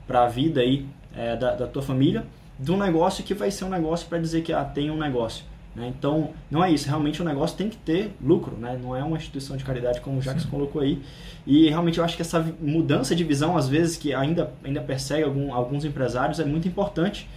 para 0.06 0.24
a 0.24 0.28
vida 0.28 0.62
aí 0.62 0.86
é, 1.16 1.36
da, 1.36 1.56
da 1.56 1.68
tua 1.68 1.82
família, 1.82 2.26
de 2.60 2.72
um 2.72 2.78
negócio 2.78 3.24
que 3.24 3.34
vai 3.34 3.50
ser 3.50 3.66
um 3.66 3.70
negócio 3.70 4.08
para 4.08 4.20
dizer 4.20 4.42
que 4.42 4.54
ah, 4.54 4.64
tem 4.64 4.92
um 4.92 4.98
negócio. 4.98 5.44
Né? 5.78 5.94
Então, 5.96 6.32
não 6.50 6.64
é 6.64 6.72
isso. 6.72 6.88
Realmente 6.88 7.22
o 7.22 7.26
negócio 7.26 7.56
tem 7.56 7.70
que 7.70 7.78
ter 7.78 8.12
lucro, 8.20 8.58
né? 8.58 8.80
não 8.82 8.96
é 8.96 9.04
uma 9.04 9.16
instituição 9.16 9.56
de 9.56 9.64
caridade 9.64 10.02
como 10.02 10.18
o 10.18 10.22
Jacques 10.22 10.44
Sim. 10.44 10.50
colocou 10.50 10.82
aí. 10.82 11.00
E 11.46 11.70
realmente 11.70 12.00
eu 12.00 12.04
acho 12.04 12.16
que 12.16 12.24
essa 12.24 12.44
mudança 12.60 13.16
de 13.16 13.24
visão, 13.24 13.56
às 13.56 13.70
vezes, 13.70 13.96
que 13.96 14.12
ainda, 14.12 14.52
ainda 14.64 14.82
persegue 14.82 15.24
algum, 15.24 15.54
alguns 15.54 15.86
empresários, 15.86 16.40
é 16.40 16.46
muito 16.46 16.68
importante. 16.68 17.30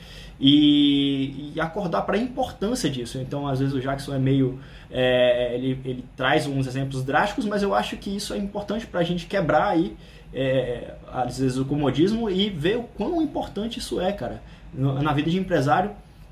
E, 0.42 1.52
e 1.54 1.60
acordar 1.60 2.00
para 2.00 2.16
a 2.16 2.18
importância 2.18 2.88
disso. 2.88 3.18
Então, 3.18 3.46
às 3.46 3.58
vezes, 3.58 3.74
o 3.74 3.78
Jackson 3.78 4.14
é 4.14 4.18
meio. 4.18 4.58
É, 4.90 5.54
ele, 5.54 5.78
ele 5.84 6.04
traz 6.16 6.46
uns 6.46 6.66
exemplos 6.66 7.04
drásticos, 7.04 7.44
mas 7.44 7.62
eu 7.62 7.74
acho 7.74 7.98
que 7.98 8.16
isso 8.16 8.32
é 8.32 8.38
importante 8.38 8.86
para 8.86 9.00
a 9.00 9.02
gente 9.02 9.26
quebrar 9.26 9.68
aí, 9.68 9.94
é, 10.32 10.94
às 11.12 11.38
vezes, 11.38 11.58
o 11.58 11.66
comodismo 11.66 12.30
e 12.30 12.48
ver 12.48 12.78
o 12.78 12.84
quão 12.84 13.20
importante 13.20 13.78
isso 13.78 14.00
é, 14.00 14.12
cara. 14.12 14.42
Na 14.72 15.12
vida 15.12 15.30
de 15.30 15.38
empresário, 15.38 15.90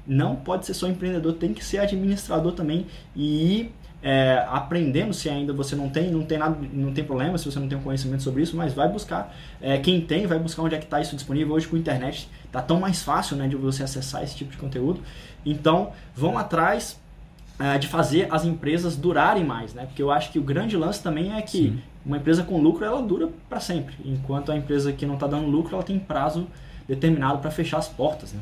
não 0.09 0.35
pode 0.35 0.65
ser 0.65 0.73
só 0.73 0.89
empreendedor, 0.89 1.35
tem 1.35 1.53
que 1.53 1.63
ser 1.63 1.79
administrador 1.79 2.53
também 2.53 2.87
e 3.15 3.61
ir 3.61 3.75
é, 4.03 4.47
aprendendo 4.49 5.13
se 5.13 5.29
ainda 5.29 5.53
você 5.53 5.75
não 5.75 5.89
tem, 5.89 6.11
não 6.11 6.23
tem 6.23 6.39
nada, 6.39 6.57
não 6.73 6.93
tem 6.93 7.05
problema 7.05 7.37
se 7.37 7.45
você 7.51 7.59
não 7.59 7.69
tem 7.69 7.77
um 7.77 7.83
conhecimento 7.83 8.23
sobre 8.23 8.43
isso, 8.43 8.57
mas 8.57 8.73
vai 8.73 8.89
buscar. 8.89 9.35
É, 9.61 9.77
quem 9.79 10.01
tem, 10.01 10.27
vai 10.27 10.39
buscar 10.39 10.63
onde 10.63 10.75
é 10.75 10.79
que 10.79 10.85
está 10.85 11.01
isso 11.01 11.15
disponível. 11.15 11.55
Hoje 11.55 11.67
com 11.67 11.77
a 11.77 11.79
internet 11.79 12.29
está 12.45 12.63
tão 12.63 12.81
mais 12.81 13.03
fácil 13.03 13.37
né, 13.37 13.49
de 13.49 13.57
você 13.57 13.83
acessar 13.83 14.23
esse 14.23 14.37
tipo 14.37 14.51
de 14.51 14.57
conteúdo. 14.57 15.01
Então 15.45 15.93
vão 16.15 16.39
atrás 16.39 16.99
é, 17.59 17.77
de 17.77 17.89
fazer 17.89 18.29
as 18.31 18.45
empresas 18.45 18.97
durarem 18.97 19.45
mais, 19.45 19.75
né? 19.75 19.85
Porque 19.87 20.01
eu 20.01 20.11
acho 20.13 20.31
que 20.31 20.39
o 20.39 20.43
grande 20.43 20.77
lance 20.77 21.03
também 21.03 21.35
é 21.35 21.43
que 21.43 21.59
Sim. 21.59 21.83
uma 22.07 22.17
empresa 22.17 22.45
com 22.45 22.61
lucro 22.63 22.85
ela 22.85 23.03
dura 23.03 23.29
para 23.49 23.59
sempre, 23.59 23.97
enquanto 24.05 24.53
a 24.53 24.57
empresa 24.57 24.93
que 24.93 25.05
não 25.05 25.15
está 25.15 25.27
dando 25.27 25.49
lucro 25.49 25.75
ela 25.75 25.83
tem 25.83 25.99
prazo 25.99 26.47
determinado 26.87 27.39
para 27.39 27.51
fechar 27.51 27.79
as 27.79 27.89
portas, 27.89 28.33
né? 28.33 28.41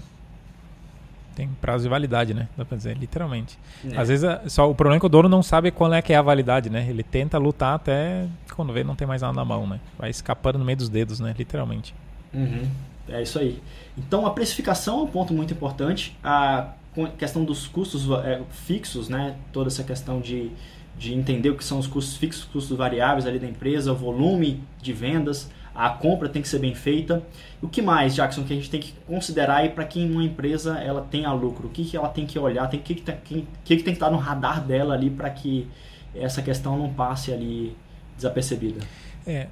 Tem 1.37 1.51
prazo 1.61 1.85
de 1.85 1.90
validade, 1.90 2.33
né? 2.33 2.49
Dá 2.57 2.64
pra 2.64 2.79
dizer, 2.79 2.96
literalmente. 2.96 3.59
É. 3.92 3.99
Às 3.99 4.09
vezes, 4.09 4.27
só 4.49 4.70
o 4.70 4.75
problema 4.75 4.96
é 4.96 5.01
que 5.01 5.05
o 5.05 5.09
dono 5.09 5.29
não 5.29 5.42
sabe 5.42 5.70
qual 5.70 5.92
é 5.92 6.01
que 6.01 6.14
é 6.14 6.16
a 6.16 6.22
validade, 6.22 6.70
né? 6.70 6.87
Ele 6.88 7.03
tenta 7.03 7.37
lutar 7.37 7.75
até 7.75 8.27
quando 8.55 8.72
vê 8.72 8.83
não 8.83 8.96
tem 8.96 9.07
mais 9.07 9.20
nada 9.20 9.35
na 9.35 9.44
mão, 9.44 9.66
né? 9.66 9.79
Vai 9.99 10.09
escapando 10.09 10.59
no 10.59 10.64
meio 10.64 10.79
dos 10.79 10.88
dedos, 10.88 11.20
né? 11.20 11.35
Literalmente. 11.38 11.94
Uhum. 12.33 12.66
É 13.07 13.22
isso 13.22 13.38
aí. 13.38 13.61
Então, 13.99 14.25
a 14.25 14.31
precificação 14.31 15.01
é 15.01 15.03
um 15.03 15.07
ponto 15.07 15.35
muito 15.35 15.53
importante. 15.53 16.16
A 16.25 16.72
questão 17.18 17.44
dos 17.44 17.66
custos 17.66 18.09
é, 18.25 18.40
fixos, 18.51 19.11
né? 19.11 19.37
Toda 19.53 19.68
essa 19.68 19.85
questão 19.85 20.22
de, 20.22 20.51
de 20.99 21.12
entender 21.12 21.51
o 21.51 21.55
que 21.55 21.64
são 21.64 21.79
os 21.79 21.87
custos 21.87 22.16
fixos, 22.16 22.44
custos 22.44 22.75
variáveis 22.75 23.27
ali 23.27 23.38
da 23.38 23.46
empresa, 23.46 23.92
o 23.92 23.94
volume 23.94 24.62
de 24.81 24.94
vendas, 24.94 25.51
a 25.76 25.90
compra 25.90 26.28
tem 26.28 26.40
que 26.40 26.48
ser 26.48 26.58
bem 26.58 26.74
feita. 26.74 27.22
O 27.60 27.68
que 27.68 27.82
mais, 27.82 28.14
Jackson, 28.14 28.44
que 28.44 28.52
a 28.52 28.56
gente 28.56 28.70
tem 28.70 28.80
que 28.80 28.92
considerar 29.06 29.56
aí 29.56 29.68
para 29.68 29.84
que 29.84 30.02
uma 30.04 30.24
empresa 30.24 30.78
ela 30.78 31.02
tenha 31.02 31.30
lucro? 31.32 31.68
O 31.68 31.70
que, 31.70 31.84
que 31.84 31.96
ela 31.96 32.08
tem 32.08 32.24
que 32.26 32.38
olhar? 32.38 32.66
Tem 32.68 32.80
que, 32.80 32.94
que, 32.94 33.12
que, 33.12 33.46
que, 33.64 33.76
tem 33.76 33.84
que 33.84 33.90
estar 33.90 34.10
no 34.10 34.16
radar 34.16 34.64
dela 34.64 34.94
ali 34.94 35.10
para 35.10 35.28
que 35.28 35.68
essa 36.14 36.40
questão 36.40 36.78
não 36.78 36.92
passe 36.92 37.32
ali 37.32 37.76
desapercebida? 38.16 38.80
É, 39.26 39.48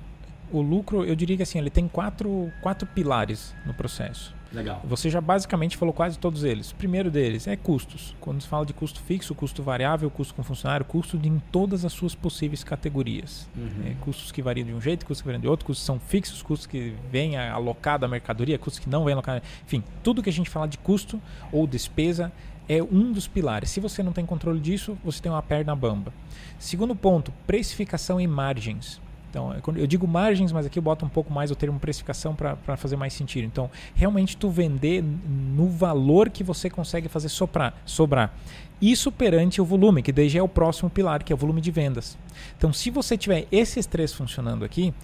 o 0.50 0.62
lucro, 0.62 1.04
eu 1.04 1.14
diria 1.14 1.36
que 1.36 1.42
assim, 1.42 1.58
ele 1.58 1.70
tem 1.70 1.86
quatro, 1.86 2.50
quatro 2.62 2.86
pilares 2.86 3.54
no 3.66 3.74
processo. 3.74 4.34
Legal. 4.54 4.80
Você 4.84 5.10
já 5.10 5.20
basicamente 5.20 5.76
falou 5.76 5.92
quase 5.92 6.18
todos 6.18 6.44
eles. 6.44 6.70
O 6.70 6.74
primeiro 6.76 7.10
deles 7.10 7.46
é 7.46 7.56
custos. 7.56 8.14
Quando 8.20 8.40
se 8.40 8.48
fala 8.48 8.64
de 8.64 8.72
custo 8.72 9.00
fixo, 9.00 9.34
custo 9.34 9.62
variável, 9.62 10.08
custo 10.10 10.34
com 10.34 10.42
funcionário, 10.42 10.86
custo 10.86 11.18
de, 11.18 11.28
em 11.28 11.42
todas 11.50 11.84
as 11.84 11.92
suas 11.92 12.14
possíveis 12.14 12.62
categorias. 12.62 13.48
Uhum. 13.56 13.86
É, 13.86 13.94
custos 14.00 14.30
que 14.30 14.40
variam 14.40 14.66
de 14.66 14.72
um 14.72 14.80
jeito, 14.80 15.04
custos 15.04 15.22
que 15.22 15.26
variam 15.26 15.40
de 15.40 15.48
outro, 15.48 15.66
custos 15.66 15.84
são 15.84 15.98
fixos, 15.98 16.42
custos 16.42 16.66
que 16.66 16.94
vêm 17.10 17.36
alocado 17.36 18.04
à 18.04 18.08
mercadoria, 18.08 18.58
custos 18.58 18.78
que 18.78 18.88
não 18.88 19.04
vêm 19.04 19.14
alocados. 19.14 19.42
Enfim, 19.66 19.82
tudo 20.02 20.22
que 20.22 20.30
a 20.30 20.32
gente 20.32 20.48
fala 20.48 20.68
de 20.68 20.78
custo 20.78 21.20
ou 21.50 21.66
despesa 21.66 22.32
é 22.68 22.82
um 22.82 23.12
dos 23.12 23.26
pilares. 23.26 23.70
Se 23.70 23.80
você 23.80 24.02
não 24.02 24.12
tem 24.12 24.24
controle 24.24 24.60
disso, 24.60 24.96
você 25.04 25.20
tem 25.20 25.30
uma 25.30 25.42
perna 25.42 25.74
bamba. 25.74 26.12
Segundo 26.58 26.94
ponto, 26.94 27.32
precificação 27.46 28.20
e 28.20 28.26
margens. 28.26 29.00
Então, 29.34 29.52
é 29.52 29.82
eu 29.82 29.86
digo 29.86 30.06
margens, 30.06 30.52
mas 30.52 30.64
aqui 30.64 30.78
eu 30.78 30.82
boto 30.82 31.04
um 31.04 31.08
pouco 31.08 31.32
mais 31.32 31.50
o 31.50 31.56
termo 31.56 31.80
precificação 31.80 32.36
para 32.36 32.76
fazer 32.76 32.94
mais 32.94 33.12
sentido. 33.12 33.44
Então, 33.44 33.68
realmente 33.92 34.36
tu 34.36 34.48
vender 34.48 35.02
no 35.02 35.66
valor 35.66 36.30
que 36.30 36.44
você 36.44 36.70
consegue 36.70 37.08
fazer 37.08 37.28
soprar, 37.28 37.74
sobrar. 37.84 38.32
Isso 38.80 39.10
perante 39.10 39.60
o 39.60 39.64
volume, 39.64 40.02
que 40.02 40.28
já 40.28 40.38
é 40.38 40.42
o 40.42 40.48
próximo 40.48 40.88
pilar, 40.88 41.24
que 41.24 41.32
é 41.32 41.34
o 41.34 41.36
volume 41.36 41.60
de 41.60 41.72
vendas. 41.72 42.16
Então, 42.56 42.72
se 42.72 42.90
você 42.90 43.16
tiver 43.16 43.48
esses 43.50 43.86
três 43.86 44.12
funcionando 44.12 44.64
aqui, 44.64 44.94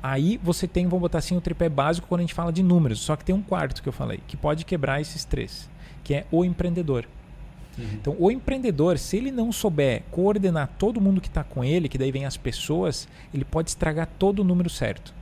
aí 0.00 0.38
você 0.40 0.68
tem, 0.68 0.86
vamos 0.86 1.00
botar 1.00 1.18
assim, 1.18 1.36
o 1.36 1.40
tripé 1.40 1.68
básico 1.68 2.06
quando 2.06 2.20
a 2.20 2.22
gente 2.22 2.34
fala 2.34 2.52
de 2.52 2.62
números. 2.62 3.00
Só 3.00 3.16
que 3.16 3.24
tem 3.24 3.34
um 3.34 3.42
quarto 3.42 3.82
que 3.82 3.88
eu 3.88 3.92
falei, 3.92 4.20
que 4.28 4.36
pode 4.36 4.64
quebrar 4.64 5.00
esses 5.00 5.24
três, 5.24 5.68
que 6.04 6.14
é 6.14 6.26
o 6.30 6.44
empreendedor. 6.44 7.06
Uhum. 7.80 7.88
Então, 8.00 8.16
o 8.18 8.30
empreendedor, 8.30 8.98
se 8.98 9.16
ele 9.16 9.30
não 9.30 9.50
souber 9.50 10.02
coordenar 10.10 10.68
todo 10.78 11.00
mundo 11.00 11.20
que 11.20 11.28
está 11.28 11.42
com 11.42 11.64
ele, 11.64 11.88
que 11.88 11.98
daí 11.98 12.12
vem 12.12 12.24
as 12.24 12.36
pessoas, 12.36 13.08
ele 13.32 13.44
pode 13.44 13.70
estragar 13.70 14.08
todo 14.18 14.40
o 14.40 14.44
número 14.44 14.68
certo. 14.68 15.14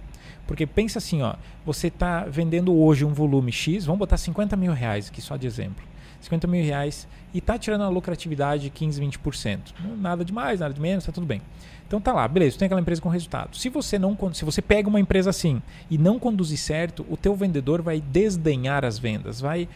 Porque 0.46 0.66
pensa 0.66 0.98
assim, 0.98 1.22
ó, 1.22 1.34
você 1.64 1.88
está 1.88 2.24
vendendo 2.24 2.74
hoje 2.74 3.04
um 3.04 3.12
volume 3.12 3.52
X, 3.52 3.84
vamos 3.84 3.98
botar 3.98 4.16
50 4.16 4.56
mil 4.56 4.72
reais 4.72 5.08
aqui 5.08 5.20
só 5.20 5.36
de 5.36 5.46
exemplo. 5.46 5.84
50 6.20 6.46
mil 6.46 6.64
reais 6.64 7.06
e 7.32 7.38
está 7.38 7.58
tirando 7.58 7.82
a 7.82 7.88
lucratividade 7.88 8.64
de 8.64 8.70
15, 8.70 9.00
20%. 9.00 9.58
Nada 9.98 10.24
de 10.24 10.32
mais, 10.32 10.60
nada 10.60 10.72
de 10.72 10.80
menos, 10.80 11.04
está 11.04 11.12
tudo 11.12 11.26
bem. 11.26 11.42
Então 11.86 12.00
tá 12.00 12.12
lá, 12.12 12.28
beleza, 12.28 12.58
tem 12.58 12.66
aquela 12.66 12.80
empresa 12.80 13.00
com 13.00 13.08
resultado. 13.08 13.56
Se 13.56 13.68
você 13.68 13.98
não 13.98 14.16
se 14.32 14.44
você 14.44 14.60
pega 14.60 14.88
uma 14.88 15.00
empresa 15.00 15.30
assim 15.30 15.62
e 15.90 15.96
não 15.96 16.18
conduzir 16.18 16.58
certo, 16.58 17.06
o 17.08 17.16
teu 17.16 17.34
vendedor 17.34 17.80
vai 17.80 18.00
desdenhar 18.00 18.84
as 18.84 18.98
vendas, 18.98 19.40
vai 19.40 19.68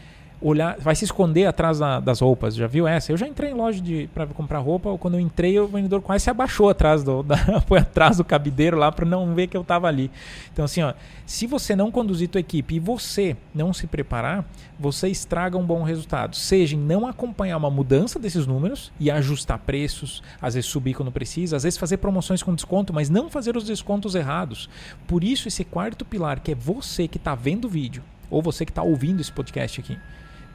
olhar, 0.43 0.77
vai 0.79 0.93
se 0.95 1.05
esconder 1.05 1.45
atrás 1.45 1.79
da, 1.79 1.99
das 1.99 2.19
roupas. 2.19 2.55
Já 2.55 2.67
viu 2.67 2.87
essa? 2.87 3.11
Eu 3.11 3.17
já 3.17 3.27
entrei 3.27 3.51
em 3.51 3.53
loja 3.53 3.81
de 3.81 4.09
para 4.13 4.27
comprar 4.27 4.59
roupa, 4.59 4.95
quando 4.97 5.15
eu 5.15 5.19
entrei, 5.19 5.57
o 5.59 5.67
vendedor 5.67 6.01
quase 6.01 6.25
se 6.25 6.29
abaixou 6.29 6.69
atrás 6.69 7.03
do 7.03 7.23
da, 7.23 7.37
foi 7.65 7.79
atrás 7.79 8.17
do 8.17 8.23
cabideiro 8.23 8.77
lá 8.77 8.91
para 8.91 9.05
não 9.05 9.33
ver 9.33 9.47
que 9.47 9.55
eu 9.55 9.61
estava 9.61 9.87
ali. 9.87 10.11
Então 10.51 10.65
assim, 10.65 10.81
ó, 10.81 10.93
se 11.25 11.47
você 11.47 11.75
não 11.75 11.89
conduzir 11.89 12.27
tua 12.27 12.41
equipe 12.41 12.75
e 12.75 12.79
você 12.79 13.37
não 13.55 13.73
se 13.73 13.87
preparar, 13.87 14.45
você 14.77 15.07
estraga 15.07 15.57
um 15.57 15.65
bom 15.65 15.81
resultado. 15.83 16.35
Seja 16.35 16.75
em 16.75 16.79
não 16.79 17.07
acompanhar 17.07 17.57
uma 17.57 17.69
mudança 17.69 18.19
desses 18.19 18.45
números 18.45 18.91
e 18.99 19.09
ajustar 19.09 19.59
preços, 19.59 20.21
às 20.41 20.55
vezes 20.55 20.69
subir 20.69 20.93
quando 20.93 21.11
precisa, 21.11 21.55
às 21.55 21.63
vezes 21.63 21.79
fazer 21.79 21.97
promoções 21.97 22.43
com 22.43 22.53
desconto, 22.53 22.93
mas 22.93 23.09
não 23.09 23.29
fazer 23.29 23.55
os 23.55 23.63
descontos 23.63 24.13
errados. 24.13 24.69
Por 25.07 25.23
isso 25.23 25.47
esse 25.47 25.63
quarto 25.63 26.03
pilar, 26.03 26.41
que 26.41 26.51
é 26.51 26.55
você 26.55 27.07
que 27.07 27.17
está 27.17 27.33
vendo 27.33 27.65
o 27.65 27.69
vídeo, 27.69 28.03
ou 28.29 28.41
você 28.41 28.65
que 28.65 28.71
está 28.71 28.83
ouvindo 28.83 29.21
esse 29.21 29.31
podcast 29.31 29.79
aqui, 29.79 29.97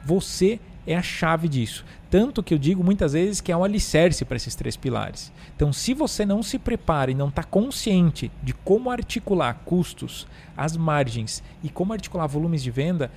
você 0.05 0.59
é 0.85 0.95
a 0.95 1.01
chave 1.01 1.47
disso. 1.47 1.85
Tanto 2.09 2.41
que 2.41 2.53
eu 2.53 2.57
digo 2.57 2.83
muitas 2.83 3.13
vezes 3.13 3.39
que 3.39 3.51
é 3.51 3.57
um 3.57 3.63
alicerce 3.63 4.25
para 4.25 4.37
esses 4.37 4.55
três 4.55 4.75
pilares. 4.75 5.31
Então, 5.55 5.71
se 5.71 5.93
você 5.93 6.25
não 6.25 6.41
se 6.41 6.57
prepara 6.57 7.11
e 7.11 7.15
não 7.15 7.27
está 7.27 7.43
consciente 7.43 8.31
de 8.41 8.53
como 8.53 8.89
articular 8.89 9.61
custos, 9.65 10.25
as 10.57 10.75
margens 10.75 11.43
e 11.61 11.69
como 11.69 11.93
articular 11.93 12.25
volumes 12.25 12.63
de 12.63 12.71
venda, 12.71 13.11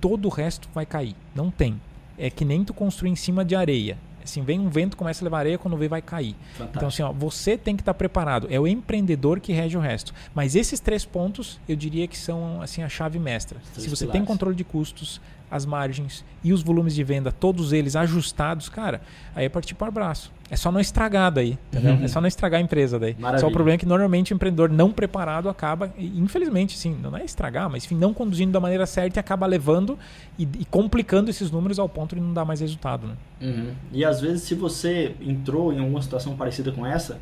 todo 0.00 0.26
o 0.26 0.30
resto 0.30 0.68
vai 0.74 0.84
cair. 0.84 1.14
Não 1.34 1.50
tem. 1.50 1.80
É 2.18 2.28
que 2.28 2.44
nem 2.44 2.64
tu 2.64 2.74
construir 2.74 3.10
em 3.10 3.16
cima 3.16 3.44
de 3.44 3.54
areia. 3.54 3.96
Assim, 4.24 4.42
vem 4.42 4.58
um 4.58 4.68
vento, 4.68 4.96
começa 4.96 5.22
a 5.22 5.24
levar 5.24 5.38
areia, 5.38 5.56
quando 5.56 5.76
vê 5.76 5.86
vai 5.86 6.02
cair. 6.02 6.34
Fantástico. 6.54 6.76
Então, 6.76 6.88
assim, 6.88 7.02
ó, 7.02 7.12
você 7.12 7.56
tem 7.56 7.76
que 7.76 7.82
estar 7.82 7.94
tá 7.94 7.98
preparado. 7.98 8.48
É 8.50 8.58
o 8.58 8.66
empreendedor 8.66 9.38
que 9.38 9.52
rege 9.52 9.76
o 9.76 9.80
resto. 9.80 10.12
Mas 10.34 10.56
esses 10.56 10.80
três 10.80 11.04
pontos, 11.04 11.60
eu 11.68 11.76
diria 11.76 12.08
que 12.08 12.18
são 12.18 12.60
assim 12.60 12.82
a 12.82 12.88
chave 12.88 13.20
mestra. 13.20 13.60
Se 13.74 13.88
você 13.88 14.04
pilares. 14.04 14.12
tem 14.12 14.24
controle 14.24 14.56
de 14.56 14.64
custos, 14.64 15.20
as 15.50 15.64
margens 15.64 16.24
e 16.42 16.52
os 16.52 16.62
volumes 16.62 16.94
de 16.94 17.02
venda, 17.04 17.30
todos 17.30 17.72
eles 17.72 17.96
ajustados, 17.96 18.68
cara, 18.68 19.00
aí 19.34 19.44
é 19.44 19.48
partir 19.48 19.74
para 19.74 19.88
o 19.88 19.92
braço. 19.92 20.32
É 20.48 20.54
só 20.54 20.70
não 20.70 20.78
estragar 20.78 21.32
daí, 21.32 21.58
entendeu? 21.68 21.94
Uhum. 21.94 22.04
É 22.04 22.08
só 22.08 22.20
não 22.20 22.28
estragar 22.28 22.60
a 22.60 22.62
empresa 22.62 22.98
daí. 22.98 23.16
Maravilha. 23.18 23.40
Só 23.40 23.48
o 23.48 23.52
problema 23.52 23.74
é 23.74 23.78
que 23.78 23.86
normalmente 23.86 24.32
o 24.32 24.34
empreendedor 24.34 24.70
não 24.70 24.92
preparado 24.92 25.48
acaba, 25.48 25.92
infelizmente, 25.98 26.78
sim, 26.78 26.96
não 27.02 27.16
é 27.16 27.24
estragar, 27.24 27.68
mas 27.68 27.84
enfim, 27.84 27.96
não 27.96 28.14
conduzindo 28.14 28.52
da 28.52 28.60
maneira 28.60 28.86
certa 28.86 29.18
e 29.18 29.20
acaba 29.20 29.44
levando 29.44 29.98
e, 30.38 30.44
e 30.60 30.64
complicando 30.64 31.30
esses 31.30 31.50
números 31.50 31.78
ao 31.80 31.88
ponto 31.88 32.14
de 32.14 32.20
não 32.20 32.32
dar 32.32 32.44
mais 32.44 32.60
resultado, 32.60 33.08
né? 33.08 33.14
Uhum. 33.40 33.72
E 33.92 34.04
às 34.04 34.20
vezes, 34.20 34.44
se 34.44 34.54
você 34.54 35.16
entrou 35.20 35.72
em 35.72 35.80
alguma 35.80 36.00
situação 36.00 36.36
parecida 36.36 36.70
com 36.70 36.86
essa, 36.86 37.18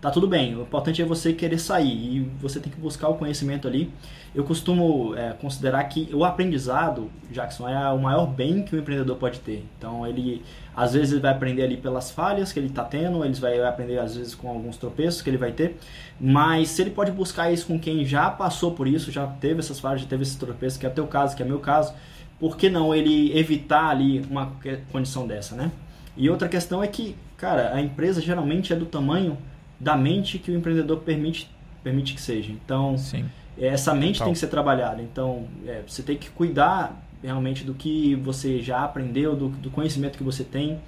tá 0.00 0.10
tudo 0.10 0.28
bem. 0.28 0.56
O 0.56 0.62
importante 0.62 1.02
é 1.02 1.04
você 1.04 1.32
querer 1.32 1.58
sair 1.58 2.16
e 2.16 2.20
você 2.40 2.60
tem 2.60 2.72
que 2.72 2.80
buscar 2.80 3.08
o 3.08 3.14
conhecimento 3.14 3.66
ali. 3.66 3.92
Eu 4.34 4.44
costumo 4.44 5.14
é, 5.16 5.32
considerar 5.32 5.82
que 5.84 6.08
o 6.12 6.24
aprendizado, 6.24 7.10
Jackson, 7.30 7.68
é 7.68 7.90
o 7.90 7.98
maior 7.98 8.26
bem 8.26 8.62
que 8.62 8.76
o 8.76 8.78
empreendedor 8.78 9.16
pode 9.16 9.40
ter. 9.40 9.66
Então, 9.76 10.06
ele 10.06 10.42
às 10.76 10.92
vezes 10.92 11.10
ele 11.10 11.20
vai 11.20 11.32
aprender 11.32 11.64
ali 11.64 11.76
pelas 11.76 12.10
falhas 12.10 12.52
que 12.52 12.60
ele 12.60 12.68
está 12.68 12.84
tendo, 12.84 13.24
ele 13.24 13.34
vai 13.34 13.60
aprender 13.64 13.98
às 13.98 14.14
vezes 14.14 14.34
com 14.34 14.48
alguns 14.48 14.76
tropeços 14.76 15.20
que 15.20 15.28
ele 15.28 15.36
vai 15.36 15.50
ter, 15.50 15.76
mas 16.20 16.68
se 16.68 16.82
ele 16.82 16.90
pode 16.90 17.10
buscar 17.10 17.50
isso 17.50 17.66
com 17.66 17.80
quem 17.80 18.04
já 18.04 18.30
passou 18.30 18.70
por 18.70 18.86
isso, 18.86 19.10
já 19.10 19.26
teve 19.26 19.58
essas 19.58 19.80
falhas, 19.80 20.02
já 20.02 20.06
teve 20.06 20.22
esses 20.22 20.36
tropeços, 20.36 20.78
que 20.78 20.86
é 20.86 20.88
o 20.88 20.92
teu 20.92 21.08
caso, 21.08 21.34
que 21.34 21.42
é 21.42 21.46
meu 21.46 21.58
caso, 21.58 21.92
por 22.38 22.56
que 22.56 22.70
não 22.70 22.94
ele 22.94 23.36
evitar 23.36 23.88
ali 23.88 24.24
uma 24.30 24.52
condição 24.92 25.26
dessa, 25.26 25.56
né? 25.56 25.72
E 26.16 26.30
outra 26.30 26.48
questão 26.48 26.80
é 26.80 26.86
que, 26.86 27.16
cara, 27.36 27.74
a 27.74 27.80
empresa 27.80 28.20
geralmente 28.20 28.72
é 28.72 28.76
do 28.76 28.86
tamanho 28.86 29.36
da 29.78 29.96
mente 29.96 30.38
que 30.38 30.50
o 30.50 30.56
empreendedor 30.56 30.98
permite, 30.98 31.50
permite 31.82 32.14
que 32.14 32.20
seja. 32.20 32.50
Então, 32.52 32.96
Sim. 32.98 33.24
essa 33.56 33.94
mente 33.94 34.22
tem 34.22 34.32
que 34.32 34.38
ser 34.38 34.48
trabalhada. 34.48 35.02
Então, 35.02 35.46
é, 35.66 35.82
você 35.86 36.02
tem 36.02 36.16
que 36.16 36.30
cuidar 36.30 37.00
realmente 37.22 37.64
do 37.64 37.74
que 37.74 38.14
você 38.16 38.60
já 38.60 38.84
aprendeu, 38.84 39.34
do, 39.34 39.48
do 39.48 39.70
conhecimento 39.70 40.16
que 40.16 40.24
você 40.24 40.44
tem, 40.44 40.78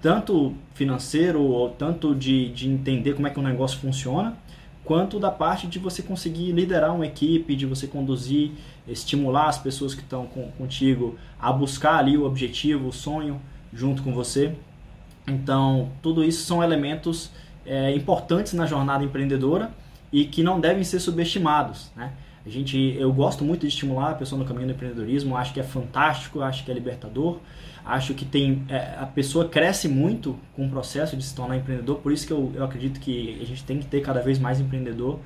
tanto 0.00 0.54
financeiro 0.74 1.40
ou 1.42 1.70
tanto 1.70 2.14
de, 2.14 2.50
de 2.50 2.68
entender 2.68 3.14
como 3.14 3.26
é 3.26 3.30
que 3.30 3.38
o 3.38 3.42
negócio 3.42 3.78
funciona, 3.78 4.36
quanto 4.84 5.18
da 5.18 5.30
parte 5.30 5.66
de 5.66 5.78
você 5.78 6.02
conseguir 6.02 6.52
liderar 6.52 6.94
uma 6.94 7.06
equipe, 7.06 7.54
de 7.54 7.66
você 7.66 7.86
conduzir, 7.86 8.52
estimular 8.86 9.48
as 9.48 9.58
pessoas 9.58 9.94
que 9.94 10.00
estão 10.00 10.26
com, 10.26 10.50
contigo 10.52 11.18
a 11.38 11.52
buscar 11.52 11.98
ali 11.98 12.16
o 12.16 12.24
objetivo, 12.24 12.88
o 12.88 12.92
sonho 12.92 13.40
junto 13.72 14.02
com 14.02 14.12
você. 14.12 14.54
Então, 15.26 15.90
tudo 16.00 16.24
isso 16.24 16.44
são 16.44 16.62
elementos 16.62 17.30
é, 17.68 17.94
importantes 17.94 18.54
na 18.54 18.66
jornada 18.66 19.04
empreendedora 19.04 19.70
e 20.10 20.24
que 20.24 20.42
não 20.42 20.58
devem 20.58 20.82
ser 20.82 20.98
subestimados. 21.00 21.90
Né? 21.94 22.12
A 22.44 22.48
gente, 22.48 22.96
eu 22.98 23.12
gosto 23.12 23.44
muito 23.44 23.60
de 23.60 23.68
estimular 23.68 24.12
a 24.12 24.14
pessoa 24.14 24.38
no 24.38 24.44
caminho 24.46 24.68
do 24.68 24.72
empreendedorismo, 24.72 25.36
acho 25.36 25.52
que 25.52 25.60
é 25.60 25.62
fantástico, 25.62 26.40
acho 26.40 26.64
que 26.64 26.70
é 26.70 26.74
libertador, 26.74 27.40
acho 27.84 28.14
que 28.14 28.24
tem 28.24 28.64
é, 28.70 28.96
a 28.98 29.04
pessoa 29.04 29.46
cresce 29.46 29.86
muito 29.86 30.38
com 30.56 30.66
o 30.66 30.70
processo 30.70 31.14
de 31.14 31.22
se 31.22 31.34
tornar 31.34 31.58
empreendedor, 31.58 31.98
por 31.98 32.10
isso 32.10 32.26
que 32.26 32.32
eu, 32.32 32.50
eu 32.54 32.64
acredito 32.64 33.00
que 33.00 33.38
a 33.40 33.44
gente 33.44 33.62
tem 33.64 33.78
que 33.78 33.86
ter 33.86 34.00
cada 34.00 34.22
vez 34.22 34.38
mais 34.38 34.60
empreendedor 34.60 35.18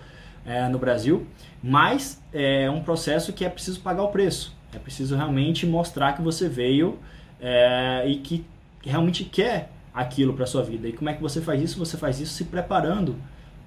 é, 0.45 0.69
no 0.69 0.79
Brasil, 0.79 1.25
mas 1.63 2.21
é 2.33 2.69
um 2.69 2.83
processo 2.83 3.33
que 3.33 3.45
é 3.45 3.49
preciso 3.49 3.81
pagar 3.81 4.03
o 4.03 4.09
preço, 4.09 4.57
é 4.75 4.79
preciso 4.79 5.15
realmente 5.15 5.65
mostrar 5.65 6.15
que 6.15 6.23
você 6.23 6.49
veio 6.49 6.99
é, 7.41 8.05
e 8.09 8.17
que 8.17 8.45
realmente 8.85 9.23
quer 9.23 9.71
aquilo 9.95 10.35
para 10.35 10.47
sua 10.47 10.63
vida. 10.63 10.89
E 10.89 10.93
como 10.93 11.11
é 11.11 11.15
que 11.15 11.23
você 11.23 11.41
faz 11.41 11.63
isso? 11.63 11.79
Você 11.79 11.97
faz 11.97 12.21
isso 12.21 12.35
se 12.35 12.45
preparando 12.45 13.17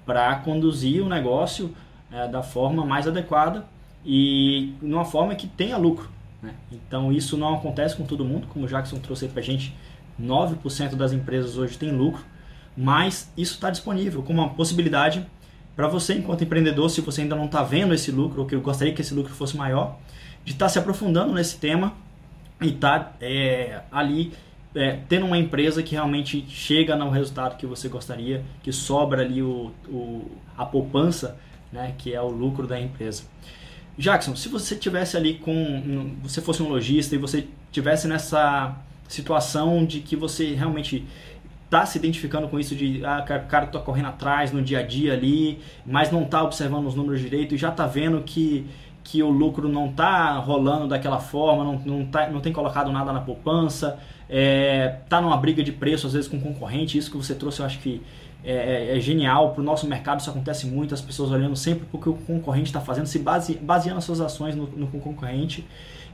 para 0.04 0.34
conduzir 0.36 1.02
o 1.02 1.08
negócio 1.08 1.74
é, 2.10 2.28
da 2.28 2.42
forma 2.42 2.84
mais 2.84 3.06
adequada 3.06 3.64
e 4.04 4.74
numa 4.80 5.04
forma 5.04 5.34
que 5.34 5.46
tenha 5.46 5.76
lucro. 5.76 6.08
Né? 6.42 6.54
Então 6.70 7.12
isso 7.12 7.36
não 7.36 7.54
acontece 7.54 7.96
com 7.96 8.04
todo 8.04 8.24
mundo, 8.24 8.46
como 8.48 8.64
o 8.64 8.68
Jackson 8.68 8.98
trouxe 8.98 9.28
para 9.28 9.40
a 9.40 9.44
gente, 9.44 9.74
9% 10.20 10.94
das 10.94 11.12
empresas 11.12 11.58
hoje 11.58 11.76
têm 11.76 11.90
lucro, 11.90 12.24
mas 12.76 13.30
isso 13.36 13.54
está 13.54 13.70
disponível 13.70 14.22
como 14.22 14.40
uma 14.40 14.50
possibilidade 14.50 15.26
para 15.74 15.88
você, 15.88 16.14
enquanto 16.14 16.42
empreendedor, 16.42 16.88
se 16.88 17.02
você 17.02 17.20
ainda 17.20 17.36
não 17.36 17.44
está 17.44 17.62
vendo 17.62 17.92
esse 17.92 18.10
lucro, 18.10 18.40
ou 18.40 18.46
que 18.46 18.54
eu 18.54 18.62
gostaria 18.62 18.94
que 18.94 19.02
esse 19.02 19.12
lucro 19.12 19.34
fosse 19.34 19.56
maior, 19.58 19.98
de 20.42 20.52
estar 20.52 20.66
tá 20.66 20.68
se 20.70 20.78
aprofundando 20.78 21.34
nesse 21.34 21.58
tema 21.58 21.92
e 22.62 22.68
estar 22.68 22.98
tá, 23.00 23.14
é, 23.20 23.82
ali 23.92 24.32
é, 24.76 25.00
tendo 25.08 25.26
uma 25.26 25.38
empresa 25.38 25.82
que 25.82 25.94
realmente 25.94 26.44
chega 26.48 26.94
no 26.94 27.08
resultado 27.08 27.56
que 27.56 27.66
você 27.66 27.88
gostaria, 27.88 28.44
que 28.62 28.70
sobra 28.70 29.22
ali 29.22 29.42
o, 29.42 29.72
o, 29.88 30.30
a 30.56 30.66
poupança, 30.66 31.38
né, 31.72 31.94
que 31.96 32.12
é 32.12 32.20
o 32.20 32.28
lucro 32.28 32.66
da 32.66 32.78
empresa. 32.78 33.24
Jackson, 33.98 34.36
se 34.36 34.48
você 34.48 34.76
tivesse 34.76 35.16
ali 35.16 35.34
com, 35.34 36.14
você 36.22 36.42
fosse 36.42 36.62
um 36.62 36.68
lojista 36.68 37.14
e 37.14 37.18
você 37.18 37.48
tivesse 37.72 38.06
nessa 38.06 38.76
situação 39.08 39.84
de 39.84 40.00
que 40.00 40.14
você 40.14 40.52
realmente 40.52 41.06
está 41.64 41.84
se 41.86 41.98
identificando 41.98 42.46
com 42.46 42.60
isso 42.60 42.76
de 42.76 43.04
ah, 43.04 43.22
cara 43.22 43.64
está 43.64 43.78
correndo 43.80 44.08
atrás 44.08 44.52
no 44.52 44.62
dia 44.62 44.80
a 44.80 44.82
dia 44.82 45.14
ali, 45.14 45.58
mas 45.84 46.12
não 46.12 46.22
está 46.22 46.42
observando 46.42 46.86
os 46.86 46.94
números 46.94 47.20
direito 47.20 47.54
e 47.54 47.58
já 47.58 47.70
está 47.70 47.86
vendo 47.86 48.22
que 48.22 48.66
que 49.06 49.22
o 49.22 49.30
lucro 49.30 49.68
não 49.68 49.86
está 49.86 50.36
rolando 50.38 50.88
daquela 50.88 51.20
forma, 51.20 51.62
não, 51.62 51.78
não, 51.78 52.06
tá, 52.06 52.28
não 52.28 52.40
tem 52.40 52.52
colocado 52.52 52.90
nada 52.90 53.12
na 53.12 53.20
poupança, 53.20 54.00
é, 54.28 54.96
tá 55.08 55.20
numa 55.20 55.36
briga 55.36 55.62
de 55.62 55.70
preço 55.70 56.08
às 56.08 56.12
vezes 56.12 56.28
com 56.28 56.40
concorrente, 56.40 56.98
isso 56.98 57.08
que 57.08 57.16
você 57.16 57.32
trouxe 57.32 57.60
eu 57.60 57.66
acho 57.66 57.78
que 57.78 58.02
é, 58.44 58.90
é, 58.94 58.96
é 58.96 59.00
genial, 59.00 59.52
para 59.52 59.60
o 59.60 59.64
nosso 59.64 59.86
mercado 59.86 60.18
isso 60.18 60.28
acontece 60.28 60.66
muito, 60.66 60.92
as 60.92 61.00
pessoas 61.00 61.30
olhando 61.30 61.54
sempre 61.54 61.86
porque 61.90 62.08
o 62.08 62.14
concorrente 62.14 62.66
está 62.66 62.80
fazendo, 62.80 63.06
se 63.06 63.20
base, 63.20 63.54
baseando 63.54 63.98
as 63.98 64.04
suas 64.04 64.20
ações 64.20 64.56
no, 64.56 64.66
no 64.66 64.88
concorrente. 64.88 65.64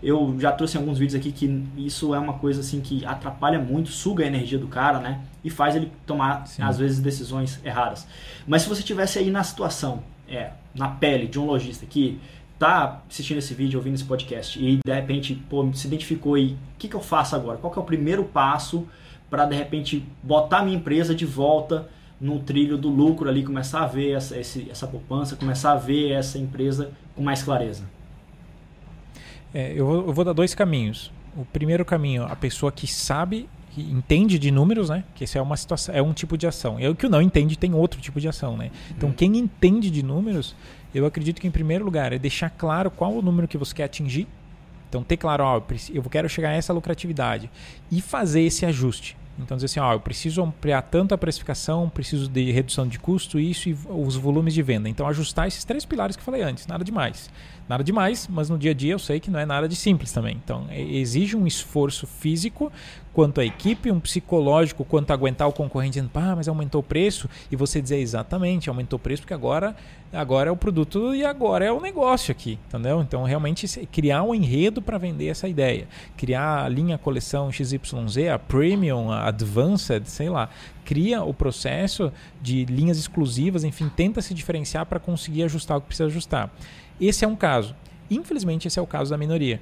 Eu 0.02 0.34
já 0.38 0.50
trouxe 0.50 0.76
alguns 0.76 0.98
vídeos 0.98 1.14
aqui 1.14 1.30
que 1.30 1.64
isso 1.76 2.12
é 2.12 2.18
uma 2.18 2.32
coisa 2.32 2.60
assim 2.60 2.80
que 2.80 3.06
atrapalha 3.06 3.58
muito, 3.58 3.88
suga 3.90 4.24
a 4.24 4.26
energia 4.26 4.58
do 4.58 4.66
cara, 4.66 4.98
né? 4.98 5.20
E 5.44 5.48
faz 5.50 5.76
ele 5.76 5.92
tomar, 6.04 6.44
Sim. 6.44 6.62
às 6.62 6.76
vezes, 6.76 6.98
decisões 6.98 7.60
erradas. 7.64 8.04
Mas 8.44 8.62
se 8.62 8.68
você 8.68 8.82
tivesse 8.82 9.20
aí 9.20 9.30
na 9.30 9.44
situação, 9.44 10.02
é, 10.28 10.50
na 10.74 10.88
pele 10.88 11.28
de 11.28 11.38
um 11.38 11.44
lojista 11.44 11.86
que 11.86 12.18
tá 12.62 13.02
assistindo 13.10 13.38
esse 13.38 13.54
vídeo, 13.54 13.76
ouvindo 13.76 13.94
esse 13.94 14.04
podcast 14.04 14.56
e 14.56 14.78
de 14.86 14.92
repente 14.92 15.34
pô, 15.34 15.68
se 15.74 15.88
identificou 15.88 16.38
e 16.38 16.52
o 16.52 16.58
que, 16.78 16.86
que 16.86 16.94
eu 16.94 17.00
faço 17.00 17.34
agora? 17.34 17.58
Qual 17.58 17.72
que 17.72 17.78
é 17.78 17.82
o 17.82 17.84
primeiro 17.84 18.22
passo 18.22 18.86
para 19.28 19.44
de 19.46 19.56
repente 19.56 20.06
botar 20.22 20.62
minha 20.62 20.76
empresa 20.76 21.12
de 21.12 21.26
volta 21.26 21.88
no 22.20 22.38
trilho 22.38 22.78
do 22.78 22.88
lucro 22.88 23.28
ali, 23.28 23.42
começar 23.42 23.82
a 23.82 23.86
ver 23.88 24.12
essa, 24.12 24.38
esse, 24.38 24.70
essa 24.70 24.86
poupança, 24.86 25.34
começar 25.34 25.72
a 25.72 25.76
ver 25.76 26.12
essa 26.12 26.38
empresa 26.38 26.92
com 27.16 27.22
mais 27.24 27.42
clareza? 27.42 27.82
É, 29.52 29.72
eu, 29.74 29.84
vou, 29.84 30.06
eu 30.06 30.12
vou 30.12 30.24
dar 30.24 30.32
dois 30.32 30.54
caminhos. 30.54 31.10
O 31.36 31.44
primeiro 31.44 31.84
caminho, 31.84 32.22
a 32.26 32.36
pessoa 32.36 32.70
que 32.70 32.86
sabe 32.86 33.48
entende 33.80 34.38
de 34.38 34.50
números, 34.50 34.90
né? 34.90 35.04
Que 35.14 35.24
isso 35.24 35.38
é 35.38 35.42
uma 35.42 35.56
situação, 35.56 35.94
é 35.94 36.02
um 36.02 36.12
tipo 36.12 36.36
de 36.36 36.46
ação. 36.46 36.78
E 36.78 36.86
o 36.88 36.94
que 36.94 37.08
não 37.08 37.22
entende 37.22 37.56
tem 37.56 37.74
outro 37.74 38.00
tipo 38.00 38.20
de 38.20 38.28
ação, 38.28 38.56
né? 38.56 38.70
Então, 38.90 39.08
uhum. 39.08 39.14
quem 39.14 39.36
entende 39.36 39.90
de 39.90 40.02
números 40.02 40.54
eu 40.94 41.06
acredito 41.06 41.40
que, 41.40 41.46
em 41.46 41.50
primeiro 41.50 41.84
lugar, 41.84 42.12
é 42.12 42.18
deixar 42.18 42.50
claro 42.50 42.90
qual 42.90 43.12
o 43.14 43.22
número 43.22 43.48
que 43.48 43.56
você 43.56 43.74
quer 43.74 43.84
atingir. 43.84 44.28
Então, 44.88 45.02
ter 45.02 45.16
claro, 45.16 45.42
ó, 45.42 45.62
eu 45.92 46.02
quero 46.02 46.28
chegar 46.28 46.50
a 46.50 46.52
essa 46.52 46.72
lucratividade 46.72 47.50
e 47.90 48.02
fazer 48.02 48.42
esse 48.42 48.66
ajuste. 48.66 49.16
Então, 49.38 49.56
dizer 49.56 49.64
assim, 49.64 49.80
ó, 49.80 49.94
eu 49.94 50.00
preciso 50.00 50.42
ampliar 50.42 50.82
tanto 50.82 51.14
a 51.14 51.18
precificação, 51.18 51.88
preciso 51.88 52.28
de 52.28 52.50
redução 52.50 52.86
de 52.86 52.98
custo, 52.98 53.40
isso 53.40 53.70
e 53.70 53.76
os 53.88 54.16
volumes 54.16 54.52
de 54.52 54.62
venda. 54.62 54.90
Então, 54.90 55.06
ajustar 55.08 55.48
esses 55.48 55.64
três 55.64 55.86
pilares 55.86 56.14
que 56.14 56.20
eu 56.20 56.24
falei 56.24 56.42
antes, 56.42 56.66
nada 56.66 56.84
demais. 56.84 57.30
Nada 57.68 57.82
demais, 57.82 58.28
mas 58.28 58.50
no 58.50 58.58
dia 58.58 58.72
a 58.72 58.74
dia 58.74 58.92
eu 58.92 58.98
sei 58.98 59.20
que 59.20 59.30
não 59.30 59.38
é 59.38 59.46
nada 59.46 59.68
de 59.68 59.76
simples 59.76 60.12
também. 60.12 60.38
Então, 60.42 60.66
exige 60.70 61.36
um 61.36 61.46
esforço 61.46 62.06
físico 62.06 62.70
quanto 63.12 63.40
à 63.40 63.44
equipe, 63.44 63.90
um 63.90 64.00
psicológico 64.00 64.84
quanto 64.84 65.10
a 65.10 65.14
aguentar 65.14 65.46
o 65.46 65.52
concorrente 65.52 65.94
dizendo, 65.94 66.10
pá, 66.10 66.34
mas 66.34 66.48
aumentou 66.48 66.80
o 66.80 66.84
preço, 66.84 67.28
e 67.50 67.56
você 67.56 67.80
dizer 67.80 67.98
exatamente, 67.98 68.68
aumentou 68.68 68.96
o 68.96 69.00
preço 69.00 69.22
porque 69.22 69.34
agora, 69.34 69.76
agora 70.12 70.48
é 70.48 70.52
o 70.52 70.56
produto 70.56 71.14
e 71.14 71.24
agora 71.24 71.64
é 71.64 71.70
o 71.70 71.80
negócio 71.80 72.32
aqui, 72.32 72.58
entendeu? 72.68 73.02
Então, 73.02 73.22
realmente 73.24 73.86
criar 73.86 74.22
um 74.22 74.34
enredo 74.34 74.80
para 74.80 74.96
vender 74.96 75.28
essa 75.28 75.46
ideia, 75.46 75.86
criar 76.16 76.64
a 76.64 76.68
linha 76.68 76.96
coleção 76.96 77.52
XYZ, 77.52 77.78
a 78.32 78.38
Premium, 78.38 79.10
a 79.10 79.28
Advanced, 79.28 80.06
sei 80.06 80.30
lá, 80.30 80.48
cria 80.84 81.22
o 81.22 81.34
processo 81.34 82.12
de 82.40 82.64
linhas 82.64 82.98
exclusivas, 82.98 83.62
enfim, 83.62 83.90
tenta 83.94 84.22
se 84.22 84.32
diferenciar 84.32 84.86
para 84.86 84.98
conseguir 84.98 85.44
ajustar 85.44 85.76
o 85.76 85.80
que 85.80 85.88
precisa 85.88 86.06
ajustar. 86.06 86.50
Esse 87.02 87.24
é 87.24 87.28
um 87.28 87.34
caso. 87.34 87.74
Infelizmente, 88.08 88.68
esse 88.68 88.78
é 88.78 88.82
o 88.82 88.86
caso 88.86 89.10
da 89.10 89.18
minoria. 89.18 89.60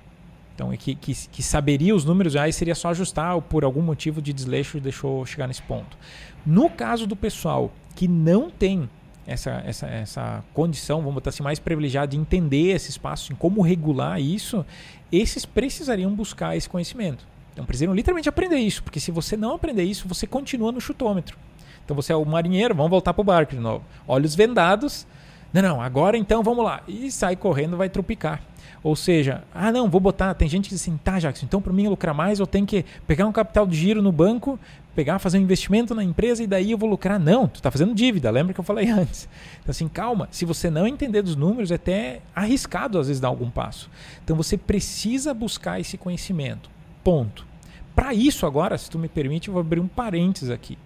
Então, 0.54 0.70
é 0.70 0.76
que, 0.76 0.94
que, 0.94 1.14
que 1.14 1.42
saberia 1.42 1.94
os 1.94 2.04
números, 2.04 2.36
aí 2.36 2.52
seria 2.52 2.74
só 2.74 2.90
ajustar 2.90 3.34
ou 3.34 3.40
por 3.40 3.64
algum 3.64 3.80
motivo 3.80 4.20
de 4.20 4.30
desleixo 4.30 4.78
deixou 4.78 5.24
chegar 5.24 5.46
nesse 5.46 5.62
ponto. 5.62 5.96
No 6.44 6.68
caso 6.68 7.06
do 7.06 7.16
pessoal 7.16 7.72
que 7.96 8.06
não 8.06 8.50
tem 8.50 8.88
essa, 9.26 9.62
essa, 9.64 9.86
essa 9.86 10.44
condição, 10.52 10.98
vamos 10.98 11.14
botar 11.14 11.30
assim, 11.30 11.42
mais 11.42 11.58
privilegiada 11.58 12.08
de 12.08 12.18
entender 12.18 12.74
esse 12.74 12.90
espaço, 12.90 13.32
em 13.32 13.36
como 13.36 13.62
regular 13.62 14.20
isso, 14.20 14.66
esses 15.10 15.46
precisariam 15.46 16.14
buscar 16.14 16.56
esse 16.56 16.68
conhecimento. 16.68 17.26
Então 17.54 17.64
precisam 17.64 17.94
literalmente 17.94 18.28
aprender 18.28 18.58
isso, 18.58 18.82
porque 18.82 19.00
se 19.00 19.10
você 19.10 19.38
não 19.38 19.54
aprender 19.54 19.84
isso, 19.84 20.06
você 20.06 20.26
continua 20.26 20.72
no 20.72 20.80
chutômetro. 20.80 21.38
Então 21.84 21.94
você 21.94 22.12
é 22.12 22.16
o 22.16 22.24
marinheiro, 22.24 22.74
vamos 22.74 22.90
voltar 22.90 23.14
para 23.14 23.20
o 23.22 23.24
barco 23.24 23.54
de 23.54 23.60
novo. 23.60 23.84
Olhos 24.06 24.34
vendados, 24.34 25.06
não, 25.52 25.62
não, 25.62 25.80
agora 25.80 26.16
então 26.16 26.42
vamos 26.42 26.64
lá. 26.64 26.82
E 26.86 27.10
sai 27.10 27.36
correndo, 27.36 27.76
vai 27.76 27.88
tropicar. 27.88 28.42
Ou 28.82 28.96
seja, 28.96 29.44
ah 29.54 29.70
não, 29.70 29.90
vou 29.90 30.00
botar. 30.00 30.32
Tem 30.34 30.48
gente 30.48 30.68
que 30.68 30.74
diz 30.74 30.82
assim, 30.82 30.96
tá, 30.96 31.18
Jackson, 31.18 31.44
então 31.44 31.60
para 31.60 31.72
mim 31.72 31.86
lucrar 31.86 32.14
mais 32.14 32.38
eu 32.38 32.46
tenho 32.46 32.66
que 32.66 32.84
pegar 33.06 33.26
um 33.26 33.32
capital 33.32 33.66
de 33.66 33.76
giro 33.76 34.00
no 34.00 34.10
banco, 34.10 34.58
pegar, 34.94 35.18
fazer 35.18 35.38
um 35.38 35.42
investimento 35.42 35.94
na 35.94 36.02
empresa 36.02 36.42
e 36.42 36.46
daí 36.46 36.70
eu 36.70 36.78
vou 36.78 36.88
lucrar. 36.88 37.18
Não, 37.18 37.46
tu 37.46 37.56
está 37.56 37.70
fazendo 37.70 37.94
dívida, 37.94 38.30
lembra 38.30 38.54
que 38.54 38.60
eu 38.60 38.64
falei 38.64 38.88
antes. 38.90 39.28
Então 39.60 39.70
assim, 39.70 39.88
calma, 39.88 40.28
se 40.30 40.44
você 40.44 40.70
não 40.70 40.86
entender 40.86 41.20
dos 41.20 41.36
números, 41.36 41.70
é 41.70 41.74
até 41.74 42.20
arriscado 42.34 42.98
às 42.98 43.08
vezes 43.08 43.20
dar 43.20 43.28
algum 43.28 43.50
passo. 43.50 43.90
Então 44.24 44.34
você 44.34 44.56
precisa 44.56 45.34
buscar 45.34 45.78
esse 45.78 45.98
conhecimento. 45.98 46.70
Ponto. 47.04 47.50
Para 47.94 48.14
isso 48.14 48.46
agora, 48.46 48.78
se 48.78 48.88
tu 48.88 48.98
me 48.98 49.08
permite, 49.08 49.48
eu 49.48 49.54
vou 49.54 49.60
abrir 49.60 49.80
um 49.80 49.88
parênteses 49.88 50.48
aqui. 50.48 50.78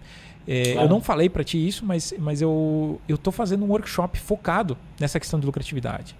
É, 0.47 0.73
claro. 0.73 0.85
Eu 0.85 0.89
não 0.89 1.01
falei 1.01 1.29
para 1.29 1.43
ti 1.43 1.67
isso, 1.67 1.85
mas, 1.85 2.13
mas 2.19 2.41
eu 2.41 2.99
estou 3.07 3.33
fazendo 3.33 3.65
um 3.65 3.69
workshop 3.69 4.19
focado 4.19 4.77
nessa 4.99 5.19
questão 5.19 5.39
de 5.39 5.45
lucratividade. 5.45 6.15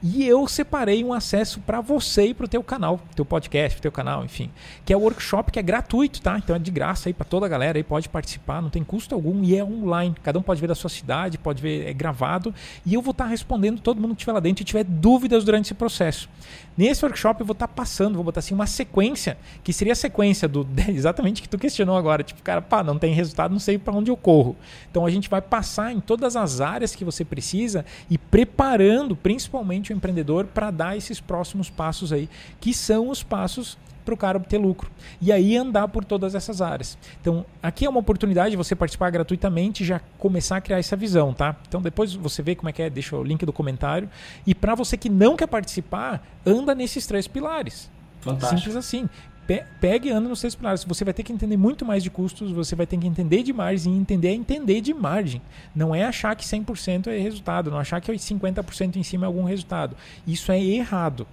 E 0.00 0.24
eu 0.24 0.46
separei 0.46 1.02
um 1.02 1.12
acesso 1.12 1.58
para 1.60 1.80
você 1.80 2.26
e 2.26 2.34
para 2.34 2.46
o 2.46 2.48
teu 2.48 2.62
canal, 2.62 3.00
teu 3.16 3.24
podcast, 3.24 3.82
teu 3.82 3.90
canal, 3.90 4.24
enfim, 4.24 4.48
que 4.84 4.92
é 4.92 4.96
o 4.96 5.00
workshop 5.00 5.50
que 5.50 5.58
é 5.58 5.62
gratuito, 5.62 6.22
tá? 6.22 6.38
Então 6.38 6.54
é 6.54 6.58
de 6.58 6.70
graça 6.70 7.08
aí 7.08 7.12
para 7.12 7.24
toda 7.24 7.46
a 7.46 7.48
galera 7.48 7.78
aí 7.78 7.82
pode 7.82 8.08
participar, 8.08 8.62
não 8.62 8.70
tem 8.70 8.84
custo 8.84 9.12
algum 9.12 9.42
e 9.42 9.56
é 9.56 9.64
online. 9.64 10.14
Cada 10.22 10.38
um 10.38 10.42
pode 10.42 10.60
ver 10.60 10.68
da 10.68 10.74
sua 10.76 10.88
cidade, 10.88 11.36
pode 11.36 11.60
ver 11.60 11.88
é 11.88 11.92
gravado 11.92 12.54
e 12.86 12.94
eu 12.94 13.02
vou 13.02 13.10
estar 13.10 13.24
tá 13.24 13.30
respondendo 13.30 13.80
todo 13.80 14.00
mundo 14.00 14.10
que 14.10 14.20
estiver 14.20 14.34
lá 14.34 14.40
dentro 14.40 14.62
e 14.62 14.64
tiver 14.64 14.84
dúvidas 14.84 15.44
durante 15.44 15.64
esse 15.64 15.74
processo. 15.74 16.28
Nesse 16.76 17.04
workshop 17.04 17.40
eu 17.40 17.46
vou 17.46 17.54
estar 17.54 17.66
tá 17.66 17.74
passando, 17.74 18.14
vou 18.14 18.22
botar 18.22 18.38
assim 18.38 18.54
uma 18.54 18.68
sequência, 18.68 19.36
que 19.64 19.72
seria 19.72 19.94
a 19.94 19.96
sequência 19.96 20.46
do 20.46 20.64
exatamente 20.88 21.42
que 21.42 21.48
tu 21.48 21.58
questionou 21.58 21.96
agora, 21.96 22.22
tipo, 22.22 22.40
cara, 22.40 22.62
pá, 22.62 22.84
não 22.84 22.96
tem 22.96 23.12
resultado, 23.12 23.50
não 23.50 23.58
sei 23.58 23.76
para 23.76 23.92
onde 23.92 24.12
eu 24.12 24.16
corro. 24.16 24.54
Então 24.88 25.04
a 25.04 25.10
gente 25.10 25.28
vai 25.28 25.42
passar 25.42 25.92
em 25.92 25.98
todas 25.98 26.36
as 26.36 26.60
áreas 26.60 26.94
que 26.94 27.04
você 27.04 27.24
precisa 27.24 27.84
e 28.08 28.16
preparando 28.16 29.16
principalmente 29.16 29.87
o 29.92 29.96
empreendedor 29.96 30.46
para 30.46 30.70
dar 30.70 30.96
esses 30.96 31.20
próximos 31.20 31.70
passos 31.70 32.12
aí, 32.12 32.28
que 32.60 32.72
são 32.74 33.08
os 33.08 33.22
passos 33.22 33.76
para 34.04 34.14
o 34.14 34.16
cara 34.16 34.38
obter 34.38 34.56
lucro. 34.56 34.90
E 35.20 35.30
aí 35.30 35.54
andar 35.54 35.86
por 35.88 36.02
todas 36.02 36.34
essas 36.34 36.62
áreas. 36.62 36.96
Então, 37.20 37.44
aqui 37.62 37.84
é 37.84 37.90
uma 37.90 38.00
oportunidade 38.00 38.52
de 38.52 38.56
você 38.56 38.74
participar 38.74 39.10
gratuitamente 39.10 39.82
e 39.82 39.86
já 39.86 40.00
começar 40.18 40.56
a 40.56 40.60
criar 40.62 40.78
essa 40.78 40.96
visão, 40.96 41.34
tá? 41.34 41.54
Então, 41.68 41.82
depois 41.82 42.14
você 42.14 42.42
vê 42.42 42.54
como 42.54 42.70
é 42.70 42.72
que 42.72 42.80
é, 42.80 42.88
deixa 42.88 43.14
o 43.16 43.22
link 43.22 43.44
do 43.44 43.52
comentário. 43.52 44.08
E 44.46 44.54
para 44.54 44.74
você 44.74 44.96
que 44.96 45.10
não 45.10 45.36
quer 45.36 45.46
participar, 45.46 46.26
anda 46.46 46.74
nesses 46.74 47.06
três 47.06 47.28
pilares. 47.28 47.90
Fantástico. 48.20 48.58
Simples 48.58 48.76
assim 48.76 49.08
pegue 49.80 50.08
e 50.08 50.12
anda 50.12 50.28
nos 50.28 50.40
três 50.40 50.54
pilares. 50.54 50.84
Você 50.84 51.04
vai 51.04 51.14
ter 51.14 51.22
que 51.22 51.32
entender 51.32 51.56
muito 51.56 51.84
mais 51.84 52.02
de 52.02 52.10
custos, 52.10 52.52
você 52.52 52.76
vai 52.76 52.86
ter 52.86 52.98
que 52.98 53.06
entender 53.06 53.42
de 53.42 53.52
margem 53.52 53.94
e 53.94 53.98
entender 53.98 54.28
é 54.28 54.34
entender 54.34 54.80
de 54.80 54.92
margem. 54.92 55.40
Não 55.74 55.94
é 55.94 56.04
achar 56.04 56.36
que 56.36 56.44
100% 56.44 57.06
é 57.06 57.18
resultado, 57.18 57.70
não 57.70 57.78
achar 57.78 58.00
que 58.00 58.12
50% 58.12 58.96
em 58.96 59.02
cima 59.02 59.24
é 59.24 59.26
algum 59.26 59.44
resultado. 59.44 59.96
Isso 60.26 60.52
é 60.52 60.62
errado, 60.62 61.26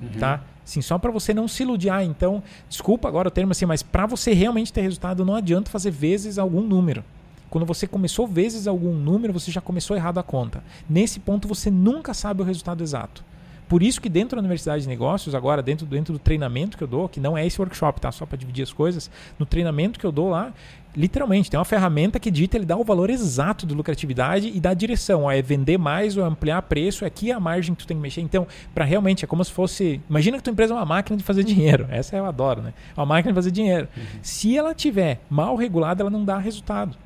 uhum. 0.00 0.20
tá? 0.20 0.42
Sim, 0.64 0.80
só 0.80 0.98
para 0.98 1.10
você 1.10 1.34
não 1.34 1.46
se 1.48 1.62
iludir. 1.62 1.90
Ah, 1.90 2.04
então, 2.04 2.42
desculpa 2.68 3.08
agora 3.08 3.28
o 3.28 3.30
termo 3.30 3.52
assim, 3.52 3.66
mas 3.66 3.82
para 3.82 4.06
você 4.06 4.32
realmente 4.32 4.72
ter 4.72 4.80
resultado, 4.82 5.24
não 5.24 5.34
adianta 5.34 5.70
fazer 5.70 5.90
vezes 5.90 6.38
algum 6.38 6.60
número. 6.60 7.04
Quando 7.48 7.64
você 7.64 7.86
começou 7.86 8.26
vezes 8.26 8.66
algum 8.66 8.92
número, 8.92 9.32
você 9.32 9.50
já 9.50 9.60
começou 9.60 9.96
errado 9.96 10.18
a 10.18 10.22
conta. 10.22 10.62
Nesse 10.90 11.20
ponto, 11.20 11.46
você 11.46 11.70
nunca 11.70 12.12
sabe 12.12 12.42
o 12.42 12.44
resultado 12.44 12.82
exato. 12.82 13.24
Por 13.68 13.82
isso 13.82 14.00
que 14.00 14.08
dentro 14.08 14.36
da 14.36 14.40
Universidade 14.40 14.82
de 14.82 14.88
Negócios, 14.88 15.34
agora, 15.34 15.62
dentro, 15.62 15.86
dentro 15.86 16.12
do 16.12 16.18
treinamento 16.18 16.76
que 16.76 16.84
eu 16.84 16.88
dou, 16.88 17.08
que 17.08 17.18
não 17.18 17.36
é 17.36 17.44
esse 17.44 17.60
workshop, 17.60 18.00
tá? 18.00 18.12
Só 18.12 18.24
para 18.24 18.36
dividir 18.36 18.62
as 18.62 18.72
coisas, 18.72 19.10
no 19.38 19.44
treinamento 19.44 19.98
que 19.98 20.06
eu 20.06 20.12
dou 20.12 20.30
lá, 20.30 20.52
literalmente, 20.96 21.50
tem 21.50 21.58
uma 21.58 21.64
ferramenta 21.64 22.20
que 22.20 22.30
dita, 22.30 22.56
ele 22.56 22.64
dá 22.64 22.76
o 22.76 22.84
valor 22.84 23.10
exato 23.10 23.66
de 23.66 23.74
lucratividade 23.74 24.50
e 24.54 24.60
dá 24.60 24.70
a 24.70 24.74
direção. 24.74 25.24
Ó, 25.24 25.30
é 25.30 25.42
vender 25.42 25.78
mais 25.78 26.16
ou 26.16 26.24
ampliar 26.24 26.62
preço, 26.62 27.04
é 27.04 27.08
aqui 27.08 27.32
a 27.32 27.40
margem 27.40 27.74
que 27.74 27.82
tu 27.82 27.86
tem 27.86 27.96
que 27.96 28.02
mexer. 28.02 28.20
Então, 28.20 28.46
para 28.74 28.84
realmente, 28.84 29.24
é 29.24 29.28
como 29.28 29.44
se 29.44 29.50
fosse. 29.52 30.00
Imagina 30.08 30.38
que 30.38 30.44
tua 30.44 30.52
empresa 30.52 30.72
é 30.72 30.76
uma 30.76 30.86
máquina 30.86 31.16
de 31.16 31.24
fazer 31.24 31.42
dinheiro. 31.42 31.86
Essa 31.90 32.16
eu 32.16 32.24
adoro, 32.24 32.62
né? 32.62 32.72
É 32.96 33.00
uma 33.00 33.06
máquina 33.06 33.32
de 33.32 33.36
fazer 33.36 33.50
dinheiro. 33.50 33.88
Uhum. 33.96 34.04
Se 34.22 34.56
ela 34.56 34.74
tiver 34.74 35.20
mal 35.28 35.56
regulada, 35.56 36.02
ela 36.02 36.10
não 36.10 36.24
dá 36.24 36.38
resultado. 36.38 36.96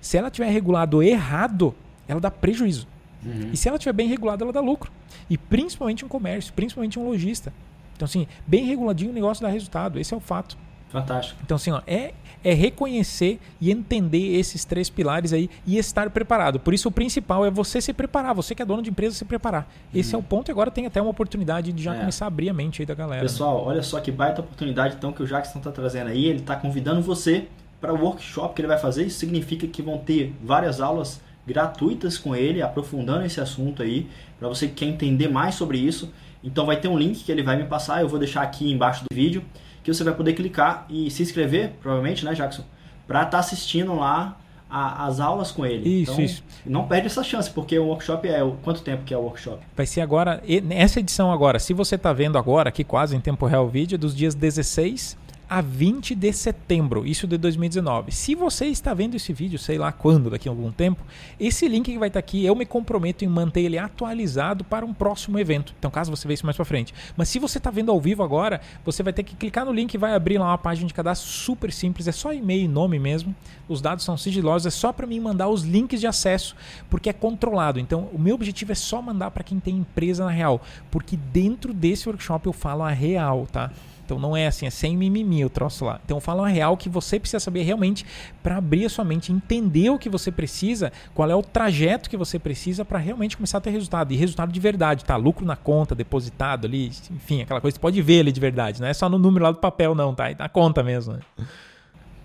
Se 0.00 0.16
ela 0.16 0.30
tiver 0.30 0.48
regulado 0.50 1.02
errado, 1.02 1.74
ela 2.06 2.20
dá 2.20 2.30
prejuízo. 2.30 2.86
Uhum. 3.24 3.50
E 3.52 3.56
se 3.56 3.68
ela 3.68 3.76
estiver 3.76 3.92
bem 3.92 4.08
regulada, 4.08 4.44
ela 4.44 4.52
dá 4.52 4.60
lucro. 4.60 4.90
E 5.28 5.36
principalmente 5.36 6.04
um 6.04 6.08
comércio, 6.08 6.52
principalmente 6.52 6.98
um 6.98 7.04
lojista. 7.04 7.52
Então, 7.96 8.06
assim, 8.06 8.26
bem 8.46 8.64
reguladinho 8.64 9.10
o 9.10 9.14
negócio 9.14 9.42
dá 9.42 9.48
resultado. 9.48 9.98
Esse 9.98 10.14
é 10.14 10.16
o 10.16 10.20
fato. 10.20 10.56
Fantástico. 10.88 11.38
Então, 11.44 11.56
assim, 11.56 11.70
ó, 11.70 11.82
é, 11.86 12.14
é 12.42 12.54
reconhecer 12.54 13.38
e 13.60 13.70
entender 13.70 14.38
esses 14.38 14.64
três 14.64 14.88
pilares 14.88 15.32
aí 15.32 15.50
e 15.66 15.76
estar 15.76 16.08
preparado. 16.10 16.58
Por 16.58 16.72
isso, 16.72 16.88
o 16.88 16.92
principal 16.92 17.44
é 17.44 17.50
você 17.50 17.80
se 17.80 17.92
preparar, 17.92 18.34
você 18.34 18.54
que 18.54 18.62
é 18.62 18.64
dono 18.64 18.82
de 18.82 18.90
empresa, 18.90 19.14
se 19.14 19.24
preparar. 19.24 19.68
Esse 19.92 20.14
é 20.14 20.18
o 20.18 20.22
ponto 20.22 20.48
e 20.48 20.52
agora 20.52 20.70
tem 20.70 20.86
até 20.86 21.00
uma 21.00 21.10
oportunidade 21.10 21.72
de 21.72 21.82
já 21.82 21.94
é. 21.94 21.98
começar 21.98 22.24
a 22.24 22.28
abrir 22.28 22.48
a 22.48 22.54
mente 22.54 22.80
aí 22.80 22.86
da 22.86 22.94
galera. 22.94 23.22
Pessoal, 23.22 23.58
né? 23.58 23.72
olha 23.72 23.82
só 23.82 24.00
que 24.00 24.10
baita 24.10 24.40
oportunidade 24.40 24.94
então 24.96 25.12
que 25.12 25.22
o 25.22 25.26
Jackson 25.26 25.58
está 25.58 25.70
trazendo 25.70 26.08
aí. 26.08 26.24
Ele 26.24 26.40
está 26.40 26.56
convidando 26.56 27.02
você 27.02 27.48
para 27.80 27.92
o 27.92 28.02
workshop 28.02 28.54
que 28.54 28.62
ele 28.62 28.68
vai 28.68 28.78
fazer. 28.78 29.04
Isso 29.04 29.18
significa 29.18 29.66
que 29.66 29.82
vão 29.82 29.98
ter 29.98 30.34
várias 30.42 30.80
aulas 30.80 31.20
gratuitas 31.48 32.18
com 32.18 32.36
ele, 32.36 32.62
aprofundando 32.62 33.24
esse 33.24 33.40
assunto 33.40 33.82
aí, 33.82 34.06
para 34.38 34.48
você 34.48 34.68
que 34.68 34.74
quer 34.74 34.86
entender 34.86 35.28
mais 35.28 35.54
sobre 35.54 35.78
isso. 35.78 36.12
Então 36.44 36.66
vai 36.66 36.76
ter 36.76 36.88
um 36.88 36.96
link 36.96 37.24
que 37.24 37.32
ele 37.32 37.42
vai 37.42 37.56
me 37.56 37.64
passar, 37.64 38.00
eu 38.02 38.08
vou 38.08 38.18
deixar 38.18 38.42
aqui 38.42 38.70
embaixo 38.70 39.04
do 39.10 39.14
vídeo 39.14 39.42
que 39.82 39.92
você 39.92 40.04
vai 40.04 40.14
poder 40.14 40.34
clicar 40.34 40.86
e 40.90 41.10
se 41.10 41.22
inscrever, 41.22 41.72
provavelmente, 41.80 42.24
né, 42.24 42.34
Jackson? 42.34 42.62
Para 43.06 43.20
estar 43.20 43.30
tá 43.30 43.38
assistindo 43.38 43.94
lá 43.94 44.38
a, 44.68 45.06
as 45.06 45.18
aulas 45.18 45.50
com 45.50 45.64
ele. 45.64 46.02
Isso, 46.02 46.12
então, 46.12 46.24
isso. 46.24 46.44
Não 46.66 46.86
perde 46.86 47.06
essa 47.06 47.24
chance, 47.24 47.50
porque 47.50 47.78
o 47.78 47.86
workshop 47.86 48.28
é. 48.28 48.40
Quanto 48.62 48.82
tempo 48.82 49.04
que 49.04 49.14
é 49.14 49.16
o 49.16 49.22
workshop? 49.22 49.64
Vai 49.74 49.86
ser 49.86 50.02
agora, 50.02 50.42
essa 50.70 51.00
edição 51.00 51.32
agora, 51.32 51.58
se 51.58 51.72
você 51.72 51.94
está 51.94 52.12
vendo 52.12 52.36
agora, 52.36 52.68
aqui 52.68 52.84
quase 52.84 53.16
em 53.16 53.20
tempo 53.20 53.46
real 53.46 53.64
o 53.64 53.68
vídeo, 53.68 53.94
é 53.94 53.98
dos 53.98 54.14
dias 54.14 54.34
16 54.34 55.16
a 55.48 55.62
20 55.62 56.14
de 56.14 56.32
setembro, 56.32 57.06
isso 57.06 57.26
de 57.26 57.38
2019. 57.38 58.12
Se 58.12 58.34
você 58.34 58.66
está 58.66 58.92
vendo 58.92 59.14
esse 59.14 59.32
vídeo, 59.32 59.58
sei 59.58 59.78
lá 59.78 59.90
quando, 59.90 60.28
daqui 60.28 60.48
a 60.48 60.52
algum 60.52 60.70
tempo, 60.70 61.02
esse 61.40 61.66
link 61.66 61.90
que 61.90 61.98
vai 61.98 62.08
estar 62.08 62.20
aqui, 62.20 62.44
eu 62.44 62.54
me 62.54 62.66
comprometo 62.66 63.24
em 63.24 63.28
manter 63.28 63.62
ele 63.62 63.78
atualizado 63.78 64.62
para 64.62 64.84
um 64.84 64.92
próximo 64.92 65.38
evento. 65.38 65.74
Então, 65.78 65.90
caso 65.90 66.10
você 66.10 66.28
veja 66.28 66.40
isso 66.40 66.46
mais 66.46 66.56
para 66.56 66.66
frente. 66.66 66.94
Mas 67.16 67.28
se 67.30 67.38
você 67.38 67.56
está 67.56 67.70
vendo 67.70 67.90
ao 67.90 67.98
vivo 68.00 68.22
agora, 68.22 68.60
você 68.84 69.02
vai 69.02 69.12
ter 69.12 69.22
que 69.22 69.34
clicar 69.34 69.64
no 69.64 69.72
link 69.72 69.94
e 69.94 69.98
vai 69.98 70.14
abrir 70.14 70.36
lá 70.36 70.48
uma 70.48 70.58
página 70.58 70.86
de 70.86 70.92
cadastro 70.92 71.30
super 71.30 71.72
simples, 71.72 72.06
é 72.06 72.12
só 72.12 72.32
e-mail 72.32 72.64
e 72.64 72.68
nome 72.68 72.98
mesmo. 72.98 73.34
Os 73.68 73.80
dados 73.80 74.04
são 74.04 74.16
sigilosos, 74.16 74.66
é 74.66 74.70
só 74.70 74.92
para 74.92 75.06
mim 75.06 75.18
mandar 75.18 75.48
os 75.48 75.62
links 75.62 76.00
de 76.00 76.06
acesso, 76.06 76.54
porque 76.90 77.08
é 77.08 77.12
controlado. 77.12 77.80
Então, 77.80 78.08
o 78.12 78.18
meu 78.18 78.34
objetivo 78.34 78.72
é 78.72 78.74
só 78.74 79.00
mandar 79.00 79.30
para 79.30 79.42
quem 79.42 79.58
tem 79.58 79.76
empresa 79.76 80.24
na 80.24 80.30
real, 80.30 80.60
porque 80.90 81.16
dentro 81.16 81.72
desse 81.72 82.06
workshop 82.06 82.46
eu 82.46 82.52
falo 82.52 82.82
a 82.82 82.90
real, 82.90 83.46
tá? 83.50 83.70
Então 84.08 84.18
não 84.18 84.34
é 84.34 84.46
assim, 84.46 84.64
é 84.64 84.70
sem 84.70 84.96
mimimi 84.96 85.44
o 85.44 85.50
troço 85.50 85.84
lá. 85.84 86.00
Então 86.02 86.18
fala 86.18 86.40
uma 86.40 86.48
real 86.48 86.78
que 86.78 86.88
você 86.88 87.20
precisa 87.20 87.38
saber 87.38 87.62
realmente 87.62 88.06
para 88.42 88.56
abrir 88.56 88.86
a 88.86 88.88
sua 88.88 89.04
mente, 89.04 89.30
entender 89.30 89.90
o 89.90 89.98
que 89.98 90.08
você 90.08 90.32
precisa, 90.32 90.90
qual 91.14 91.30
é 91.30 91.34
o 91.34 91.42
trajeto 91.42 92.08
que 92.08 92.16
você 92.16 92.38
precisa 92.38 92.86
para 92.86 92.98
realmente 92.98 93.36
começar 93.36 93.58
a 93.58 93.60
ter 93.60 93.68
resultado. 93.68 94.10
E 94.10 94.16
resultado 94.16 94.50
de 94.50 94.58
verdade, 94.58 95.04
tá? 95.04 95.14
Lucro 95.16 95.44
na 95.44 95.56
conta, 95.56 95.94
depositado 95.94 96.66
ali, 96.66 96.90
enfim, 97.10 97.42
aquela 97.42 97.60
coisa 97.60 97.74
que 97.74 97.78
você 97.78 97.82
pode 97.82 98.00
ver 98.00 98.20
ali 98.20 98.32
de 98.32 98.40
verdade. 98.40 98.80
Não 98.80 98.88
é 98.88 98.94
só 98.94 99.10
no 99.10 99.18
número 99.18 99.44
lá 99.44 99.50
do 99.50 99.58
papel, 99.58 99.94
não, 99.94 100.14
tá? 100.14 100.30
É 100.30 100.36
na 100.38 100.48
conta 100.48 100.82
mesmo. 100.82 101.12
Né? 101.12 101.20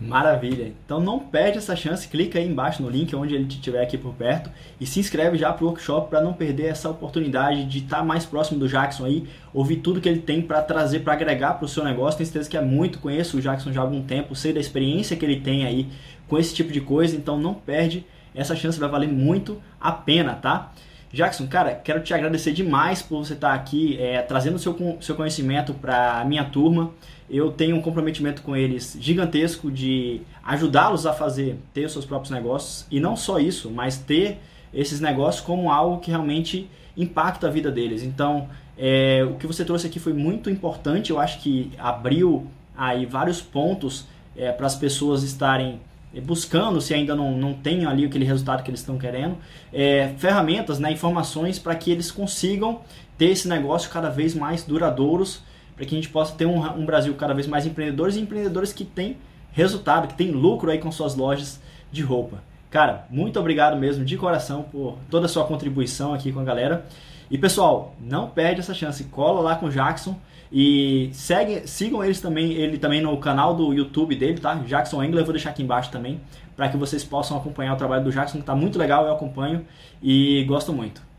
Maravilha. 0.08 0.74
Então 0.86 0.99
não 0.99 1.20
perde 1.20 1.58
essa 1.58 1.76
chance, 1.76 2.08
clica 2.08 2.38
aí 2.38 2.47
embaixo 2.47 2.82
no 2.82 2.89
link 2.89 3.16
onde 3.16 3.34
ele 3.34 3.45
estiver 3.45 3.82
aqui 3.82 3.97
por 3.97 4.14
perto 4.14 4.49
e 4.80 4.86
se 4.86 4.99
inscreve 4.99 5.38
já 5.38 5.51
para 5.54 5.64
o 5.64 5.68
workshop 5.68 6.10
para 6.10 6.22
não 6.22 6.34
perder 6.34 6.68
essa 6.68 6.89
oportunidade 6.89 7.66
de 7.66 7.80
estar 7.80 7.97
tá 7.97 8.04
mais 8.04 8.26
próximo 8.26 8.60
do 8.60 8.68
Jackson 8.68 9.06
aí, 9.06 9.28
ouvir 9.54 9.78
tudo 9.78 10.01
que 10.01 10.10
ele 10.10 10.20
tem 10.20 10.41
para 10.41 10.62
trazer, 10.62 10.99
para 10.99 11.14
agregar 11.14 11.54
para 11.54 11.66
o 11.66 11.70
seu 11.70 11.84
negócio. 11.84 12.18
Tenho 12.18 12.28
certeza 12.28 12.49
que 12.49 12.58
é 12.58 12.62
muito, 12.62 12.99
conheço 12.99 13.38
o 13.38 13.41
Jackson 13.41 13.72
já 13.72 13.82
há 13.82 13.84
algum 13.84 14.01
tempo, 14.04 14.36
sei 14.36 14.54
da 14.54 14.60
experiência 14.60 15.16
que 15.16 15.26
ele 15.26 15.39
tem 15.39 15.66
aí 15.66 15.88
com 16.28 16.38
esse 16.38 16.54
tipo 16.54 16.72
de 16.72 16.82
coisa, 16.82 17.16
então 17.16 17.39
não 17.39 17.54
perde 17.54 18.06
essa 18.36 18.56
chance, 18.56 18.80
vai 18.80 18.89
valer 18.89 19.10
muito 19.10 19.62
a 19.80 19.91
pena, 19.91 20.34
tá? 20.34 20.72
Jackson, 21.14 21.45
cara, 21.45 21.76
quero 21.76 22.01
te 22.01 22.12
agradecer 22.12 22.51
demais 22.51 23.04
por 23.04 23.24
você 23.24 23.34
estar 23.34 23.54
aqui 23.54 23.95
é, 24.01 24.20
trazendo 24.24 24.58
seu, 24.58 24.76
seu 24.99 25.16
conhecimento 25.16 25.72
para 25.72 26.20
a 26.20 26.26
minha 26.26 26.43
turma. 26.43 26.91
Eu 27.30 27.52
tenho 27.52 27.76
um 27.76 27.82
comprometimento 27.82 28.42
com 28.42 28.56
eles 28.56 28.98
gigantesco 29.00 29.72
de 29.72 30.22
ajudá-los 30.44 31.06
a 31.06 31.14
fazer, 31.14 31.58
ter 31.74 31.86
os 31.86 31.92
seus 31.92 32.06
próprios 32.06 32.32
negócios. 32.32 32.86
E 32.92 33.00
não 33.00 33.16
só 33.16 33.40
isso, 33.40 33.72
mas 33.72 33.98
ter 33.98 34.40
esses 34.74 35.00
negócios 35.00 35.44
como 35.44 35.72
algo 35.72 36.00
que 36.00 36.10
realmente 36.10 36.70
impacta 36.96 37.48
a 37.48 37.50
vida 37.50 37.72
deles. 37.72 38.04
Então, 38.04 38.50
é, 38.78 39.24
o 39.24 39.36
que 39.36 39.48
você 39.48 39.64
trouxe 39.64 39.88
aqui 39.88 40.00
foi 40.00 40.14
muito 40.14 40.50
importante. 40.50 41.12
Eu 41.12 41.20
acho 41.20 41.40
que 41.40 41.72
abriu 41.78 42.48
aí 42.76 43.06
vários 43.06 43.42
pontos 43.42 44.06
é, 44.36 44.52
para 44.52 44.68
as 44.68 44.76
pessoas 44.76 45.24
estarem 45.24 45.80
buscando, 46.22 46.80
se 46.80 46.94
ainda 46.94 47.16
não, 47.16 47.36
não 47.36 47.54
tem 47.54 47.86
ali 47.86 48.06
aquele 48.06 48.26
resultado 48.26 48.62
que 48.64 48.70
eles 48.70 48.82
estão 48.82 48.98
querendo, 48.98 49.36
é, 49.72 50.14
ferramentas, 50.18 50.78
né, 50.78 50.92
informações 50.92 51.58
para 51.58 51.74
que 51.76 51.90
eles 51.90 52.12
consigam 52.12 52.82
ter 53.18 53.28
esse 53.28 53.48
negócio 53.48 53.90
cada 53.90 54.10
vez 54.10 54.36
mais 54.36 54.64
duradouros, 54.64 55.42
para 55.76 55.86
que 55.86 55.96
a 55.96 55.98
gente 55.98 56.10
possa 56.10 56.36
ter 56.36 56.46
um, 56.46 56.60
um, 56.78 56.86
Brasil 56.86 57.14
cada 57.16 57.34
vez 57.34 57.48
mais 57.48 57.66
empreendedores 57.66 58.16
e 58.16 58.20
empreendedores 58.20 58.72
que 58.72 58.86
têm 58.86 59.18
resultado, 59.52 60.08
que 60.08 60.16
têm 60.16 60.32
lucro 60.32 60.72
aí 60.72 60.78
com 60.78 60.92
suas 60.92 61.16
lojas 61.16 61.62
de 61.92 62.02
roupa. 62.02 62.44
Cara, 62.70 63.06
muito 63.10 63.40
obrigado 63.40 63.78
mesmo 63.78 64.04
de 64.04 64.18
coração 64.18 64.64
por 64.64 64.98
toda 65.10 65.28
a 65.28 65.30
sua 65.30 65.46
contribuição 65.46 66.14
aqui 66.14 66.32
com 66.32 66.40
a 66.40 66.44
galera. 66.44 66.86
E 67.30 67.38
pessoal, 67.38 67.96
não 68.00 68.30
perde 68.30 68.60
essa 68.60 68.74
chance, 68.74 69.04
cola 69.06 69.42
lá 69.42 69.56
com 69.56 69.68
o 69.68 69.70
Jackson 69.70 70.16
e 70.52 71.10
segue, 71.14 71.68
sigam 71.68 72.04
eles 72.04 72.22
também, 72.22 72.54
ele 72.54 72.78
também 72.78 73.02
no 73.02 73.18
canal 73.18 73.56
do 73.56 73.74
YouTube 73.74 74.16
dele, 74.16 74.40
tá? 74.40 74.56
Jackson 74.56 75.04
Engler, 75.04 75.22
eu 75.22 75.26
vou 75.26 75.34
deixar 75.34 75.50
aqui 75.50 75.64
embaixo 75.64 75.92
também, 75.92 76.22
para 76.56 76.70
que 76.70 76.78
vocês 76.78 77.04
possam 77.04 77.38
acompanhar 77.38 77.74
o 77.74 77.76
trabalho 77.76 78.04
do 78.04 78.12
Jackson, 78.12 78.38
que 78.40 78.44
tá 78.44 78.56
muito 78.56 78.78
legal, 78.78 79.06
eu 79.06 79.14
acompanho 79.14 79.66
e 80.02 80.44
gosto 80.48 80.72
muito. 80.72 81.12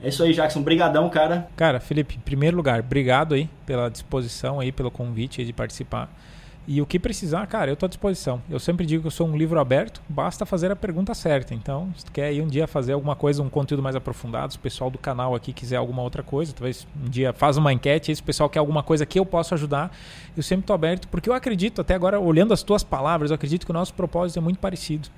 É 0.00 0.08
isso 0.08 0.22
aí, 0.22 0.32
Jackson. 0.32 0.62
Brigadão, 0.62 1.08
cara. 1.10 1.48
Cara, 1.56 1.80
Felipe, 1.80 2.16
em 2.16 2.20
primeiro 2.20 2.56
lugar, 2.56 2.80
obrigado 2.80 3.34
aí 3.34 3.50
pela 3.66 3.88
disposição 3.90 4.60
aí, 4.60 4.70
pelo 4.70 4.90
convite 4.90 5.40
aí 5.40 5.46
de 5.46 5.52
participar. 5.52 6.08
E 6.70 6.82
o 6.82 6.86
que 6.86 6.98
precisar, 6.98 7.46
cara, 7.46 7.70
eu 7.70 7.72
estou 7.72 7.86
à 7.86 7.88
disposição. 7.88 8.42
Eu 8.48 8.58
sempre 8.58 8.84
digo 8.84 9.00
que 9.00 9.06
eu 9.06 9.10
sou 9.10 9.26
um 9.26 9.34
livro 9.34 9.58
aberto, 9.58 10.02
basta 10.06 10.44
fazer 10.44 10.70
a 10.70 10.76
pergunta 10.76 11.14
certa. 11.14 11.54
Então, 11.54 11.88
se 11.96 12.04
tu 12.04 12.12
quer 12.12 12.30
ir 12.30 12.42
um 12.42 12.46
dia 12.46 12.66
fazer 12.66 12.92
alguma 12.92 13.16
coisa, 13.16 13.42
um 13.42 13.48
conteúdo 13.48 13.82
mais 13.82 13.96
aprofundado, 13.96 14.52
se 14.52 14.58
o 14.58 14.60
pessoal 14.60 14.90
do 14.90 14.98
canal 14.98 15.34
aqui 15.34 15.54
quiser 15.54 15.76
alguma 15.76 16.02
outra 16.02 16.22
coisa, 16.22 16.52
talvez 16.52 16.86
um 17.02 17.08
dia 17.08 17.32
faz 17.32 17.56
uma 17.56 17.72
enquete, 17.72 18.14
se 18.14 18.20
o 18.20 18.24
pessoal 18.24 18.50
quer 18.50 18.58
alguma 18.58 18.82
coisa 18.82 19.06
que 19.06 19.18
eu 19.18 19.24
possa 19.24 19.54
ajudar, 19.54 19.90
eu 20.36 20.42
sempre 20.42 20.64
estou 20.64 20.74
aberto, 20.74 21.08
porque 21.08 21.30
eu 21.30 21.32
acredito, 21.32 21.80
até 21.80 21.94
agora, 21.94 22.20
olhando 22.20 22.52
as 22.52 22.62
tuas 22.62 22.84
palavras, 22.84 23.30
eu 23.30 23.36
acredito 23.36 23.64
que 23.64 23.70
o 23.70 23.74
nosso 23.74 23.94
propósito 23.94 24.38
é 24.38 24.42
muito 24.42 24.58
parecido. 24.58 25.08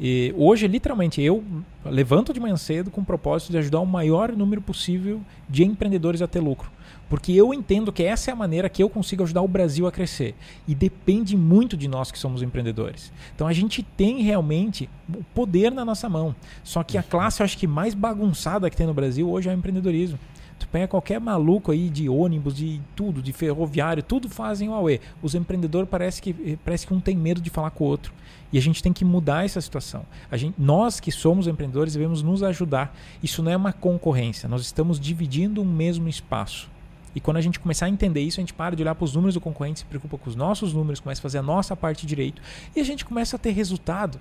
E 0.00 0.32
hoje, 0.36 0.68
literalmente, 0.68 1.20
eu 1.20 1.42
levanto 1.84 2.32
de 2.32 2.38
manhã 2.38 2.56
cedo 2.56 2.90
com 2.90 3.00
o 3.00 3.04
propósito 3.04 3.50
de 3.50 3.58
ajudar 3.58 3.80
o 3.80 3.86
maior 3.86 4.30
número 4.32 4.60
possível 4.60 5.20
de 5.48 5.64
empreendedores 5.64 6.22
a 6.22 6.28
ter 6.28 6.40
lucro. 6.40 6.70
Porque 7.08 7.32
eu 7.32 7.54
entendo 7.54 7.90
que 7.90 8.02
essa 8.02 8.30
é 8.30 8.32
a 8.32 8.36
maneira 8.36 8.68
que 8.68 8.82
eu 8.82 8.88
consigo 8.88 9.22
ajudar 9.22 9.42
o 9.42 9.48
Brasil 9.48 9.86
a 9.86 9.92
crescer. 9.92 10.34
E 10.68 10.74
depende 10.74 11.36
muito 11.36 11.76
de 11.76 11.88
nós 11.88 12.12
que 12.12 12.18
somos 12.18 12.42
empreendedores. 12.42 13.10
Então 13.34 13.46
a 13.46 13.52
gente 13.52 13.82
tem 13.82 14.22
realmente 14.22 14.88
o 15.08 15.24
poder 15.34 15.72
na 15.72 15.84
nossa 15.84 16.08
mão. 16.08 16.34
Só 16.62 16.84
que 16.84 16.98
a 16.98 17.02
classe, 17.02 17.40
eu 17.40 17.44
acho 17.44 17.56
que 17.56 17.66
mais 17.66 17.94
bagunçada 17.94 18.68
que 18.68 18.76
tem 18.76 18.86
no 18.86 18.94
Brasil 18.94 19.28
hoje 19.28 19.48
é 19.48 19.52
o 19.52 19.56
empreendedorismo. 19.56 20.18
Tu 20.58 20.66
pega 20.68 20.88
qualquer 20.88 21.20
maluco 21.20 21.70
aí 21.70 21.88
de 21.88 22.08
ônibus, 22.08 22.56
de 22.56 22.80
tudo, 22.96 23.22
de 23.22 23.32
ferroviário, 23.32 24.02
tudo 24.02 24.28
fazem 24.28 24.68
Aue. 24.68 25.00
Os 25.22 25.34
empreendedores 25.34 25.88
parece 25.88 26.20
que, 26.20 26.58
parece 26.64 26.86
que 26.86 26.92
um 26.92 27.00
tem 27.00 27.16
medo 27.16 27.40
de 27.40 27.48
falar 27.48 27.70
com 27.70 27.84
o 27.84 27.86
outro. 27.86 28.12
E 28.52 28.58
a 28.58 28.62
gente 28.62 28.82
tem 28.82 28.92
que 28.92 29.04
mudar 29.04 29.44
essa 29.44 29.60
situação. 29.60 30.04
A 30.30 30.36
gente, 30.36 30.54
nós 30.58 31.00
que 31.00 31.12
somos 31.12 31.46
empreendedores 31.46 31.92
devemos 31.92 32.22
nos 32.22 32.42
ajudar. 32.42 32.96
Isso 33.22 33.42
não 33.42 33.52
é 33.52 33.56
uma 33.56 33.72
concorrência, 33.72 34.48
nós 34.48 34.62
estamos 34.62 34.98
dividindo 34.98 35.62
um 35.62 35.66
mesmo 35.66 36.08
espaço. 36.08 36.68
E 37.14 37.20
quando 37.20 37.38
a 37.38 37.40
gente 37.40 37.58
começar 37.58 37.86
a 37.86 37.88
entender 37.88 38.20
isso, 38.20 38.38
a 38.38 38.42
gente 38.42 38.54
para 38.54 38.76
de 38.76 38.82
olhar 38.82 38.94
para 38.94 39.04
os 39.04 39.14
números 39.14 39.34
do 39.34 39.40
concorrente, 39.40 39.80
se 39.80 39.84
preocupa 39.84 40.18
com 40.18 40.28
os 40.28 40.36
nossos 40.36 40.72
números, 40.72 41.00
começa 41.00 41.20
a 41.20 41.22
fazer 41.22 41.38
a 41.38 41.42
nossa 41.42 41.74
parte 41.74 42.06
direito 42.06 42.40
e 42.76 42.80
a 42.80 42.84
gente 42.84 43.04
começa 43.04 43.36
a 43.36 43.38
ter 43.38 43.50
resultado. 43.50 44.20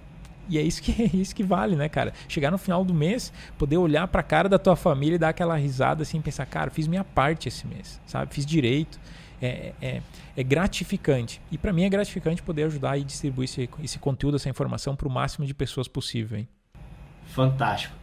E 0.49 0.57
é 0.57 0.61
isso 0.61 0.81
que 0.81 0.91
é 1.03 1.17
isso 1.17 1.35
que 1.35 1.43
vale, 1.43 1.75
né, 1.75 1.89
cara? 1.89 2.13
Chegar 2.27 2.51
no 2.51 2.57
final 2.57 2.83
do 2.83 2.93
mês, 2.93 3.31
poder 3.57 3.77
olhar 3.77 4.07
para 4.07 4.21
a 4.21 4.23
cara 4.23 4.49
da 4.49 4.57
tua 4.57 4.75
família 4.75 5.15
e 5.15 5.19
dar 5.19 5.29
aquela 5.29 5.55
risada 5.55 6.03
assim, 6.03 6.21
pensar, 6.21 6.45
cara, 6.45 6.71
fiz 6.71 6.87
minha 6.87 7.03
parte 7.03 7.47
esse 7.47 7.65
mês, 7.67 8.01
sabe? 8.05 8.33
Fiz 8.33 8.45
direito. 8.45 8.99
É, 9.39 9.73
é, 9.79 10.01
é 10.35 10.43
gratificante. 10.43 11.39
E 11.51 11.59
para 11.59 11.71
mim 11.71 11.83
é 11.83 11.89
gratificante 11.89 12.41
poder 12.41 12.63
ajudar 12.63 12.97
e 12.97 13.03
distribuir 13.03 13.45
esse, 13.45 13.69
esse 13.83 13.99
conteúdo, 13.99 14.35
essa 14.37 14.49
informação 14.49 14.95
para 14.95 15.07
o 15.07 15.11
máximo 15.11 15.45
de 15.45 15.53
pessoas 15.53 15.87
possível. 15.87 16.39
Hein? 16.39 16.47
Fantástico. 17.27 17.95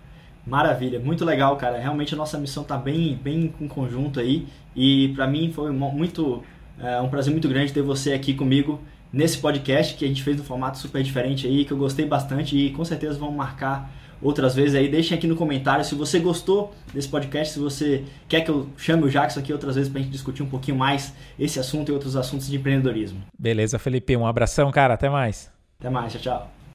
Maravilha, 0.46 1.00
muito 1.00 1.24
legal, 1.24 1.56
cara. 1.56 1.78
Realmente 1.78 2.14
a 2.14 2.16
nossa 2.16 2.38
missão 2.38 2.62
está 2.62 2.76
bem, 2.76 3.16
bem 3.16 3.52
em 3.60 3.66
conjunto 3.66 4.20
aí. 4.20 4.46
E 4.76 5.08
para 5.08 5.26
mim 5.26 5.50
foi 5.52 5.72
muito 5.72 6.44
é, 6.78 7.00
um 7.00 7.08
prazer 7.08 7.32
muito 7.32 7.48
grande 7.48 7.72
ter 7.72 7.82
você 7.82 8.12
aqui 8.12 8.34
comigo 8.34 8.80
nesse 9.14 9.38
podcast 9.38 9.94
que 9.94 10.04
a 10.04 10.08
gente 10.08 10.22
fez 10.22 10.36
no 10.36 10.42
formato 10.42 10.76
super 10.78 11.02
diferente 11.02 11.46
aí, 11.46 11.64
que 11.64 11.72
eu 11.72 11.78
gostei 11.78 12.04
bastante 12.04 12.58
e 12.58 12.70
com 12.70 12.84
certeza 12.84 13.18
vamos 13.18 13.36
marcar 13.36 13.90
outras 14.20 14.54
vezes 14.54 14.74
aí. 14.74 14.88
Deixem 14.88 15.16
aqui 15.16 15.26
no 15.26 15.36
comentário 15.36 15.84
se 15.84 15.94
você 15.94 16.18
gostou 16.18 16.74
desse 16.92 17.08
podcast, 17.08 17.54
se 17.54 17.60
você 17.60 18.04
quer 18.28 18.40
que 18.40 18.50
eu 18.50 18.68
chame 18.76 19.04
o 19.04 19.10
Jackson 19.10 19.40
aqui 19.40 19.52
outras 19.52 19.76
vezes 19.76 19.90
para 19.90 20.00
a 20.00 20.02
gente 20.02 20.12
discutir 20.12 20.42
um 20.42 20.48
pouquinho 20.48 20.76
mais 20.76 21.14
esse 21.38 21.60
assunto 21.60 21.90
e 21.90 21.92
outros 21.92 22.16
assuntos 22.16 22.48
de 22.48 22.56
empreendedorismo. 22.56 23.22
Beleza, 23.38 23.78
Felipe. 23.78 24.16
Um 24.16 24.26
abração, 24.26 24.70
cara. 24.72 24.94
Até 24.94 25.08
mais. 25.08 25.50
Até 25.78 25.88
mais. 25.88 26.12
Tchau, 26.12 26.20
tchau. 26.20 26.63